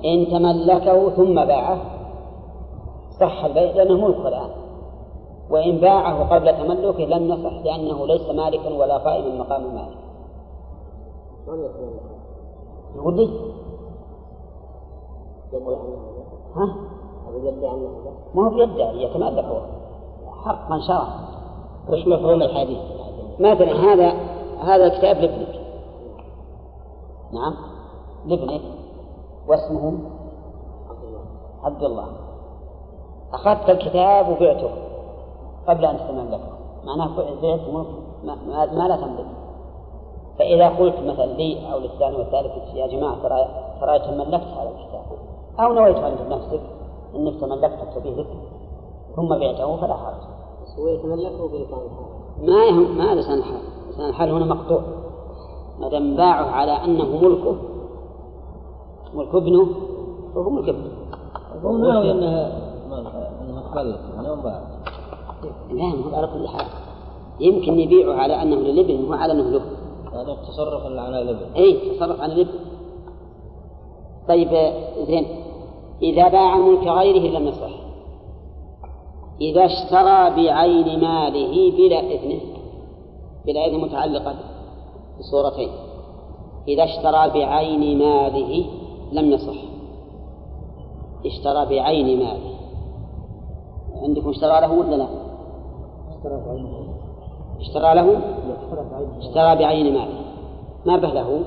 إن 0.05 0.27
تملكه 0.27 1.09
ثم 1.09 1.45
باعه 1.45 1.77
صح 3.19 3.45
البيع 3.45 3.71
لأنه 3.71 4.07
ملك 4.07 4.25
الآن 4.25 4.49
وإن 5.49 5.77
باعه 5.77 6.35
قبل 6.35 6.57
تملكه 6.57 7.05
لم 7.05 7.31
يصح 7.31 7.65
لأنه 7.65 8.07
ليس 8.07 8.29
مالكا 8.29 8.69
ولا 8.69 8.97
قائما 8.97 9.35
مقام 9.35 9.89
المالك 11.47 11.71
يقول 12.95 13.15
لي 13.17 13.29
ها؟ 16.55 16.75
ما 18.35 18.45
هو 18.45 18.49
بيدعي 18.49 19.03
يتملك 19.03 19.43
هو. 19.43 19.61
حقا 20.45 20.79
شرعا 20.87 21.25
وش 21.89 22.07
مفهوم 22.07 22.41
الحديث؟ 22.41 22.79
مثلا 23.39 23.71
هذا 23.71 24.09
هذا 24.59 24.89
كتاب 24.89 25.17
لابنك. 25.17 25.61
نعم. 27.33 27.53
لابنك. 28.25 28.61
واسمه؟ 29.47 29.99
عبد 31.63 31.83
الله 31.83 32.07
أخذت 33.33 33.69
الكتاب 33.69 34.29
وبعته 34.29 34.69
قبل 35.67 35.85
أن 35.85 35.97
تتملكه. 35.97 36.55
معناه 36.85 37.15
بعت 37.17 37.61
ملك 37.69 37.87
ما, 38.23 38.87
لا 38.87 38.95
تملك 38.95 39.25
فإذا 40.39 40.69
قلت 40.69 40.95
مثلا 41.05 41.33
لي 41.33 41.73
أو 41.73 41.79
للثاني 41.79 42.15
والثالث 42.15 42.75
يا 42.75 42.87
جماعة 42.87 43.15
ترى 43.23 43.47
ترى 43.81 43.99
تملكت 43.99 44.47
هذا 44.47 44.69
الكتاب 44.69 45.05
أو 45.59 45.73
نويت 45.73 45.97
عند 45.97 46.17
نفسك 46.29 46.61
أنك 47.15 47.39
تملكت 47.39 48.05
لك 48.05 48.27
ثم 49.15 49.27
بعته 49.27 49.77
فلا 49.77 49.93
حرج. 49.93 50.21
هو 50.79 50.87
يتملكه 50.87 51.47
بلسان 51.47 51.79
الحال. 51.85 52.47
ما 52.47 52.65
يهم 52.65 52.97
ما 52.97 53.15
لسان 53.15 53.37
الحال، 53.37 53.61
لسان 53.89 54.09
الحال 54.09 54.31
هنا 54.31 54.45
مقطوع. 54.45 54.81
ما 55.79 55.89
دام 55.89 56.15
باعه 56.15 56.45
على 56.45 56.71
أنه 56.71 57.05
ملكه 57.05 57.55
ملك 59.13 59.35
ابنه 59.35 59.67
فهو 60.35 60.49
ملك 60.49 60.69
ابنه. 60.69 60.91
هو 61.63 61.77
ناوي 61.77 62.11
انها 62.11 62.51
انها 63.41 63.61
تخلص 63.61 63.99
يوم 64.27 64.41
بعد 64.41 64.61
لا 65.71 65.83
ما 65.83 66.11
هو 66.11 66.15
على 66.15 66.27
كل 66.27 66.47
حال. 66.47 66.65
يمكن 67.39 67.79
يبيعه 67.79 68.15
على 68.15 68.41
أنه 68.41 68.55
للابن 68.55 69.09
وعلى 69.09 69.31
أنه 69.31 69.49
له. 69.49 69.61
هذا 70.15 70.31
التصرف 70.31 70.85
اللي 70.85 71.01
على 71.01 71.21
الابن 71.21 71.53
اي 71.55 71.95
تصرف 71.95 72.21
عن 72.21 72.31
الابن 72.31 72.51
طيب 74.27 74.49
زين. 75.07 75.25
إذا 76.01 76.27
باع 76.27 76.57
ملك 76.57 76.87
غيره 76.87 77.39
لم 77.39 77.47
يصح 77.47 77.71
إذا 79.41 79.65
اشترى 79.65 80.29
بعين 80.35 81.01
ماله 81.01 81.71
بلا 81.77 81.99
إذنه 81.99 82.41
بلا 83.45 83.65
إذن 83.65 83.79
متعلقة 83.79 84.35
بصورتين. 85.19 85.69
إذا 86.67 86.83
اشترى 86.83 87.29
بعين 87.39 87.97
ماله 87.99 88.65
لم 89.11 89.31
يصح. 89.31 89.57
اشترى 91.25 91.65
بعين 91.65 92.19
ماله. 92.19 92.55
عندكم 94.03 94.29
اشترى 94.29 94.61
له 94.61 94.71
ولا 94.71 94.95
لا؟ 94.95 95.07
اشترى 96.09 96.84
له 97.93 98.21
اشترى 99.19 99.55
بعين 99.55 99.93
ماله. 99.93 100.19
ما 100.85 100.97
به 100.97 101.13
له؟ 101.13 101.43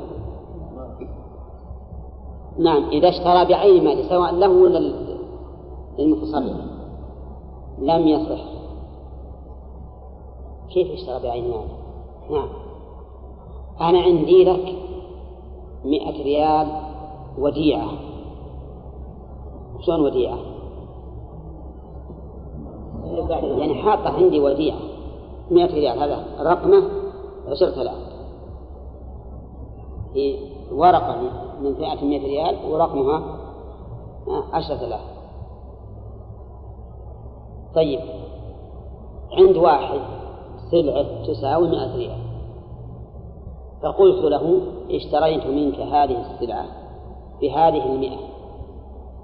نعم 2.58 2.88
إذا 2.88 3.08
اشترى 3.08 3.44
بعين 3.44 3.84
ماله 3.84 4.08
سواء 4.08 4.34
له 4.34 4.48
ولا 4.48 4.92
للمتصرف. 5.98 6.56
لم 7.78 8.08
يصح 8.08 8.44
كيف 10.68 10.92
اشترى 10.92 11.22
بعين 11.22 11.44
ماله؟ 11.44 11.68
نعم. 12.30 12.48
أنا 13.80 14.00
عندي 14.00 14.44
لك 14.44 14.74
مئة 15.84 16.22
ريال 16.22 16.68
وديعة. 17.38 17.88
شلون 19.80 20.00
وديعة؟ 20.00 20.38
يعني 23.58 23.74
حاطة 23.74 24.10
عندي 24.10 24.40
وديعة. 24.40 24.87
مئة 25.50 25.74
ريال 25.74 25.98
هذا 25.98 26.24
رقمه 26.40 26.82
عشرة 27.48 27.82
آلاف 27.82 27.94
في 30.12 30.38
ورقة 30.72 31.16
من 31.62 31.74
فئة 31.74 32.04
مئة 32.04 32.22
ريال 32.22 32.56
ورقمها 32.70 33.38
عشرة 34.52 34.86
آلاف 34.86 35.18
طيب 37.74 38.00
عند 39.32 39.56
واحد 39.56 40.00
سلعة 40.70 41.26
تساوي 41.26 41.68
مئة 41.68 41.96
ريال. 41.96 42.18
فقلت 43.82 44.24
له 44.24 44.60
اشتريت 44.90 45.46
منك 45.46 45.80
هذه 45.80 46.26
السلعة 46.30 46.66
بهذه 47.40 47.86
المئة 47.92 48.18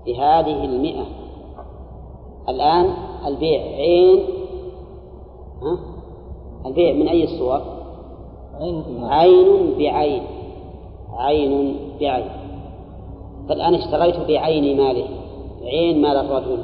بهذه 0.07 0.65
المئة. 0.65 1.05
الآن 2.49 2.95
البيع 3.27 3.61
عين 3.61 4.25
ها؟ 5.63 5.94
البيع 6.67 6.95
من 6.95 7.09
أي 7.09 7.25
الصور؟ 7.25 7.61
عين 9.03 9.75
بعين. 9.79 10.23
عين 11.17 11.77
بعين. 12.01 12.29
فالآن 13.49 13.75
اشتريت 13.75 14.17
بعين 14.29 14.77
ماله. 14.77 15.09
عين 15.63 16.03
مال 16.03 16.17
الرجل. 16.17 16.63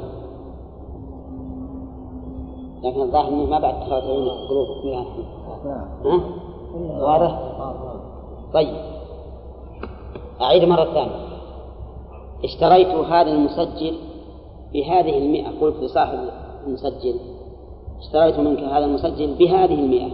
لكن 2.83 3.01
الظاهر 3.01 3.27
إنه 3.27 3.45
ما 3.45 3.59
بعد 3.59 3.79
تخرجون 3.79 4.29
قلوبكم 4.29 4.87
يا 4.87 5.05
ها؟ 6.05 6.21
واضح؟ 7.01 7.39
طيب. 8.53 8.75
أعيد 10.41 10.63
مرة 10.63 10.83
ثانية. 10.83 11.31
اشتريت 12.43 12.87
هذا 12.87 13.31
المسجل 13.31 13.93
بهذه 14.73 15.17
المئة. 15.17 15.59
قلت 15.61 15.75
لصاحب 15.83 16.19
المسجل 16.67 17.15
اشتريت 18.01 18.39
منك 18.39 18.59
هذا 18.59 18.85
المسجل 18.85 19.33
بهذه 19.33 19.73
المئة. 19.73 20.11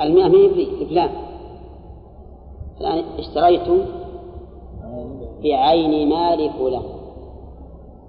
المئة 0.00 0.28
ما 0.28 0.38
هي 0.38 0.46
لفلان 0.46 1.10
الآن 2.80 3.04
اشتريت 3.18 3.68
بعين 5.42 6.08
مال 6.08 6.50
فلان. 6.50 6.82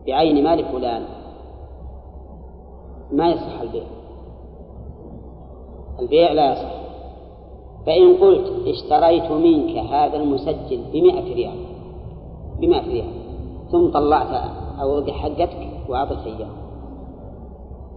بعين 0.08 0.44
مال 0.44 0.66
فلان. 0.66 1.06
ما 3.12 3.30
يصح 3.30 3.62
البيع. 3.62 3.84
البيع 6.00 6.32
لا 6.32 6.52
يصح. 6.52 6.76
فإن 7.86 8.18
قلت 8.18 8.52
اشتريت 8.68 9.32
منك 9.32 9.78
هذا 9.78 10.18
المسجل 10.18 10.80
بمئة 10.94 11.34
ريال 11.36 11.58
بمئة 12.60 12.88
ريال 12.88 13.12
ثم 13.72 13.92
طلعت 13.92 14.50
أوراق 14.82 15.10
حقتك 15.10 15.70
وأعطيت 15.90 16.26
إياه. 16.26 16.50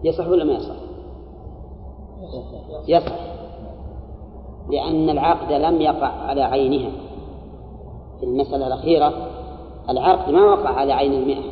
يصح 0.05 0.29
ولا 0.29 0.45
ما 0.45 0.53
يصح؟ 0.53 0.88
يصح 2.89 3.13
لأن 4.71 5.11
العقد 5.11 5.53
لم 5.53 5.81
يقع 5.81 6.07
على 6.07 6.43
عينها. 6.43 6.91
في 8.21 8.27
المسألة 8.27 8.67
الأخيرة 8.67 9.13
العقد 9.89 10.33
ما 10.33 10.45
وقع 10.45 10.71
على 10.71 10.93
عين 10.93 11.13
المئة. 11.13 11.43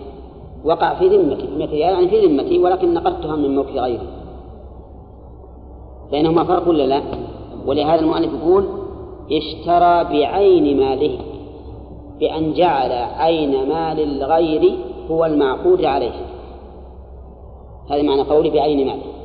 وقع 0.65 0.95
في 0.95 1.09
ذمتي. 1.09 1.47
ذمتي 1.47 1.79
يعني 1.79 2.09
في 2.09 2.27
ذمتي 2.27 2.59
ولكن 2.59 2.95
نقدتها 2.95 3.37
من 3.37 3.57
ملك 3.57 3.69
غيري 3.69 4.09
بينهما 6.11 6.45
فرق 6.45 6.69
ولا 6.69 6.87
لا؟ 6.87 7.03
ولهذا 7.67 8.01
المؤلف 8.01 8.33
يقول 8.33 8.67
اشترى 9.33 10.05
بعين 10.05 10.81
ماله 10.81 11.19
بأن 12.21 12.53
جعل 12.53 12.93
عين 12.93 13.69
مال 13.69 14.01
الغير 14.01 14.79
هو 15.11 15.25
المعقود 15.25 15.85
عليه. 15.85 16.27
هذا 17.91 18.03
معنى 18.03 18.23
قولي 18.23 18.51
بعين 18.51 18.87
ماله. 18.87 19.16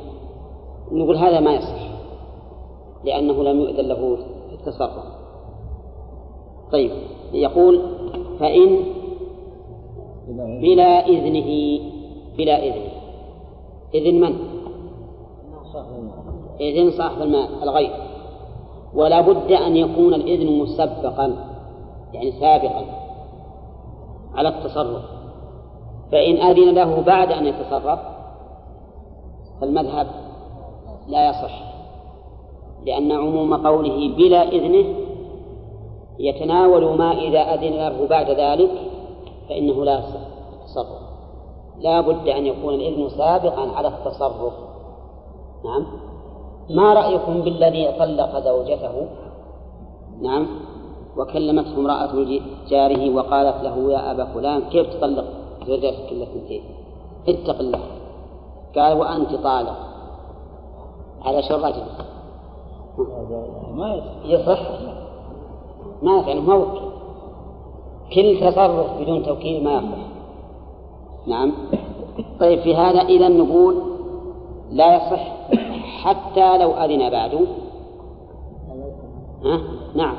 نقول 0.92 1.16
هذا 1.16 1.40
ما 1.40 1.54
يصح 1.54 1.92
لأنه 3.04 3.42
لم 3.42 3.60
يؤذن 3.60 3.88
له 3.88 4.16
في 4.48 4.54
التصرف 4.54 5.04
طيب 6.72 6.90
يقول 7.32 7.82
فإن 8.40 8.78
بلا 10.60 11.06
إذنه 11.06 11.80
بلا 12.36 12.58
إذنه. 12.64 12.92
إذن 13.94 14.20
من؟ 14.20 14.34
إذن 16.60 16.90
صاحب 16.90 17.22
المال 17.22 17.62
الغير 17.62 17.92
ولا 18.94 19.20
بد 19.20 19.52
أن 19.52 19.76
يكون 19.76 20.14
الإذن 20.14 20.58
مسبقا 20.58 21.36
يعني 22.12 22.32
سابقا 22.32 22.84
على 24.34 24.48
التصرف. 24.48 25.02
فإن 26.12 26.36
أذن 26.36 26.74
له 26.74 27.00
بعد 27.00 27.32
أن 27.32 27.46
يتصرف 27.46 27.98
فالمذهب 29.60 30.06
لا 31.08 31.30
يصح 31.30 31.72
لأن 32.86 33.12
عموم 33.12 33.66
قوله 33.66 34.16
بلا 34.16 34.48
إذنه 34.48 34.94
يتناول 36.18 36.98
ما 36.98 37.12
إذا 37.12 37.40
أذن 37.40 37.72
له 37.72 38.06
بعد 38.06 38.30
ذلك 38.30 38.70
فإنه 39.48 39.84
لا 39.84 39.98
يصح 39.98 40.20
التصرف. 40.52 41.02
لا 41.80 42.00
بد 42.00 42.28
أن 42.28 42.46
يكون 42.46 42.74
الإذن 42.74 43.08
سابقا 43.08 43.70
على 43.74 43.88
التصرف. 43.88 44.52
نعم. 45.64 45.86
ما 46.70 46.94
رأيكم 46.94 47.40
بالذي 47.40 47.92
طلق 47.98 48.38
زوجته؟ 48.38 49.08
نعم. 50.22 50.46
وكلمته 51.16 51.76
امرأة 51.78 52.40
جاره 52.68 53.14
وقالت 53.14 53.64
له 53.64 53.92
يا 53.92 54.10
أبا 54.10 54.24
فلان 54.24 54.60
كيف 54.60 54.94
تطلق 54.94 55.24
زوجتك 55.66 56.12
اثنتين؟ 56.12 56.62
اتق 57.28 57.58
الله. 57.60 57.80
قال 58.76 58.98
وأنت 58.98 59.34
طالق. 59.34 59.91
على 61.24 61.38
الرجل 61.38 61.82
ما 63.74 64.02
يصح. 64.24 64.60
ما 66.02 66.16
يعني 66.26 66.40
ما 66.40 66.54
وكل 66.54 66.92
كل 68.14 68.40
تصرف 68.40 69.00
بدون 69.00 69.22
توكيل 69.22 69.64
ما 69.64 69.72
يصح. 69.72 70.12
نعم. 71.26 71.52
طيب 72.40 72.60
في 72.60 72.76
هذا 72.76 73.00
إذا 73.00 73.28
نقول 73.28 73.82
لا 74.70 74.96
يصح 74.96 75.32
حتى 76.02 76.58
لو 76.58 76.70
أذن 76.70 77.10
بعد. 77.10 77.46
ها؟ 79.44 79.60
نعم. 79.94 80.16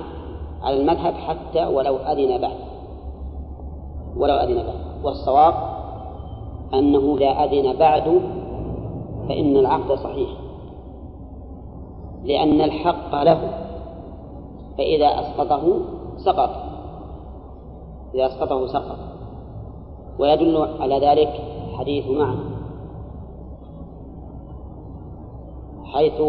على 0.62 0.82
المذهب 0.82 1.14
حتى 1.14 1.66
ولو 1.66 1.96
أذن 1.96 2.42
بعد. 2.42 2.58
ولو 4.18 4.36
أذن 4.36 4.56
بعد. 4.56 5.06
والصواب 5.06 5.54
أنه 6.74 7.18
لا 7.20 7.44
أذن 7.44 7.74
بعد 7.80 8.22
فإن 9.28 9.58
العقد 9.58 9.96
صحيح. 9.96 10.43
لأن 12.24 12.62
الحق 12.62 13.24
له. 13.24 13.64
فإذا 14.78 15.08
أسقطه 15.08 15.80
سقط. 16.18 16.50
إذا 18.16 18.26
أسقطه 18.26 18.68
سقط. 18.68 18.98
ويدل 20.20 20.68
على 20.80 21.00
ذلك 21.00 21.42
حديث 21.78 22.08
معه 22.08 22.38
حيث 25.86 26.22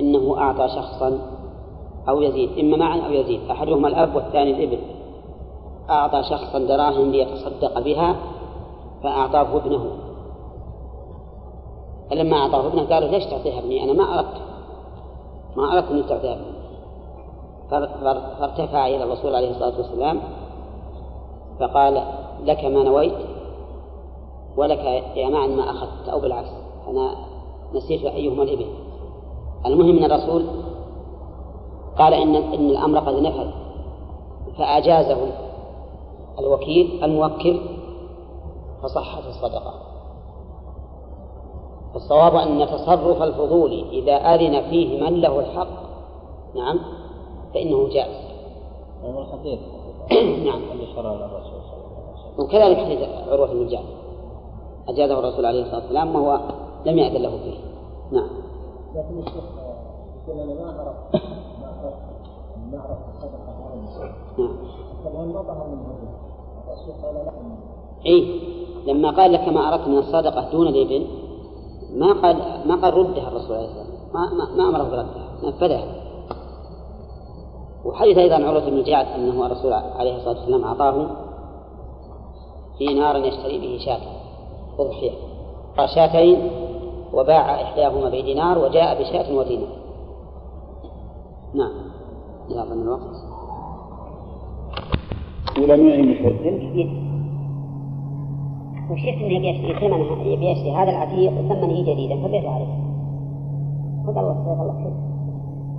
إنه 0.00 0.38
أعطى 0.38 0.68
شخصا 0.68 1.18
أو 2.08 2.20
يزيد. 2.20 2.58
إما 2.58 2.76
معا 2.76 3.00
أو 3.00 3.12
يزيد. 3.12 3.40
أحدهما 3.50 3.88
الأب 3.88 4.16
والثاني 4.16 4.50
الإبن. 4.50 4.78
أعطى 5.90 6.22
شخصا 6.22 6.58
دراهم 6.58 7.10
ليتصدق 7.10 7.80
بها 7.80 8.16
فأعطاه 9.02 9.56
ابنه. 9.56 10.13
فلما 12.10 12.36
أعطاه 12.36 12.66
ابنه 12.66 12.82
قالوا 12.82 13.08
ليش 13.08 13.24
تعطيها 13.24 13.58
ابني؟ 13.58 13.84
أنا 13.84 13.92
ما 13.92 14.18
أردت. 14.18 14.40
ما 15.56 15.72
أردت 15.72 15.90
أن 15.90 16.06
تعطيها 16.06 16.32
ابني. 16.32 16.54
فارتفع 18.40 18.86
إلى 18.86 19.04
الرسول 19.04 19.34
عليه 19.34 19.50
الصلاة 19.50 19.76
والسلام 19.78 20.20
فقال 21.60 22.02
لك 22.44 22.64
ما 22.64 22.82
نويت 22.82 23.14
ولك 24.56 24.84
يا 25.16 25.28
معن 25.28 25.56
ما 25.56 25.70
أخذت 25.70 26.08
أو 26.08 26.20
بالعكس. 26.20 26.50
أنا 26.88 27.14
نسيت 27.74 28.04
أيهما 28.04 28.42
الإبل. 28.42 28.66
المهم 29.66 29.98
أن 29.98 30.04
الرسول 30.04 30.46
قال 31.98 32.14
إن 32.14 32.34
إن 32.34 32.70
الأمر 32.70 32.98
قد 32.98 33.14
نفذ. 33.14 33.50
فأجازه 34.58 35.26
الوكيل 36.38 37.04
الموكل 37.04 37.60
فصحت 38.82 39.22
الصدقة. 39.26 39.74
الصواب 41.96 42.36
أن 42.36 42.66
تصرف 42.66 43.22
الفضول 43.22 43.84
إذا 43.92 44.12
أذن 44.12 44.70
فيه 44.70 45.00
من 45.00 45.20
له 45.20 45.40
الحق. 45.40 45.68
نعم. 46.54 46.78
فإنه 47.54 47.88
جائز. 47.88 48.24
الخطير 49.04 49.58
نعم. 50.46 50.60
اللي 50.72 50.86
شرع 50.96 51.12
الرسول 51.12 51.60
صلى 51.70 51.84
الله 51.84 52.02
عليه 52.06 52.14
وسلم. 52.14 52.44
وكذلك 52.44 52.76
حديث 52.76 53.08
عروة 53.28 53.46
بن 53.46 53.62
الجعد. 53.62 53.84
أجازه 54.88 55.18
الرسول 55.18 55.46
عليه 55.46 55.62
الصلاة 55.62 55.80
والسلام 55.80 56.16
وهو 56.16 56.40
لم 56.86 56.98
يأذن 56.98 57.22
له 57.22 57.30
فيه. 57.30 57.58
نعم. 58.12 58.28
لكن 58.94 59.18
الشيخ 59.18 59.44
يقول 60.28 60.40
أنا 60.40 60.54
ما 60.54 60.66
عرفت 60.66 61.24
ما 61.60 61.68
عرفت 61.68 61.96
ما 62.72 62.80
عرفت 62.80 63.08
الصدقة 63.14 63.54
هذه 63.74 64.08
نعم. 64.38 64.56
فالان 65.04 65.28
ما 65.28 65.42
ظهر 65.42 65.66
من 65.68 65.78
هذا. 65.86 66.08
الرسول 66.66 66.94
قال 67.02 67.14
لا. 67.14 67.32
إيه. 68.06 68.54
لما 68.86 69.10
قال 69.10 69.32
لك 69.32 69.48
ما 69.48 69.68
أردت 69.74 69.88
من 69.88 69.98
الصدقة 69.98 70.50
دون 70.50 70.66
الابن 70.66 71.06
ما 71.94 72.12
قال 72.12 72.36
ما 72.66 72.74
قال 72.74 72.94
ردها 72.94 73.28
الرسول 73.28 73.56
عليه 73.56 73.66
الصلاة 73.66 73.86
والسلام. 73.88 74.12
ما 74.14 74.34
ما, 74.34 74.56
ما 74.56 74.68
أمره 74.68 74.82
بردها 74.82 75.24
نفذها 75.42 75.84
وحديث 77.84 78.18
أيضا 78.18 78.34
عروة 78.34 78.70
بن 78.70 78.78
الجعد 78.78 79.06
أنه 79.06 79.46
الرسول 79.46 79.72
عليه 79.72 80.16
الصلاة 80.16 80.38
والسلام 80.38 80.64
أعطاه 80.64 81.06
دينارا 82.78 83.18
يشتري 83.18 83.58
به 83.58 83.78
شاة. 83.84 84.00
أضحية. 84.78 85.10
شاتين 85.94 86.50
وباع 87.12 87.62
إحداهما 87.62 88.08
بدينار 88.08 88.58
وجاء 88.58 89.02
بشاة 89.02 89.36
ودينار. 89.36 89.68
نعم. 91.54 91.72
إلى 92.50 92.62
ظن 92.62 92.82
الوقت. 92.82 93.16
ولم 95.58 95.88
يعن 95.88 96.02
بشيء 96.02 97.13
وشفت 98.90 99.22
إنه 99.22 99.34
يبي 99.34 99.48
يشتري 99.48 99.74
ثمنها 99.80 100.22
يبي 100.22 100.50
يشتري 100.50 100.76
هذا 100.76 100.90
العتيق 100.90 101.32
ثمنه 101.32 101.82
جديدا 101.82 102.26
فبيعه 102.26 102.54
عليه 102.54 102.66
قلت 104.06 104.16
الله 104.16 104.32
جزاك 104.32 104.60
الله 104.60 104.74
خير. 104.74 104.92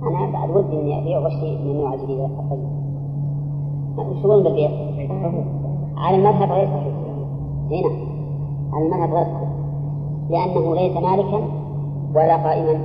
أنا 0.02 0.32
بعد 0.32 0.50
ودي 0.50 0.80
إني 0.80 0.98
أبيع 1.02 1.18
وأشتري 1.18 1.58
من 1.64 1.70
النوع 1.70 1.94
الجديد 1.94 2.20
الطيب 2.20 2.58
وش 3.98 4.18
يقولون 4.18 4.42
بالبيع؟ 4.42 4.70
على 5.96 6.16
المذهب 6.16 6.52
غير 6.52 6.66
صحيح. 6.66 6.94
هنا. 7.70 7.90
على 8.72 8.86
المذهب 8.86 9.14
غير 9.14 9.24
صحيح. 9.24 9.48
لأنه 10.30 10.74
ليس 10.74 10.96
مالكا 10.96 11.40
ولا 12.14 12.36
قائما 12.36 12.80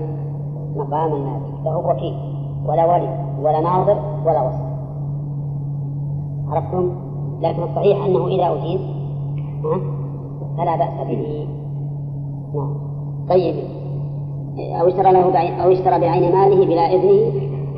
مقام 0.76 1.14
المالك. 1.14 1.65
له 1.65 1.77
وكيل. 1.77 2.14
ولا 2.68 2.85
ولي. 2.85 3.26
ولا 3.41 3.61
ناظر. 3.61 3.98
ولا 4.26 4.41
وصف. 4.41 4.61
عرفتم؟ 6.48 6.91
لكن 7.41 7.64
الصحيح 7.64 8.06
أنه 8.06 8.27
إذا 8.27 8.53
أجيز 8.53 8.81
ها؟ 9.64 10.01
فلا 10.61 10.75
بأس 10.75 11.07
به. 11.07 11.47
نعم. 12.53 12.75
طيب. 13.29 13.55
أو 14.59 14.88
اشترى 14.88 15.11
له 15.11 15.29
بعين 15.29 15.53
أو 15.53 15.71
اشترى 15.71 15.99
بعين 15.99 16.31
ماله 16.31 16.65
بلا 16.65 16.81
إذنه 16.81 17.31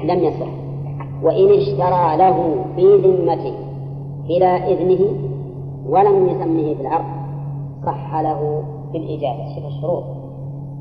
لم 0.03 0.23
يصح. 0.23 0.47
وإن 1.23 1.49
اشترى 1.49 2.18
له 2.18 2.55
في 2.76 2.95
ذمته 2.95 3.53
بلا 4.27 4.68
إذنه 4.68 4.99
ولم 5.89 6.30
يسمه 6.30 6.81
العقد 6.81 7.23
صح 7.85 8.15
له 8.15 8.64
بالإجازة 8.93 9.55
شوف 9.55 9.65
الشروط. 9.65 10.03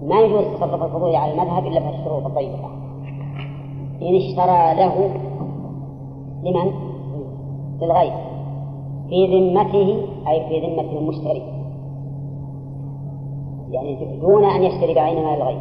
ما 0.03 0.21
يجوز 0.21 0.45
تصرف 0.57 0.83
الفضول 0.83 1.17
على 1.17 1.33
المذهب 1.33 1.67
إلا 1.67 1.81
بهالشروط 1.81 2.27
الطيبة. 2.27 2.59
إن 4.03 4.17
اشترى 4.17 4.75
له 4.75 5.11
لمن؟ 6.43 6.73
للغير. 7.83 8.13
في 9.09 9.27
ذمته 9.27 10.07
أي 10.29 10.49
في 10.49 10.67
ذمة 10.67 10.99
المشتري. 10.99 11.62
يعني 13.73 14.19
دون 14.21 14.45
أن 14.45 14.63
يشتري 14.63 14.95
بعين 14.95 15.25
مال 15.25 15.43
الغير. 15.43 15.59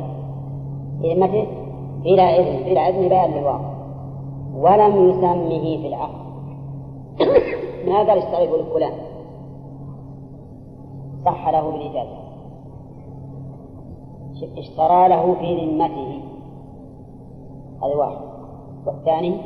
في 1.01 1.13
ذمته 1.13 1.47
بلا 2.03 2.23
إذن 2.23 2.63
بلا 2.63 2.89
إذن 2.89 3.09
بيان 3.09 3.31
للواقع. 3.31 3.71
ولم 4.55 5.09
يسمه 5.09 5.81
في 5.81 5.87
العقد. 5.87 6.21
ما 7.87 7.97
قال 7.97 8.17
اشتري 8.17 8.43
يقول 8.43 8.65
فلان. 8.73 8.93
صح 11.25 11.49
له 11.49 11.71
بالإجازة. 11.71 12.21
اشترى 14.57 15.07
له 15.07 15.33
في 15.33 15.55
ذمته. 15.55 16.19
هذا 17.83 17.95
واحد. 17.95 18.31
والثاني 18.85 19.37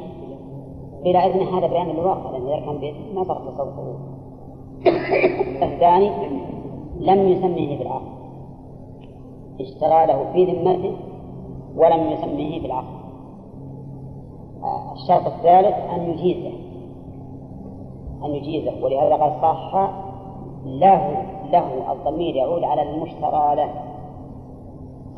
بلا 1.04 1.26
إذن 1.26 1.42
هذا 1.42 1.68
بيان 1.68 1.88
للواقع 1.88 2.32
لأن 2.32 2.48
إذا 2.48 2.66
كان 2.66 2.78
بإذن 2.78 3.16
ما 3.16 3.24
صار 3.24 3.38
تصرفه 3.38 3.96
الثاني 5.66 6.12
لم 7.00 7.28
يسميه 7.28 7.78
بالعقد 7.78 8.15
اشترى 9.60 10.06
له 10.06 10.32
في 10.34 10.46
ذمته 10.46 10.96
ولم 11.76 12.12
يسميه 12.12 12.62
بالعقد. 12.62 12.96
الشرط 14.94 15.28
الثالث 15.28 15.76
أن 15.94 16.10
يجيزه. 16.10 16.58
أن 18.26 18.36
يجيزه 18.36 18.84
ولهذا 18.84 19.16
قال 19.16 19.42
صح 19.42 19.92
له 20.66 21.26
له 21.52 21.92
الضمير 21.92 22.36
يعود 22.36 22.64
على 22.64 22.82
المشترى 22.82 23.56
له. 23.56 23.70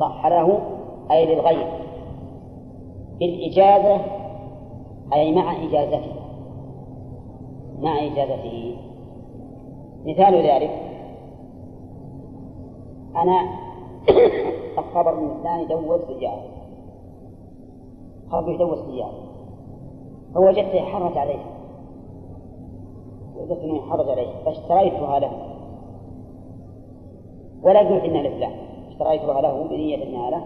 صح 0.00 0.26
له 0.26 0.60
أي 1.10 1.34
للغير. 1.34 1.68
بالإجازة 3.18 4.00
أي 5.12 5.34
مع 5.34 5.52
إجازته. 5.52 6.12
مع 7.80 8.06
إجازته. 8.06 8.76
مثال 10.04 10.34
ذلك 10.34 10.70
أنا 13.16 13.67
الخبر 14.78 15.20
من 15.20 15.30
الثاني 15.30 15.64
دوز 15.64 16.00
سيارة 16.00 16.42
خبر 18.30 18.50
يدوز 18.50 18.78
سيارة 18.78 19.28
فوجدت 20.34 20.74
يحرج 20.74 21.18
عليه. 21.18 21.44
وجدت 23.36 23.60
أنه 23.62 23.76
يحرج 23.76 24.08
عليه. 24.08 24.44
فاشتريتها 24.44 25.18
له. 25.18 25.32
ولا 27.62 27.78
قلت 27.78 28.04
إنها 28.04 28.22
لفلان 28.22 28.52
اشتريتها 28.88 29.40
له 29.40 29.68
بنية 29.68 30.04
انها 30.04 30.30
له 30.30 30.44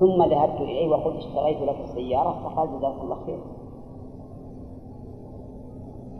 ثم 0.00 0.22
ذهبت 0.22 0.60
إليه 0.60 0.90
وقلت 0.90 1.16
اشتريت 1.16 1.60
لك 1.60 1.76
السيارة. 1.84 2.30
فقال 2.44 2.78
جزاك 2.78 2.94
الله 3.02 3.16
خير. 3.26 3.38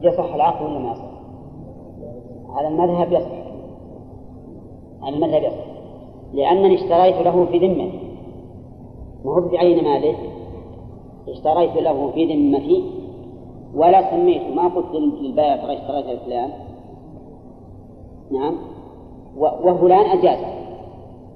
يصح 0.01 0.35
العقد 0.35 0.67
ولا 0.67 0.79
ما 0.79 0.93
يصح؟ 0.93 1.13
على 2.49 2.69
المذهب 2.69 3.13
يصح. 3.13 3.52
المذهب 5.09 5.43
يصح 5.43 5.73
لأنني 6.33 6.75
اشتريت 6.75 7.27
له 7.27 7.47
في 7.47 7.59
ذمة. 7.59 7.93
ما 9.25 9.33
هو 9.33 9.41
بعين 9.41 9.85
ماله 9.85 10.17
اشتريت 11.29 11.77
له 11.77 12.11
في 12.11 12.25
ذمتي 12.25 12.85
ولا 13.75 14.11
سميته. 14.11 14.55
ما 14.55 14.69
قلت 14.69 14.95
للبائع 14.95 15.57
ترى 15.57 15.79
اشتريت 15.79 16.07
لفلان. 16.07 16.51
نعم. 18.31 18.57
وفلان 19.37 20.19
أجاز. 20.19 20.45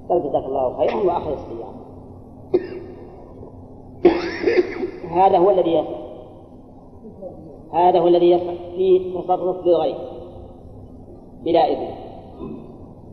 قال 0.09 0.23
جزاك 0.23 0.45
الله 0.45 0.77
خيرا 0.77 0.97
وأخذ 1.07 1.31
السيارة 1.31 1.77
هذا 5.11 5.39
هو 5.39 5.51
الذي 5.51 5.73
يصح. 5.73 6.07
هذا 7.73 8.01
هو 8.01 8.09
الذي 8.09 8.31
يصح 8.31 8.55
فيه 8.77 8.99
التصرف 9.01 9.65
بالغير 9.65 9.97
بلا 11.45 11.69
إذن. 11.69 12.07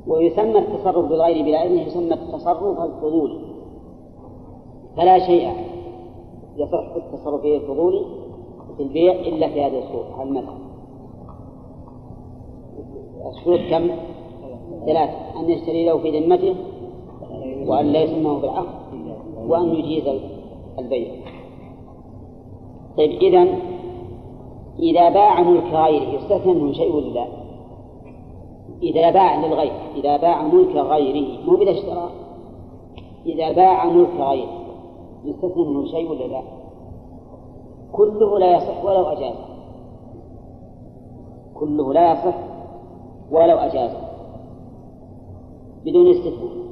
ويسمى 0.08 0.60
التصرف 0.60 1.06
بالغير 1.06 1.46
بلا 1.46 1.66
إذن 1.66 1.78
يسمى 1.78 2.14
التصرف 2.14 2.80
الفضولي 2.80 3.40
فلا 4.98 5.20
شيء 5.20 5.52
يصح 6.58 6.96
التصرف 6.96 7.46
الفضولي 7.46 8.06
في 8.78 8.84
البيع 8.84 9.14
إلا 9.14 9.48
في 9.48 9.62
هذه 9.62 9.80
الصورة 9.80 10.24
المثل 10.24 10.54
الشروط 13.30 13.60
كم؟ 13.70 13.90
ثلاثة 14.86 15.40
أن 15.40 15.50
يشتري 15.50 15.86
له 15.86 15.98
في 15.98 16.20
ذمته 16.20 16.56
وأن 17.68 17.86
لا 17.86 18.04
يسمه 18.04 18.40
بالعقد 18.40 18.68
وأن 19.48 19.76
يجيز 19.76 20.04
البيع 20.80 21.12
طيب 22.98 23.12
إذا 23.12 23.48
إذا 24.80 25.10
باع 25.10 25.42
ملك 25.42 25.64
غيره 25.64 26.10
يستثنى 26.16 26.54
منه 26.54 26.74
شيء 26.74 26.96
ولا 26.96 27.10
لا؟ 27.10 27.28
إذا 28.84 29.10
باع 29.10 29.46
للغير 29.46 29.74
إذا 29.96 30.18
باع 30.18 30.42
ملك 30.42 30.76
غيره. 30.76 31.46
مو 31.46 31.58
بإذا 31.58 31.72
اشترى؟ 31.72 32.10
إذا 33.26 33.52
باع 33.52 33.86
ملك 33.86 34.10
غيره. 34.20 34.64
يستثنى 35.26 35.66
منه 35.66 35.86
شيء 35.86 36.12
ولا 36.12 36.24
لا؟ 36.24 36.42
كله 37.92 38.40
لا 38.40 38.58
يصح 38.58 38.86
ولو 38.86 39.04
أجاز. 39.04 39.36
كله 41.56 41.94
لا 41.94 42.12
يصح 42.12 42.36
ولو 43.32 43.58
أجاز. 43.58 43.92
بدون 45.86 46.10
استثناء. 46.10 46.64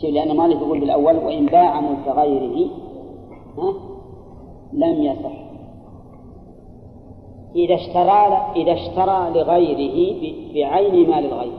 شيء 0.00 0.12
لأن 0.12 0.36
مالك 0.36 0.56
يقول 0.56 0.80
بالأول 0.80 1.16
وإن 1.16 1.46
باع 1.46 1.80
ملك 1.80 2.08
غيره 2.08 2.70
ها 3.58 3.74
لم 4.72 5.02
يصح. 5.02 5.45
إذا 7.54 7.74
اشترى 7.74 8.52
إذا 8.56 8.72
اشترى 8.72 9.30
لغيره 9.34 10.16
بعين 10.54 11.10
مال 11.10 11.26
الغير. 11.26 11.58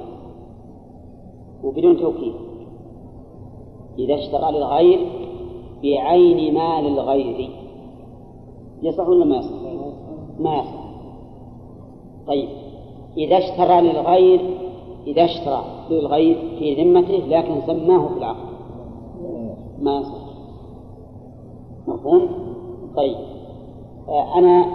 وبدون 1.63 1.97
توكيد. 1.97 2.33
إذا 3.99 4.15
اشترى 4.15 4.51
للغير 4.51 4.99
بعين 5.83 6.53
مال 6.53 6.87
الغير. 6.87 7.49
يصح 8.81 9.07
ولا 9.07 9.25
ما 9.25 9.37
يصح؟ 9.37 9.51
ما 10.39 10.55
يصح. 10.55 10.87
طيب. 12.27 12.49
إذا 13.17 13.37
اشترى 13.37 13.81
للغير 13.81 14.39
إذا 15.07 15.25
اشترى 15.25 15.63
للغير 15.89 16.37
في 16.59 16.83
ذمته 16.83 17.17
لكن 17.17 17.61
سماه 17.61 18.07
في 18.07 18.17
العقد. 18.17 18.47
ما 19.81 19.97
يصح. 19.97 20.27
مفهوم؟ 21.87 22.29
طيب. 22.95 23.15
آه، 24.09 24.37
أنا 24.37 24.65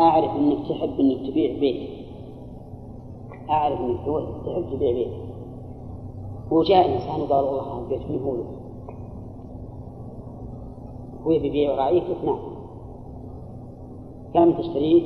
أعرف 0.00 0.36
أنك 0.36 0.68
تحب 0.68 1.00
أنك 1.00 1.30
تبيع 1.30 1.58
بيت. 1.60 1.90
أعرف 3.50 3.80
أنك 3.80 4.00
تحب 4.46 4.64
تبيع 4.72 4.92
بيت. 4.92 5.12
وجاء 6.50 6.94
إنسان 6.94 7.20
وقال 7.20 7.44
والله 7.44 7.62
هذا 7.62 7.82
البيت 7.82 8.10
من 8.10 8.22
هو. 8.22 8.34
هو 11.26 11.30
يبيع 11.30 11.72
وراعيك 11.72 12.04
نعم 12.24 12.38
كم 14.34 14.52
تشتريه؟ 14.52 15.02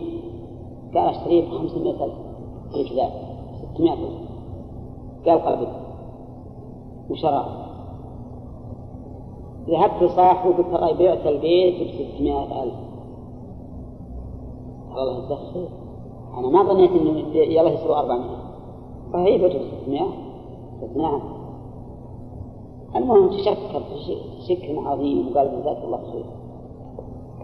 قال 0.95 1.09
اشتريه 1.09 1.49
ب 1.49 1.51
500 1.51 2.05
ألف. 2.05 2.15
مثل 2.69 3.01
ذلك 3.01 3.13
600 3.75 3.93
ألف. 3.93 4.31
قال 5.27 5.39
قبل 5.39 5.67
وشراه 7.11 7.47
ذهبت 9.69 10.03
لصاحبه 10.03 10.57
قلت 10.57 10.67
ترى 10.67 11.07
بعت 11.07 11.27
البيت 11.27 11.75
ب 11.83 12.15
600 12.17 12.63
ألف. 12.63 12.92
الله 14.99 15.25
يدخل 15.25 15.69
أنا 16.39 16.49
ما 16.49 16.63
ظنيت 16.63 16.91
إنه 16.91 17.19
يلا 17.35 17.71
يسوى 17.71 17.97
400 17.97 18.25
فهي 19.13 19.39
بيت 19.39 19.53
600 19.85 20.03
قلت 20.83 20.97
نعم 20.97 21.21
المهم 22.97 23.29
تشكر 23.29 23.83
شكر 24.49 24.89
عظيم 24.89 25.29
وقال 25.29 25.61
جزاك 25.61 25.85
الله 25.85 26.01
خير. 26.13 26.25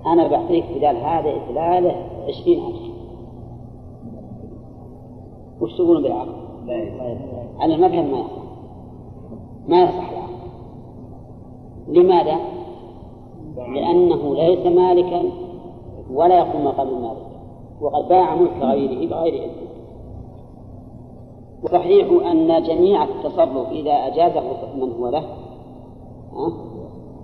أنا 0.06 0.28
بعطيك 0.28 0.64
بدال 0.76 0.96
هذا 0.96 1.30
إدلاله 1.30 1.96
عشرين 2.28 2.66
ألف. 2.66 2.80
وش 5.60 5.76
تقولون 5.76 6.02
بالعقل؟ 6.02 6.32
على 7.58 7.74
المذهب 7.74 8.04
ما 8.04 8.18
يصح. 8.18 8.42
ما 9.68 9.82
يصح 9.82 10.10
العقل 10.10 10.32
لماذا؟ 11.88 12.36
لأنه 13.56 14.34
ليس 14.34 14.66
مالكا 14.66 15.22
ولا 16.12 16.38
يقوم 16.38 16.64
مقام 16.64 16.88
المالك 16.88 17.27
وقد 17.80 18.08
باع 18.08 18.34
ملك 18.34 18.62
غيره 18.62 19.08
بغير 19.08 19.34
إذن 19.34 19.68
وصحيح 21.62 22.26
أن 22.30 22.62
جميع 22.62 23.04
التصرف 23.04 23.70
إذا 23.70 23.92
أجازه 23.92 24.42
من 24.76 24.92
هو 24.92 25.08
له 25.08 25.24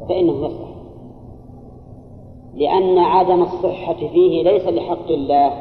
فإنه 0.08 0.46
يصح 0.46 0.74
لأن 2.54 2.98
عدم 2.98 3.42
الصحة 3.42 3.94
فيه 3.94 4.42
ليس 4.42 4.66
لحق 4.66 5.08
الله 5.08 5.52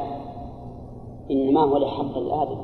إنما 1.30 1.60
هو 1.60 1.76
لحق 1.76 2.16
الآدم. 2.16 2.56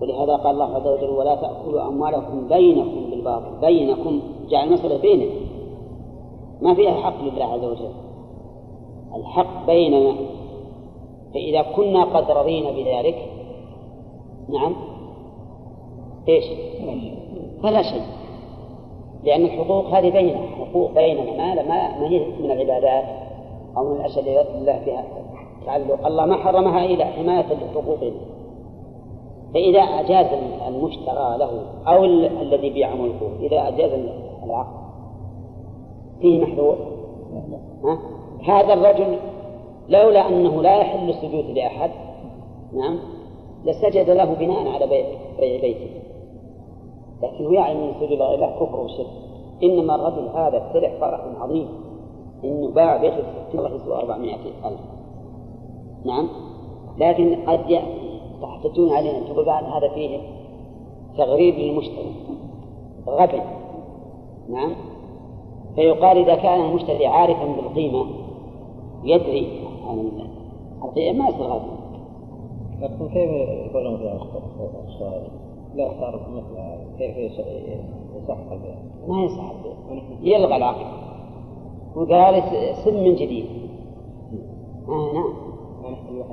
ولهذا 0.00 0.36
قال 0.36 0.54
الله 0.54 0.64
عز 0.64 0.86
وجل 0.86 1.10
ولا 1.10 1.34
تأكلوا 1.34 1.88
أموالكم 1.88 2.48
بينكم 2.48 3.10
بالباطل 3.10 3.60
بينكم. 3.60 4.20
جعل 4.48 4.68
المسألة 4.68 4.98
بيننا. 4.98 5.34
ما 6.62 6.74
فيها 6.74 6.92
حق 6.92 7.22
لله 7.22 7.44
عز 7.44 7.64
وجل. 7.64 7.90
الحق 9.16 9.66
بيننا 9.66 10.14
فإذا 11.36 11.62
كنا 11.62 12.04
قد 12.04 12.30
رضينا 12.30 12.70
بذلك 12.70 13.28
نعم 14.48 14.76
إيش؟ 16.28 16.44
فلا 17.62 17.82
شيء 17.82 18.02
لأن 19.24 19.44
الحقوق 19.44 19.86
هذه 19.86 20.10
بيننا 20.10 20.46
حقوق 20.46 20.90
بيننا 20.94 21.54
ما 21.54 21.54
ما 21.98 22.08
هي 22.08 22.18
من 22.18 22.50
العبادات 22.50 23.04
أو 23.76 23.84
من 23.84 24.00
الأشياء 24.00 24.40
التي 24.40 24.58
الله 24.58 24.78
فيها 24.84 25.04
تعلق 25.66 26.06
الله 26.06 26.26
ما 26.26 26.36
حرمها 26.36 26.84
إلا 26.84 27.04
حماية 27.04 27.46
لحقوقنا 27.54 28.10
فإذا 29.54 29.80
أجاز 29.80 30.26
المشترى 30.68 31.38
له 31.38 31.62
أو 31.86 32.04
الذي 32.42 32.70
بيع 32.70 32.94
ملكه 32.94 33.30
إذا 33.40 33.68
أجاز 33.68 34.00
العقد 34.44 34.86
فيه 36.20 36.42
محذور؟ 36.42 36.76
هذا 38.44 38.72
الرجل 38.74 39.18
لولا 39.88 40.28
أنه 40.28 40.62
لا 40.62 40.76
يحل 40.76 41.10
السجود 41.10 41.44
لأحد 41.44 41.90
نعم 42.72 42.98
لسجد 43.64 44.10
له 44.10 44.34
بناء 44.34 44.68
على 44.68 44.86
بيع 44.86 45.60
بيته. 45.60 45.90
لكنه 47.22 47.54
يعلم 47.54 47.80
أن 47.80 47.88
السجود 47.88 48.12
لله 48.12 48.56
كفر 48.60 48.80
وشرك. 48.80 49.06
إنما 49.62 49.94
الرجل 49.94 50.28
هذا 50.28 50.56
ابتلع 50.56 50.98
فرح 51.00 51.20
عظيم. 51.40 51.68
إنه 52.44 52.70
باع 52.70 52.96
بيته 52.96 53.16
ب 53.16 53.48
600 53.50 53.98
400 53.98 54.34
ألف. 54.64 54.80
نعم 56.04 56.28
لكن 56.98 57.36
قد 57.46 57.80
تحتجون 58.42 58.92
علينا 58.92 59.20
تقول 59.20 59.44
بعد 59.44 59.64
هذا 59.64 59.88
فيه 59.94 60.18
تغريب 61.18 61.54
للمشتري 61.54 62.14
غبي. 63.08 63.42
نعم 64.48 64.74
فيقال 65.74 66.18
إذا 66.18 66.34
كان 66.34 66.60
المشتري 66.60 67.06
عارفا 67.06 67.44
بالقيمة 67.44 68.06
يدري 69.04 69.65
عن 69.86 70.10
القيمة 70.82 71.18
ما 71.18 71.28
يصير 71.28 71.46
غبي 71.46 71.70
لكن 72.80 73.08
كيف 73.08 73.30
يقولون 73.70 73.96
في 73.96 74.18
الشارع 74.88 75.22
لا 75.74 75.90
صار 76.00 76.20
مثل 76.30 76.98
كيف 76.98 77.16
يصح 77.16 78.36
البيع؟ 78.52 78.74
ما 79.08 79.24
يصح 79.24 79.50
البيع 79.50 80.36
يلغى 80.38 80.56
العقد 80.56 80.86
وقال 81.96 82.42
سم 82.84 83.04
من 83.04 83.14
جديد. 83.14 83.46
آه 84.88 85.12
نعم. 85.14 85.46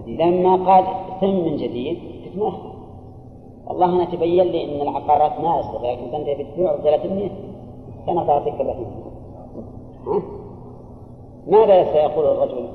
لما 0.07 0.55
قال 0.55 0.85
سم 1.21 1.45
من 1.45 1.57
جديد 1.57 1.97
ما 2.37 2.53
والله 3.67 3.85
أنا 3.95 4.05
تبين 4.05 4.43
لي 4.43 4.63
إن 4.63 4.81
العقارات 4.81 5.39
ناسخه 5.39 5.91
لكن 5.91 6.15
أنت 6.15 6.39
بتبيع 6.39 6.75
ب 6.75 6.81
300 6.81 7.29
أنا 8.09 8.23
بعطيك 8.23 8.53
30 8.53 8.85
ها؟ 10.07 10.21
ماذا 11.47 11.93
سيقول 11.93 12.25
الرجل؟ 12.25 12.67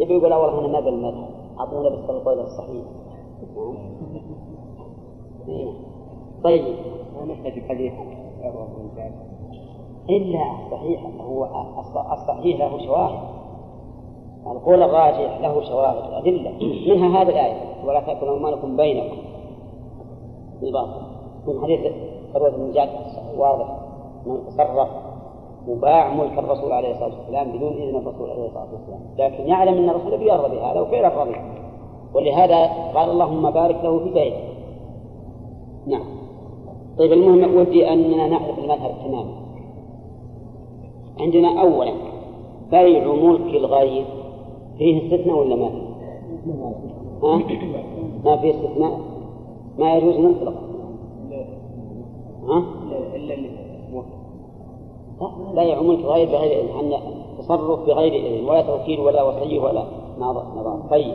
يبي 0.00 0.14
يقول 0.14 0.32
والله 0.32 0.58
أنا 0.58 0.68
ما 0.68 0.80
بالمذهب 0.80 1.28
أعطونا 1.60 1.88
بس 1.88 2.10
القول 2.10 2.40
الصحيح. 2.40 2.84
طيب. 6.44 6.64
ما 7.16 7.24
نحتاج 7.24 7.52
حديث 7.68 7.92
عروة 8.42 8.66
بن 8.66 9.10
إلا 10.10 10.42
الصحيح 10.66 11.06
هو 11.20 11.48
الصحيح 12.12 12.60
له 12.60 12.86
شواهد. 12.86 13.18
القول 14.46 14.82
الراجح 14.82 15.40
له 15.40 15.64
شواهد 15.68 16.12
أدلة 16.12 16.52
منها 16.88 17.22
هذه 17.22 17.28
الآية. 17.28 17.86
ولا 17.86 18.00
تأكلوا 18.00 18.36
أموالكم 18.36 18.76
بينكم. 18.76 19.16
بالباطل. 20.60 21.00
من 21.46 21.62
حديث 21.62 21.92
عروة 22.34 22.50
بن 22.50 22.72
جاد 22.72 22.88
واضح. 23.36 23.76
من 24.26 24.46
تصرف 24.46 24.88
وباع 25.68 26.14
ملك 26.14 26.38
الرسول 26.38 26.72
عليه 26.72 26.90
الصلاة 26.90 27.18
والسلام 27.18 27.52
بدون 27.52 27.72
إذن 27.72 27.96
الرسول 27.96 28.30
عليه 28.30 28.46
الصلاة 28.46 28.68
والسلام. 28.72 29.00
لكن 29.18 29.46
يعلم 29.46 29.74
أن 29.74 29.90
الرسول 29.90 30.18
بيرضى 30.18 30.56
بهذا 30.56 30.80
وفعلا 30.80 31.22
رضي 31.22 31.36
ولهذا 32.14 32.66
قال 32.94 33.10
اللهم 33.10 33.50
بارك 33.50 33.84
له 33.84 33.98
في 33.98 34.10
بيعه 34.10 34.40
نعم. 35.86 36.04
طيب 36.98 37.12
المهم 37.12 37.56
ودي 37.56 37.92
أننا 37.92 38.28
نعرف 38.28 38.58
المذهب 38.58 38.94
تماما. 39.04 39.32
عندنا 41.20 41.60
أولا 41.60 41.92
بيع 42.70 43.14
ملك 43.14 43.54
الغير 43.54 44.04
فيه 44.78 45.06
استثناء 45.06 45.38
ولا 45.38 45.56
ما 45.56 45.68
فيه؟ 45.68 45.90
ها؟ 47.22 47.36
ما 48.24 48.36
فيه 48.36 48.50
استثناء؟ 48.50 49.00
ما 49.78 49.96
يجوز 49.96 50.16
مطلقا 50.16 50.60
ها؟ 52.48 52.64
لا 55.54 55.62
يعم 55.62 55.90
غير 55.90 56.28
بغير 56.28 56.60
إذن 56.60 56.92
تصرف 57.38 57.86
بغير 57.86 58.12
إذن 58.12 58.48
ولا 58.48 58.62
توكيل 58.62 59.00
ولا 59.00 59.22
وصي 59.22 59.58
ولا 59.58 59.84
نظر 60.18 60.42
طيب. 60.90 61.14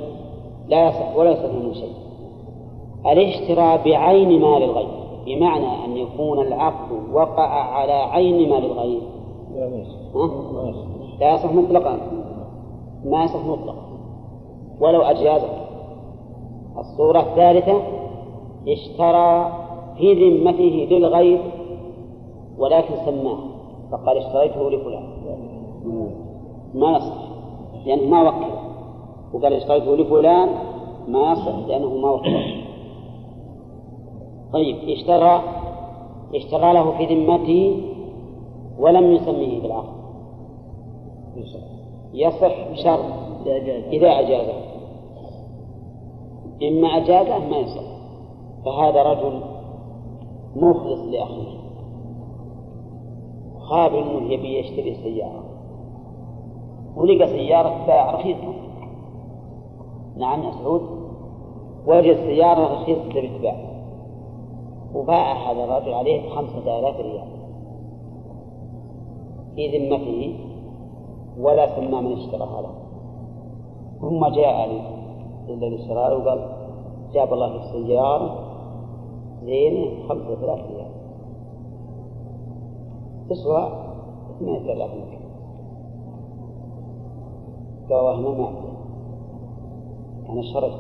لا 0.68 0.88
يصح 0.88 1.18
ولا 1.18 1.32
يصح 1.32 1.54
منه 1.54 1.74
شيء. 1.74 1.94
الاشتراء 3.06 3.84
بعين 3.86 4.42
مال 4.42 4.64
الغير 4.64 4.88
بمعنى 5.26 5.86
أن 5.86 5.98
يكون 5.98 6.40
العقد 6.40 6.92
وقع 7.14 7.50
على 7.50 7.94
عين 7.94 8.50
مال 8.50 8.66
الغير. 8.66 9.02
لا 11.20 11.34
يصح. 11.34 11.52
مطلقا. 11.52 11.98
ما 13.06 13.24
يصح 13.24 13.46
مطلقا. 13.46 13.86
ولو 14.82 15.02
أجازه 15.02 15.50
الصورة 16.78 17.20
الثالثة 17.20 17.82
اشترى 18.68 19.52
في 19.98 20.14
ذمته 20.14 20.88
للغير 20.92 21.42
ولكن 22.58 22.94
سماه. 23.06 23.55
فقال 23.96 24.18
اشتريته 24.18 24.70
لفلان. 24.70 25.04
ما 26.74 26.98
يصح 26.98 27.16
لأنه 27.86 28.10
ما 28.10 28.30
وكل. 28.30 28.52
وقال 29.34 29.54
اشتريته 29.54 29.96
لفلان 29.96 30.50
ما 31.08 31.32
يصح 31.32 31.68
لأنه 31.68 31.96
ما 31.98 32.12
وكل. 32.12 32.66
طيب 34.54 34.76
اشترى 34.90 35.42
اشترى 36.36 36.74
له 36.74 36.98
في 36.98 37.06
ذمته 37.06 37.82
ولم 38.80 39.12
يسميه 39.12 39.62
بالعقد. 39.62 39.96
يصح 42.14 42.72
بشرط 42.72 43.06
إذا 43.92 44.20
أجازه. 44.20 44.54
إما 46.64 46.88
أجازه 46.88 47.40
ما 47.40 47.58
يصح. 47.58 47.96
فهذا 48.66 49.04
رجل 49.04 49.42
مخلص 50.56 51.00
لأخيه. 51.00 51.65
خاب 53.70 53.94
يبي 54.32 54.60
يشتري 54.60 54.96
سيارة. 54.96 55.44
ولقى 56.96 57.28
سيارة 57.28 57.86
باع 57.88 58.12
رخيصة. 58.12 58.54
نعم 60.18 60.44
يا 60.44 60.52
سعود. 60.52 60.82
وجد 61.88 62.16
سيارة 62.16 62.74
رخيصة 62.74 63.10
تبي 63.10 63.28
تباع. 63.28 63.56
وباع 64.96 65.34
هذا 65.34 65.64
الرجل 65.64 65.94
عليه 65.94 66.30
بخمسة 66.30 66.80
آلاف 66.80 67.00
ريال. 67.00 67.28
في 69.56 69.78
ذمته 69.78 70.40
ولا 71.40 71.76
سمى 71.76 72.02
من 72.02 72.14
اشترى 72.14 72.44
هذا. 72.44 72.70
ثم 74.02 74.28
جاء 74.28 74.70
الذي 75.50 75.76
اشتراه 75.76 76.18
وقال 76.18 76.40
جاب 77.14 77.34
الله 77.34 77.56
السيارة. 77.56 78.40
زينة 79.44 80.08
خمسة 80.10 80.44
آلاف 80.44 80.60
ريال. 80.72 80.85
تسوى 83.30 83.72
اثنين 84.36 84.56
آلاف 84.56 84.92
ريال 84.92 85.26
قال 87.90 88.00
والله 88.00 88.32
ما 88.42 88.50
أنا 90.30 90.40
اشتريت 90.40 90.74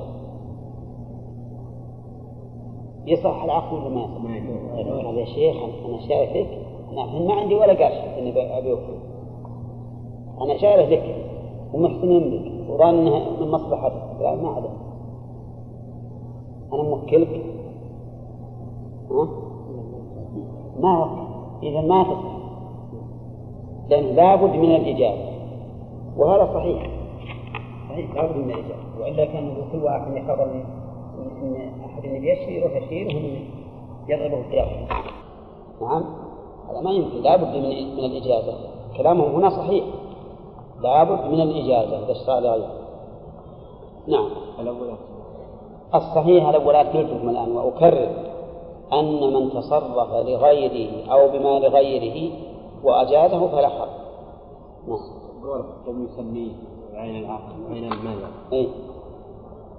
يصح 3.07 3.43
العقد 3.43 3.73
ولا 3.73 3.89
ما 3.89 4.37
يصح؟ 4.37 5.09
هذا 5.09 5.19
يا 5.19 5.25
شيخ 5.25 5.55
أنا 5.85 6.07
شارك 6.07 6.35
لك 6.35 6.65
أنا 6.91 7.19
ما 7.19 7.33
عندي 7.33 7.55
ولا 7.55 7.73
قرش 7.73 8.19
إني 8.19 8.57
أبي 8.57 8.71
أوفي 8.71 8.97
أنا 10.41 10.57
شارك 10.57 10.89
لك 10.91 11.25
ومحسن 11.73 12.19
بك 12.19 12.69
وظن 12.69 13.05
من 13.41 13.51
مصلحتك 13.51 14.23
قال 14.23 14.43
ما 14.43 14.49
أعلم 14.49 14.77
أنا 16.73 16.83
موكلك. 16.83 17.45
ها؟ 19.11 19.27
ما 20.79 20.99
وكل 20.99 21.25
إذا 21.63 21.81
ما 21.81 22.03
تصح 22.03 22.34
لأن 23.89 24.15
لابد 24.15 24.55
من 24.55 24.75
الإجابة 24.75 25.35
وهذا 26.17 26.53
صحيح. 26.53 26.89
صحيح 27.89 28.15
لابد 28.15 28.37
من 28.37 28.51
الإجابة 28.51 28.99
وإلا 28.99 29.25
كان 29.25 29.57
كل 29.71 29.83
واحد 29.83 30.17
يخبر 30.17 30.43
إن 31.41 31.71
أحد 31.85 32.05
يشتري 32.05 32.55
يروح 32.55 32.75
يشتري 32.75 33.05
وهم 33.05 33.45
يضربه 34.07 34.39
القياس 34.39 34.67
نعم. 35.81 36.03
هذا 36.69 36.81
ما 36.81 36.91
يمكن. 36.91 37.21
لابد 37.21 37.55
من 37.55 37.95
من 37.95 38.05
الإجازة. 38.05 38.53
كلامه 38.97 39.27
هنا 39.27 39.49
صحيح. 39.49 39.83
لابد 40.81 41.31
من 41.31 41.41
الإجازة. 41.41 42.03
إذا 42.03 42.11
اشترى 42.11 42.41
لغيره 42.41 42.71
نعم. 44.07 44.29
الأول 44.59 44.87
الصحيح 45.95 46.47
الأولات 46.47 46.87
قلتكم 46.87 47.29
الآن 47.29 47.51
وأكرر 47.51 48.09
أن 48.93 49.33
من 49.33 49.49
تصرف 49.49 50.13
لغيره 50.13 51.11
أو 51.11 51.27
بمال 51.27 51.65
غيره 51.65 52.31
وأجازه 52.85 53.47
فلا 53.47 53.67
حرج. 53.67 53.89
نعم. 54.87 55.63
لم 55.87 56.05
يسميه 56.05 56.51
عين 56.93 57.25
العقل 57.25 57.53
وعين 57.69 57.93
المال؟ 57.93 58.17
أي 58.53 58.69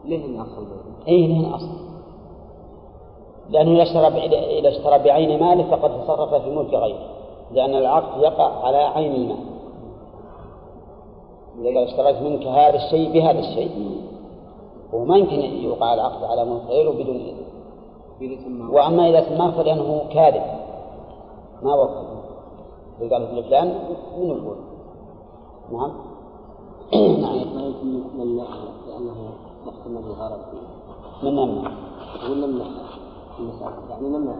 ليه 0.05 0.27
الأصل؟ 0.27 0.67
أي 1.09 1.27
له 1.27 1.57
أصل 1.57 1.87
لأنه 3.51 3.75
إذا 3.75 3.83
اشترى 3.83 4.07
إذا 4.59 4.69
اشترى 4.69 4.99
بعين 4.99 5.41
ماله 5.43 5.77
فقد 5.77 6.05
تصرف 6.05 6.35
في 6.35 6.51
ملك 6.51 6.75
غيره. 6.75 7.09
لأن 7.53 7.75
العقد 7.75 8.23
يقع 8.23 8.67
على 8.67 8.77
عين 8.77 9.15
المال. 9.15 9.37
إذا 11.59 11.67
قال 11.67 11.89
اشتريت 11.89 12.23
منك 12.23 12.47
هذا 12.47 12.77
الشيء 12.77 13.13
بهذا 13.13 13.39
الشيء. 13.39 14.01
وما 14.93 15.17
يمكن 15.17 15.41
يوقع 15.41 15.95
العقد 15.95 16.25
على 16.25 16.45
ملك 16.45 16.63
غيره 16.69 16.91
بدون 16.91 17.21
سماه 18.45 18.73
وأما 18.73 19.09
إذا 19.09 19.29
سماه 19.29 19.51
فلأنه 19.51 20.03
كاذب. 20.13 20.43
ما 21.63 21.75
وكل 21.75 22.16
إذا 23.01 23.17
قال 23.17 23.39
لفلان 23.39 23.69
من 24.19 24.27
يقول 24.27 24.57
نعم 25.73 25.93
نعم 27.21 27.55
ما 27.55 27.63
يمكن 27.63 27.87
من 28.19 28.37
لأنه 28.89 29.33
محتمل 29.67 30.03
فيه 30.51 30.67
من 31.23 31.37
نمنع 31.37 31.71
ولا 32.31 32.47
من 32.47 32.63
المسألة 33.39 33.73
يعني 33.91 34.09
نمنع 34.09 34.35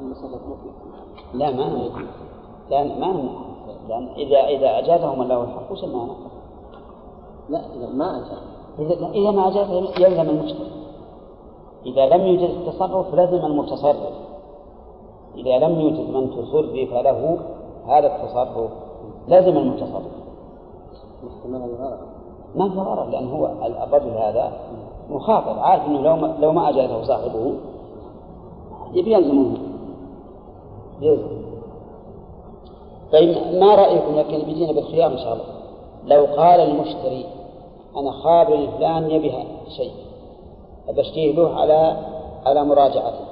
المسألة 0.00 0.36
مطلقة 0.36 1.00
لا 1.34 1.50
ما 1.50 1.68
نمنع 1.68 2.98
ما 2.98 3.12
نمنع 3.12 3.50
لأن 3.88 4.08
إذا 4.16 4.38
إذا 4.38 4.78
أجازه 4.78 5.14
من 5.14 5.28
له 5.28 5.44
الحق 5.44 5.72
وش 5.72 5.84
المانع؟ 5.84 6.14
لا 7.48 7.60
إذا 7.76 7.88
ما 7.88 8.16
أجاب 8.16 8.42
إذا 8.78 9.10
إذا 9.10 9.30
ما 9.30 9.48
أجاز 9.48 9.70
يلزم 10.00 10.30
المشتري 10.30 10.70
إذا 11.86 12.06
لم 12.06 12.26
يوجد 12.26 12.50
التصرف 12.50 13.14
لزم 13.14 13.46
المتصرف 13.46 14.12
إذا 15.36 15.58
لم 15.58 15.80
يوجد 15.80 16.10
من 16.10 16.30
تصرف 16.30 16.92
له 16.92 17.38
هذا 17.86 18.06
التصرف 18.06 18.70
لزم 19.28 19.56
المتصرف. 19.56 20.02
ما 22.54 22.68
في 22.68 22.78
غرض 22.78 23.10
لأن 23.10 23.28
هو 23.28 23.46
الرجل 23.84 24.10
هذا 24.10 24.52
مخاطر. 25.10 25.58
عارف 25.58 25.86
أنه 25.86 26.00
لو 26.00 26.16
ما, 26.16 26.36
لو 26.40 26.52
ما 26.52 26.68
أجازه 26.68 27.02
صاحبه 27.02 27.54
يبي 28.92 29.12
يلزمه. 29.12 29.56
يلزم. 31.00 31.40
طيب 33.12 33.36
ما 33.60 33.74
رأيكم 33.74 34.16
لكن 34.16 34.38
بيجينا 34.46 34.72
بالخيار 34.72 35.12
إن 35.12 35.18
شاء 35.18 35.32
الله؟ 35.32 35.44
لو 36.04 36.24
قال 36.24 36.60
المشتري 36.60 37.26
أنا 37.96 38.10
خابر 38.12 38.54
لفلان 38.54 39.10
يبي 39.10 39.32
شيء. 39.76 39.92
أبشتيه 40.88 41.34
له 41.34 41.54
على 41.54 41.96
على 42.46 42.64
مراجعته. 42.64 43.29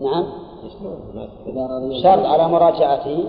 نعم. 0.00 0.26
نعم 1.54 1.92
شرط 2.02 2.26
على 2.26 2.48
مراجعته. 2.48 3.24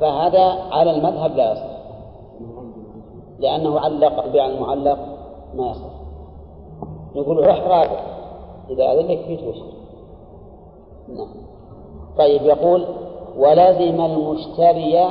فهذا 0.00 0.42
على 0.70 0.90
المذهب 0.90 1.36
لا 1.36 1.52
يصح. 1.52 1.76
لأنه 3.38 3.80
علق 3.80 4.24
البيع 4.24 4.46
المعلق 4.46 4.98
ما 5.54 5.70
يصح. 5.70 5.96
نقول 7.16 7.46
روح 7.46 7.60
راجع. 7.60 8.00
إذا 8.70 8.92
أذن 8.92 9.08
لك 9.08 9.18
فيه 9.18 9.36
توشر 9.36 9.66
نعم. 11.08 11.28
طيب 12.18 12.42
يقول 12.42 12.86
ولزم 13.38 14.00
المشتري 14.00 15.04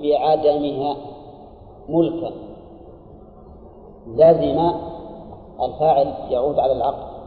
بعدمها 0.00 0.96
ملكا. 1.88 2.30
لزم 4.06 4.70
الفاعل 5.60 6.14
يعود 6.30 6.58
على 6.58 6.72
العقد 6.72 7.19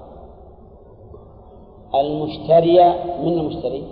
المشتري 1.96 2.94
من 3.24 3.34
المشتري 3.40 3.84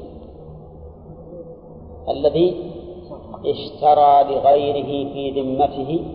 الذي 2.10 2.72
اشترى 3.46 4.24
لغيره 4.24 5.14
في 5.14 5.42
ذمته 5.42 6.06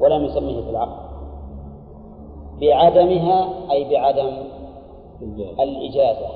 ولم 0.00 0.24
يسميه 0.24 0.60
في 0.60 0.70
العقد. 0.70 1.08
بعدمها 2.60 3.48
أي 3.70 3.84
بعدم 3.84 4.32
الإجازة. 5.60 6.28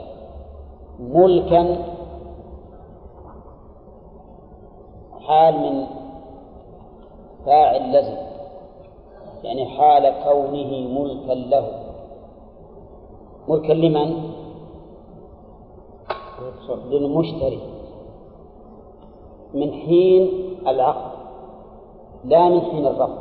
ملكا 1.01 1.77
حال 5.20 5.55
من 5.55 5.87
فاعل 7.47 7.93
لزم. 7.93 8.16
يعني 9.45 9.66
حال 9.66 10.15
كونه 10.24 11.01
ملكا 11.01 11.33
له. 11.33 11.69
ملكا 13.49 13.73
لمن؟ 13.73 14.32
للمشتري 16.90 17.60
من 19.55 19.73
حين 19.73 20.31
العقد. 20.66 21.12
لا 22.24 22.48
من 22.48 22.60
حين 22.60 22.86
الرفض. 22.86 23.19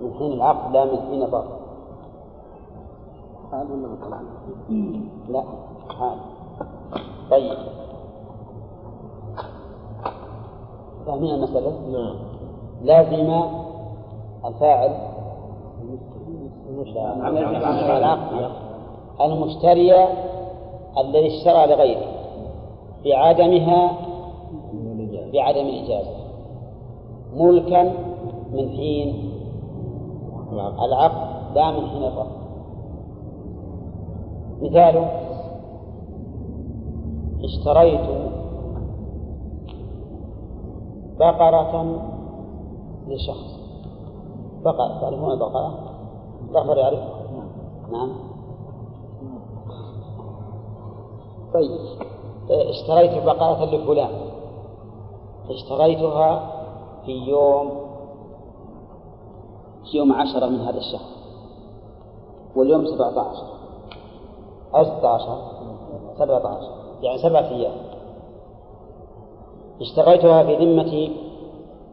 من 0.00 0.14
حين 0.18 0.32
العقد 0.32 0.72
لا 0.72 0.84
من 0.84 0.98
حين 1.10 1.22
الرفض. 1.22 1.58
حال 3.50 3.66
ولا 3.72 3.88
مطلع؟ 3.88 4.20
لا 5.28 5.44
حال 5.98 6.18
طيب. 7.30 7.58
فاهمين 11.06 11.34
المسألة؟ 11.34 11.72
نعم. 11.92 12.16
لازم 12.82 13.42
الفاعل 14.44 14.92
المشتري. 19.20 19.92
الذي 21.00 21.26
اشترى 21.26 21.66
لغيره 21.66 22.06
بعدمها 23.04 23.90
بعدم 25.32 25.66
الإجازة. 25.66 26.10
ملكا 27.34 27.82
من 28.52 28.68
حين 28.68 29.30
العقد 30.52 31.56
لا 31.56 31.70
من 31.70 31.88
حين 31.88 32.04
الرفض. 32.04 32.38
مثاله 34.62 35.10
اشتريت 37.44 38.00
بقرة 41.18 41.96
لشخص. 43.08 43.58
بقرة 44.64 45.00
تعرفون 45.00 45.32
البقرة؟ 45.32 45.74
ظفر 46.52 46.76
يعرفها. 46.78 47.18
نعم. 47.92 48.10
طيب. 51.54 51.70
اشتريت 52.50 53.24
بقرة 53.24 53.64
لفلان 53.64 54.10
اشتريتها 55.50 56.50
في 57.06 57.12
يوم 57.12 57.70
في 59.90 59.96
يوم 59.96 60.12
عشرة 60.12 60.46
من 60.46 60.60
هذا 60.60 60.78
الشهر. 60.78 61.08
واليوم 62.56 62.86
سبعة 62.86 63.28
عشر. 63.28 63.46
أو 64.74 64.84
ستة 64.84 65.08
عشر 65.08 65.38
سبعة 66.18 66.46
عشر. 66.46 66.70
يعني 67.02 67.18
سبعة 67.18 67.48
أيام. 67.48 67.76
اشتريتها 69.80 70.44
في 70.44 70.56
ذمتي 70.56 71.16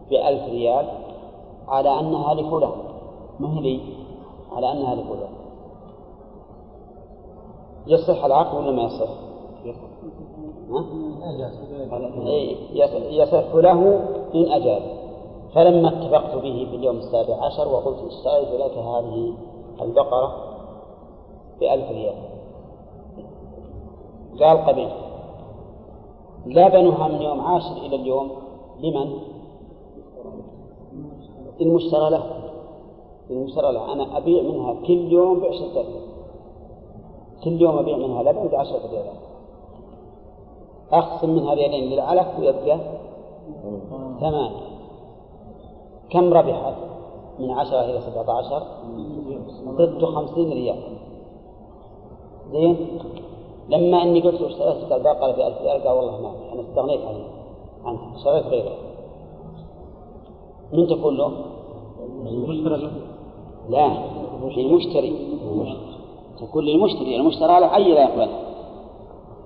بألف 0.09 0.49
ريال 0.49 0.87
على 1.67 1.99
أنها 1.99 2.33
لفلان. 2.33 2.71
ما 3.39 3.53
هي 3.53 3.61
لي؟ 3.61 3.79
على 4.51 4.71
أنها 4.71 4.95
لفلان. 4.95 5.33
يصح 7.87 8.25
العقد 8.25 8.57
ولا 8.57 8.71
ما 8.71 8.83
يصح؟ 8.83 9.24
يصح 13.09 13.55
له 13.55 13.99
إن 14.35 14.51
أجاب 14.51 14.81
فلما 15.53 15.87
اتفقت 15.87 16.35
به 16.35 16.67
في 16.69 16.75
اليوم 16.75 16.97
السابع 16.97 17.45
عشر 17.45 17.67
وقلت 17.67 17.97
اشتريت 17.97 18.61
لك 18.61 18.77
هذه 18.77 19.33
البقرة 19.81 20.33
بألف 21.59 21.91
ريال. 21.91 22.15
قال 24.39 24.57
قبيل 24.57 24.89
لبنها 26.45 27.07
من 27.07 27.21
يوم 27.21 27.41
عاشر 27.41 27.77
إلى 27.85 27.95
اليوم. 27.95 28.31
لمن؟ 28.79 29.17
المشترى 31.61 32.09
له. 32.09 32.23
المشترى 33.29 33.71
له. 33.71 33.93
أنا 33.93 34.17
أبيع 34.17 34.43
منها 34.43 34.73
كل 34.73 35.11
يوم 35.11 35.39
بعشرة 35.39 35.71
آلاف 35.71 36.03
كل 37.43 37.61
يوم 37.61 37.77
أبيع 37.77 37.97
منها 37.97 38.23
لبن 38.23 38.47
بعشرة 38.47 38.89
آلاف 38.91 39.24
أخصم 40.99 41.29
منها 41.29 41.53
ريالين 41.53 41.89
للعلف 41.89 42.27
ويبقى 42.39 42.79
ثمانية 44.19 44.65
كم 46.09 46.33
ربحت؟ 46.33 46.73
من 47.39 47.51
عشرة 47.51 47.85
إلى 47.85 48.01
سبعة 48.01 48.37
عشر. 48.37 48.63
ضد 49.67 50.05
خمسين 50.05 50.53
ريال. 50.53 50.77
زين؟ 52.51 52.87
لما 53.69 54.03
إني 54.03 54.21
قلت 54.21 54.41
له 54.41 54.47
اشتريت 54.47 54.91
البقره 54.91 55.31
بألف 55.31 55.61
ريال. 55.61 55.83
قال 55.83 55.97
والله 55.97 56.21
ما 56.21 56.31
أنا 56.53 56.61
استغنيت 56.61 57.01
عنها 57.85 58.15
اشتريت 58.15 58.45
غيرها 58.45 58.75
من 60.73 60.87
تقول 60.87 61.17
له؟ 61.17 61.31
لا 63.69 63.87
للمشتري. 64.57 65.15
تقول 66.39 66.65
للمشتري 66.65 67.15
المشترى 67.15 67.59
له 67.59 67.67
حي 67.67 67.93
لا 67.93 68.01
يقبلها 68.01 68.39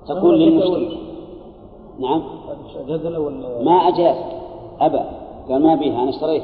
تقول 0.08 0.40
للمشتري. 0.40 1.09
نعم. 2.00 2.24
ما 3.66 3.72
أجاز. 3.72 4.18
أبى 4.80 5.02
قال 5.50 5.64
ما 5.64 5.76
بيها 5.76 6.04
أنا 6.04 6.10
اشتريت. 6.10 6.44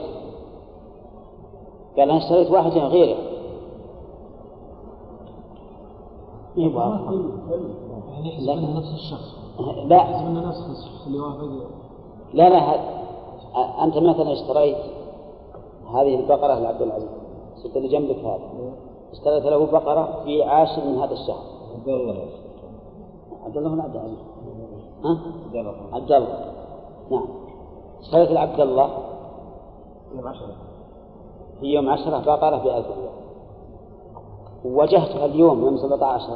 قال 1.98 2.10
أنا 2.10 2.18
اشتريت 2.18 2.52
واحدة 2.52 2.88
غيره. 2.88 3.18
يبغى 6.58 7.00
يعني 8.40 8.74
نفس 8.74 8.94
الشخص. 8.94 9.36
لا. 9.86 10.30
نفس 10.30 10.70
الشخص 10.70 11.06
اللي 11.08 11.20
وافق 11.20 11.70
لا 12.34 12.50
لا 12.50 12.80
أنت 13.84 13.98
مثلا 13.98 14.34
اشتريت 14.34 14.78
هذه 15.94 16.20
البقرة 16.20 16.60
لعبد 16.60 16.82
العزيز. 16.82 17.10
الست 17.56 17.78
اللي 17.78 17.88
جنبك 17.88 18.18
هذا. 18.18 18.40
اشتريت 19.12 19.46
له 19.46 19.66
بقرة 19.66 20.22
في 20.24 20.44
عاشر 20.44 20.86
من 20.86 20.98
هذا 20.98 21.14
الشهر. 21.14 21.44
عبد 21.76 21.88
الله. 21.88 22.26
عبد 23.46 23.58
الله 23.58 23.72
ولا 23.72 23.84
عبد 23.84 23.96
العزيز؟ 23.96 24.18
عبد 25.94 26.12
الله 26.12 26.52
نعم. 27.12 27.26
اشتريت 28.02 28.32
لعبد 28.32 28.60
الله 28.60 28.90
يوم 30.16 30.28
عشرة. 30.28 30.56
في 31.60 31.66
يوم 31.66 31.90
عشرة 31.90 32.20
بقرة 32.20 32.58
بألف 32.58 32.88
ريال. 32.88 33.16
ووجهتها 34.66 35.26
اليوم 35.26 35.66
يوم 35.66 35.78
17 35.78 36.30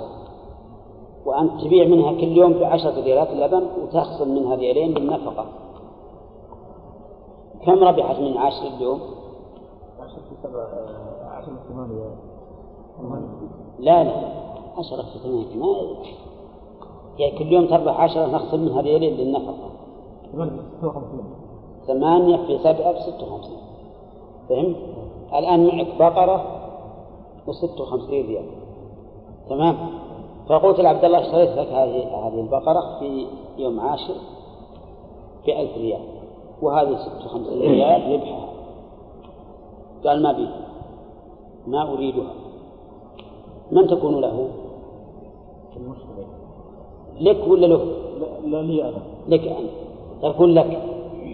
وأنت 1.25 1.61
تبيع 1.61 1.87
منها 1.87 2.11
كل 2.11 2.37
يوم 2.37 2.53
بعشرة 2.53 3.01
ريالات 3.03 3.29
اللبن 3.29 3.67
وتخصم 3.83 4.35
منها 4.35 4.55
ريالين 4.55 4.93
بالنفقة. 4.93 5.45
كم 7.65 7.83
ربحت 7.83 8.19
من 8.19 8.37
عشر 8.37 8.67
اليوم؟ 8.67 8.99
عشرة 9.99 10.21
في 10.29 10.35
سبعة 10.43 10.67
عشرة 11.31 11.53
في 11.53 11.73
ثمانية. 11.73 12.15
لا 13.79 14.03
لا. 14.03 14.11
عشرة 14.77 15.01
في 15.01 15.19
ثمانية. 15.19 15.55
ما 15.55 15.67
يعني 17.19 17.37
كل 17.37 17.51
يوم 17.51 17.65
تربح 17.65 17.99
عشرة 17.99 18.25
نخصم 18.25 18.59
منها 18.59 18.81
ريالين 18.81 19.13
للنفقة. 19.13 19.69
ثمانية 21.87 22.37
في 22.37 22.57
سبعة 22.57 22.91
بستة 22.91 23.33
وخمسين. 23.33 23.57
فهمت؟ 24.49 24.75
الآن 25.33 25.67
معك 25.67 25.87
بقرة 25.99 26.45
وستة 27.47 27.81
وخمسين 27.81 28.27
ريال. 28.27 28.45
تمام؟ 29.49 29.75
فقلت 30.49 30.79
لعبد 30.79 31.05
الله 31.05 31.19
اشتريت 31.19 31.49
لك 31.49 31.67
هذه 31.67 32.27
هذه 32.27 32.39
البقرة 32.41 32.99
في 32.99 33.27
يوم 33.57 33.79
عاشر 33.79 34.15
بألف 35.45 35.77
ريال. 35.77 36.01
وهذه 36.61 36.95
ستة 36.95 37.25
وخمسين 37.25 37.61
ريال 37.61 38.13
ربحها. 38.13 38.49
قال 40.05 40.23
ما 40.23 40.31
بي 40.31 40.49
ما 41.67 41.93
أريدها. 41.93 42.33
من 43.71 43.87
تكون 43.87 44.21
له؟ 44.21 44.49
لك 47.19 47.47
ولا 47.47 47.65
له؟ 47.67 47.85
لا 48.45 48.61
لي 48.61 48.83
أنا. 48.89 49.01
لك 49.27 49.43
أنت 49.47 49.69
تكون 50.21 50.53
لك 50.53 50.83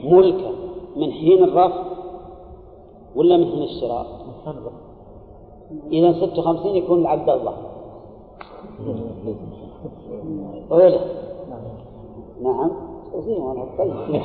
ملكا 0.03 0.52
من 0.95 1.12
حين 1.12 1.44
الرفض 1.44 1.86
ولا 3.16 3.38
من 3.38 3.45
حين 3.45 3.64
الشراء؟ 3.64 4.06
إذا 5.91 6.14
56 6.14 6.76
يكون 6.76 7.03
لعبد 7.03 7.30
الله. 7.30 7.53
ولا 10.70 10.99
نعم. 12.41 12.72
والله 13.14 13.68
طيب. 13.78 14.22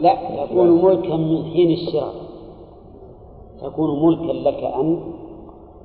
لا 0.00 0.42
يكون 0.44 0.84
ملكا 0.84 1.16
من 1.16 1.44
حين 1.44 1.70
الشراء. 1.70 2.14
تكون 3.62 4.02
ملكا 4.06 4.32
لك 4.32 4.64
أنت 4.64 4.98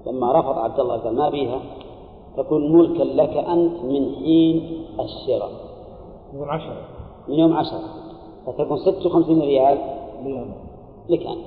لما 0.07 0.39
رفض 0.39 0.57
عبد 0.57 0.79
الله 0.79 0.97
قال 0.97 1.15
ما 1.15 1.29
بيها؟ 1.29 1.59
تكون 2.37 2.73
ملكا 2.73 3.03
لك 3.03 3.37
أنت 3.37 3.83
من 3.83 4.15
حين 4.15 4.83
الشراء. 4.99 5.49
من 6.33 6.49
عشرة. 6.49 6.77
من 7.27 7.35
يوم 7.35 7.53
عشرة. 7.53 7.79
فتكون 8.47 8.77
ستة 8.77 9.07
وخمسين 9.07 9.41
ريال. 9.41 9.77
لك 11.09 11.25
أنت. 11.25 11.45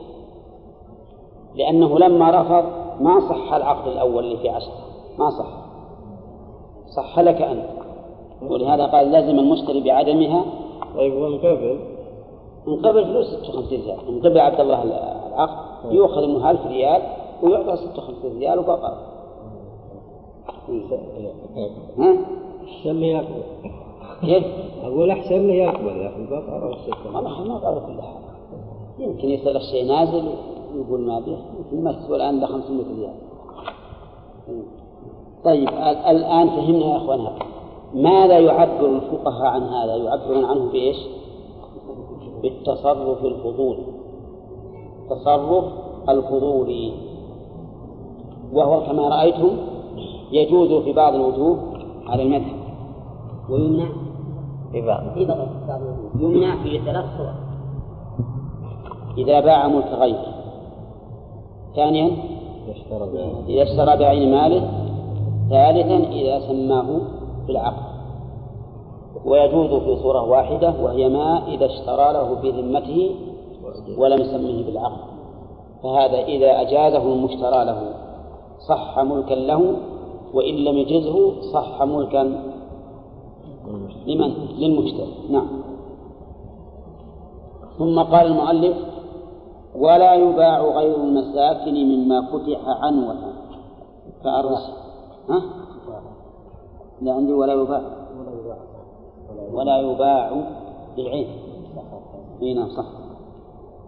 لأنه 1.55 1.99
لما 1.99 2.31
رفض 2.41 2.65
ما 3.01 3.21
صح 3.29 3.53
العقد 3.55 3.89
الأول 3.89 4.25
اللي 4.25 4.37
في 4.37 4.49
عشرة. 4.49 4.75
ما 5.19 5.31
صح. 5.31 5.47
صح 6.97 7.19
لك 7.19 7.43
أنت. 7.43 7.69
ولهذا 8.43 8.87
قال 8.87 9.13
لازم 9.13 9.39
المشتري 9.39 9.81
بعدمها 9.81 10.45
طيب 10.97 11.15
ومن 11.15 11.39
قبل؟ 11.39 11.79
من 12.67 12.77
قبل 12.87 13.05
فلوس 13.05 13.27
56 13.27 13.81
ريال. 13.81 14.13
من 14.13 14.19
قبل 14.21 14.39
عبد 14.39 14.61
الله 14.61 14.83
العقد 14.83 15.93
يؤخذ 15.93 16.27
منه 16.27 16.51
1000 16.51 16.67
ريال 16.67 17.03
ويعطى 17.43 17.77
56 17.77 18.39
ريال 18.39 18.59
وبقى. 18.59 19.14
ها؟ 21.99 22.17
أحسن 22.65 22.93
لي 23.01 23.09
يقبل 23.11 23.43
كيف؟ 24.21 24.45
أقول 24.85 25.11
أحسن 25.11 25.47
لي 25.47 25.59
يقبل 25.59 25.97
يا 25.97 26.09
أخي 26.09 26.17
البقرة 26.17 26.69
والسكر 26.69 27.07
والله 27.17 27.45
ما 27.45 27.55
قالوا 27.59 27.81
كل 27.81 28.03
حال 28.03 28.23
يمكن 28.99 29.29
يصير 29.29 29.57
الشيء 29.57 29.87
نازل 29.87 30.29
يقول 30.75 31.01
ما 31.01 31.21
به 31.21 31.37
يمكن 31.73 31.99
تسوى 31.99 32.17
الآن 32.17 32.39
إلا 32.39 32.47
500 32.47 32.85
ريال 32.97 33.15
طيب 35.45 35.69
ال- 35.69 36.07
الآن 36.17 36.49
فهمنا 36.49 36.87
يا 36.87 36.97
أخوان 36.97 37.21
هذا 37.21 37.39
ماذا 37.95 38.39
يعبر 38.39 38.87
الفقهاء 38.87 39.47
عن 39.47 39.63
هذا؟ 39.63 39.97
يعبرون 39.97 40.45
عنه 40.45 40.71
بإيش؟ 40.73 40.97
بالتصرف 42.43 43.25
الفضولي 43.25 43.83
تصرف 45.11 45.65
الفضولي 46.09 46.93
وهو 48.53 48.81
كما 48.87 49.09
رأيتم 49.09 49.51
يجوز 50.33 50.83
في 50.83 50.93
بعض 50.93 51.15
الوجوه 51.15 51.59
على 52.07 52.23
المذهب 52.23 52.57
ويمنع 53.51 53.89
في 54.73 54.81
بعض. 54.81 55.03
يمنع 56.21 56.63
في 56.63 56.79
ثلاث 56.79 57.05
صور. 57.17 57.35
إذا 59.19 59.41
باع 59.41 59.69
ملك 59.69 59.87
غيره. 59.87 60.35
ثانيا 61.77 62.11
إذا 63.49 63.63
اشترى 63.63 63.97
بعين 63.97 64.31
ماله. 64.31 64.71
ثالثا 65.51 65.97
إذا 65.97 66.41
سماه 66.49 67.01
بالعقد 67.47 67.95
ويجوز 69.25 69.83
في 69.83 70.03
صورة 70.03 70.23
واحدة 70.23 70.75
وهي 70.83 71.09
ما 71.09 71.47
إذا 71.49 71.67
اشترى 71.67 72.13
له 72.13 72.41
في 72.41 72.51
ذمته 72.51 73.11
ولم 73.99 74.21
يسمه 74.21 74.63
بالعقد. 74.67 75.01
فهذا 75.83 76.19
إذا 76.19 76.61
أجازه 76.61 77.13
المشترى 77.13 77.65
له 77.65 77.95
صح 78.69 78.99
ملكا 78.99 79.35
له 79.35 79.77
وإن 80.35 80.55
لم 80.55 80.77
يجزه 80.77 81.43
صح 81.53 81.83
ملكا 81.83 82.23
لمن؟ 84.07 84.31
للمشتري 84.59 85.15
نعم. 85.31 85.49
ثم 87.79 88.03
قال 88.03 88.27
المؤلف 88.27 88.77
ولا 89.77 90.15
يباع 90.15 90.61
غير 90.61 90.97
المساكن 90.97 91.75
مما 91.75 92.23
فتح 92.23 92.61
عنوة. 92.67 93.17
كأرض 94.25 94.59
ها؟ 95.31 95.43
لا 97.03 97.13
عندي 97.13 97.33
ولا 97.33 97.53
يباع. 97.53 97.83
ولا 99.53 99.81
يباع 99.81 100.43
بالعين 100.97 101.29
إي 102.43 102.55
نعم 102.55 102.69
صح. 102.69 102.87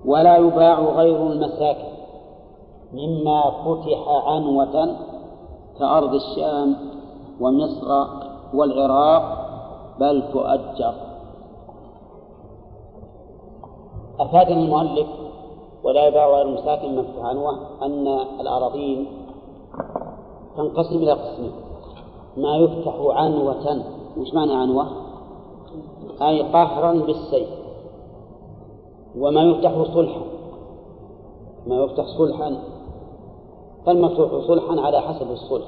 ولا 0.05 0.37
يباع 0.37 0.81
غير 0.81 1.27
المساكن 1.33 1.89
مما 2.93 3.51
فتح 3.51 4.09
عنوة 4.27 4.97
كأرض 5.79 6.15
الشام 6.15 6.77
ومصر 7.41 8.07
والعراق 8.55 9.47
بل 10.01 10.33
تؤجر. 10.33 10.95
أفادني 14.21 14.65
المؤلف 14.65 15.09
ولا 15.85 16.07
يباع 16.07 16.27
غير 16.27 16.49
المساكن 16.49 16.97
من 16.97 17.03
فتح 17.03 17.25
عنوة 17.25 17.59
أن 17.83 18.07
الأراضين 18.41 19.07
تنقسم 20.57 20.97
إلى 20.97 21.13
قسمين. 21.13 21.53
ما 22.37 22.57
يفتح 22.57 22.95
عنوة 23.01 23.83
وش 24.17 24.35
معنى 24.35 24.55
عنوة؟ 24.55 24.87
أي 26.23 26.43
قهرا 26.43 26.93
بالسيف. 26.93 27.49
وما 29.19 29.43
يفتح 29.43 29.95
صلحا. 29.95 30.21
ما 31.67 31.77
يفتح 31.77 32.05
صلحا. 32.19 32.57
فالمفتوح 33.87 34.47
صلحا 34.47 34.81
على 34.81 35.01
حسب 35.01 35.31
الصلح 35.31 35.67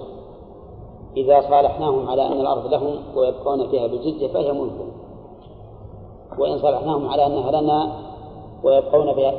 إذا 1.16 1.40
صالحناهم 1.40 2.08
على 2.08 2.26
أن 2.26 2.40
الأرض 2.40 2.66
لهم 2.66 2.98
ويبقون 3.16 3.68
فيها 3.68 3.86
بالجزية 3.86 4.28
فهي 4.28 4.52
ملكهم 4.52 4.92
وإن 6.38 6.58
صالحناهم 6.58 7.08
على 7.08 7.26
أنها 7.26 7.60
لنا 7.60 7.92
ويبقون 8.64 9.14
فيها 9.14 9.34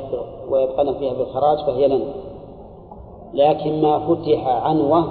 ويبقون 0.50 0.94
فيها 0.94 1.14
بالخراج 1.14 1.58
فهي 1.58 1.88
لنا 1.88 2.12
لكن 3.34 3.82
ما 3.82 3.98
فتح 3.98 4.46
عنوة 4.46 5.04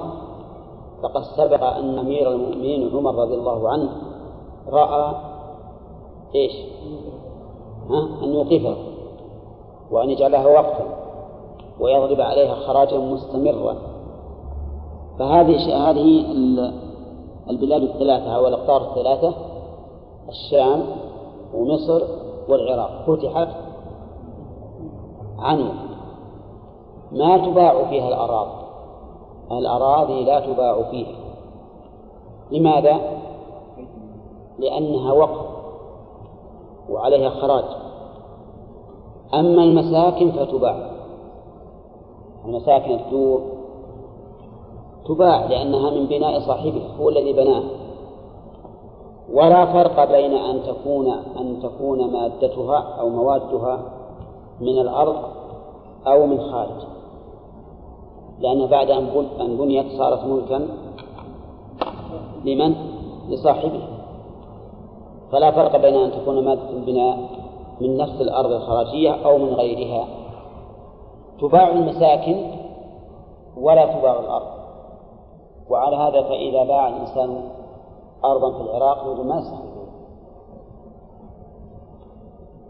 فقد 1.04 1.24
سبق 1.38 1.64
أن 1.64 2.00
أمير 2.00 2.32
المؤمنين 2.32 2.98
عمر 2.98 3.16
رضي 3.16 3.34
الله 3.34 3.70
عنه 3.70 3.90
رأى 4.70 5.16
إيش؟ 6.36 6.52
ها؟ 7.90 8.24
أن 8.24 8.34
يوقفها 8.34 8.76
وأن 9.92 10.10
يجعلها 10.10 10.48
وقفا 10.48 11.09
ويضرب 11.80 12.22
عليها 12.22 12.56
خراجا 12.56 12.98
مستمرا 12.98 13.76
فهذه 15.20 15.90
هذه 15.90 16.26
البلاد 17.50 17.82
الثلاثة 17.82 18.36
أو 18.36 18.48
الأقطار 18.48 18.82
الثلاثة 18.82 19.34
الشام 20.30 20.86
ومصر 21.54 22.02
والعراق. 22.50 23.04
فتحت 23.08 23.48
عنوة 25.40 25.74
ما 27.12 27.38
تباع 27.38 27.90
فيها 27.90 28.08
الأراضي. 28.08 28.52
الأراضي 29.52 30.24
لا 30.24 30.40
تباع 30.40 30.84
فيها. 30.92 31.16
لماذا؟ 32.52 33.00
لأنها 34.60 35.14
وقف 35.14 35.46
وعليها 36.90 37.30
خراج. 37.30 37.66
أما 39.34 39.64
المساكن 39.64 40.32
فتباع. 40.32 40.89
المساكن 42.50 42.92
الدور 42.92 43.42
تباع 45.06 45.46
لأنها 45.46 45.90
من 45.92 46.06
بناء 46.06 46.40
صاحبها 46.40 46.88
هو 47.00 47.10
الذي 47.10 47.34
بناها. 47.34 47.70
ولا 49.34 49.66
فرق 49.66 50.12
بين 50.12 50.34
أن 50.34 50.64
تكون 50.64 51.12
أن 51.12 51.60
تكون 51.64 52.12
مادتها 52.14 52.78
أو 53.00 53.10
موادها 53.10 53.80
من 54.62 54.80
الأرض 54.80 55.16
أو 56.08 56.26
من 56.26 56.40
خارج. 56.52 56.82
لأن 58.40 58.66
بعد 58.66 58.90
أن 59.40 59.58
بنيت 59.58 59.86
صارت 59.98 60.26
ملكا 60.26 60.68
لمن؟ 62.46 62.76
لصاحبها. 63.30 63.88
فلا 65.32 65.52
فرق 65.52 65.82
بين 65.82 65.96
أن 65.96 66.12
تكون 66.12 66.46
مادة 66.46 66.70
البناء 66.70 67.30
من 67.82 67.98
نفس 67.98 68.22
الأرض 68.22 68.52
الخراجية 68.52 69.12
أو 69.26 69.38
من 69.38 69.54
غيرها. 69.54 70.19
تباع 71.42 71.68
المساكن 71.68 72.52
ولا 73.58 73.86
تباع 73.86 74.20
الأرض. 74.20 74.60
وعلى 75.70 75.96
هذا 75.96 76.22
فإذا 76.22 76.64
باع 76.64 76.88
الإنسان 76.88 77.50
أرضا 78.26 78.52
في 78.52 78.62
العراق 78.62 78.98
يقول 78.98 79.28
ما 79.28 79.38
يصح. 79.38 79.70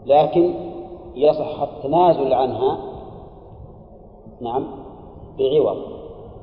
لكن 0.06 0.54
يصح 1.14 1.62
التنازل 1.62 2.34
عنها 2.34 2.78
نعم 4.40 4.66
بعوض 5.38 5.76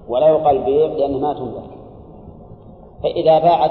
ولا 0.09 0.27
يقال 0.27 0.63
بيع 0.63 0.85
لأنه 0.85 1.17
ما 1.17 1.33
تملك 1.33 1.77
فإذا 3.03 3.39
باع 3.39 3.67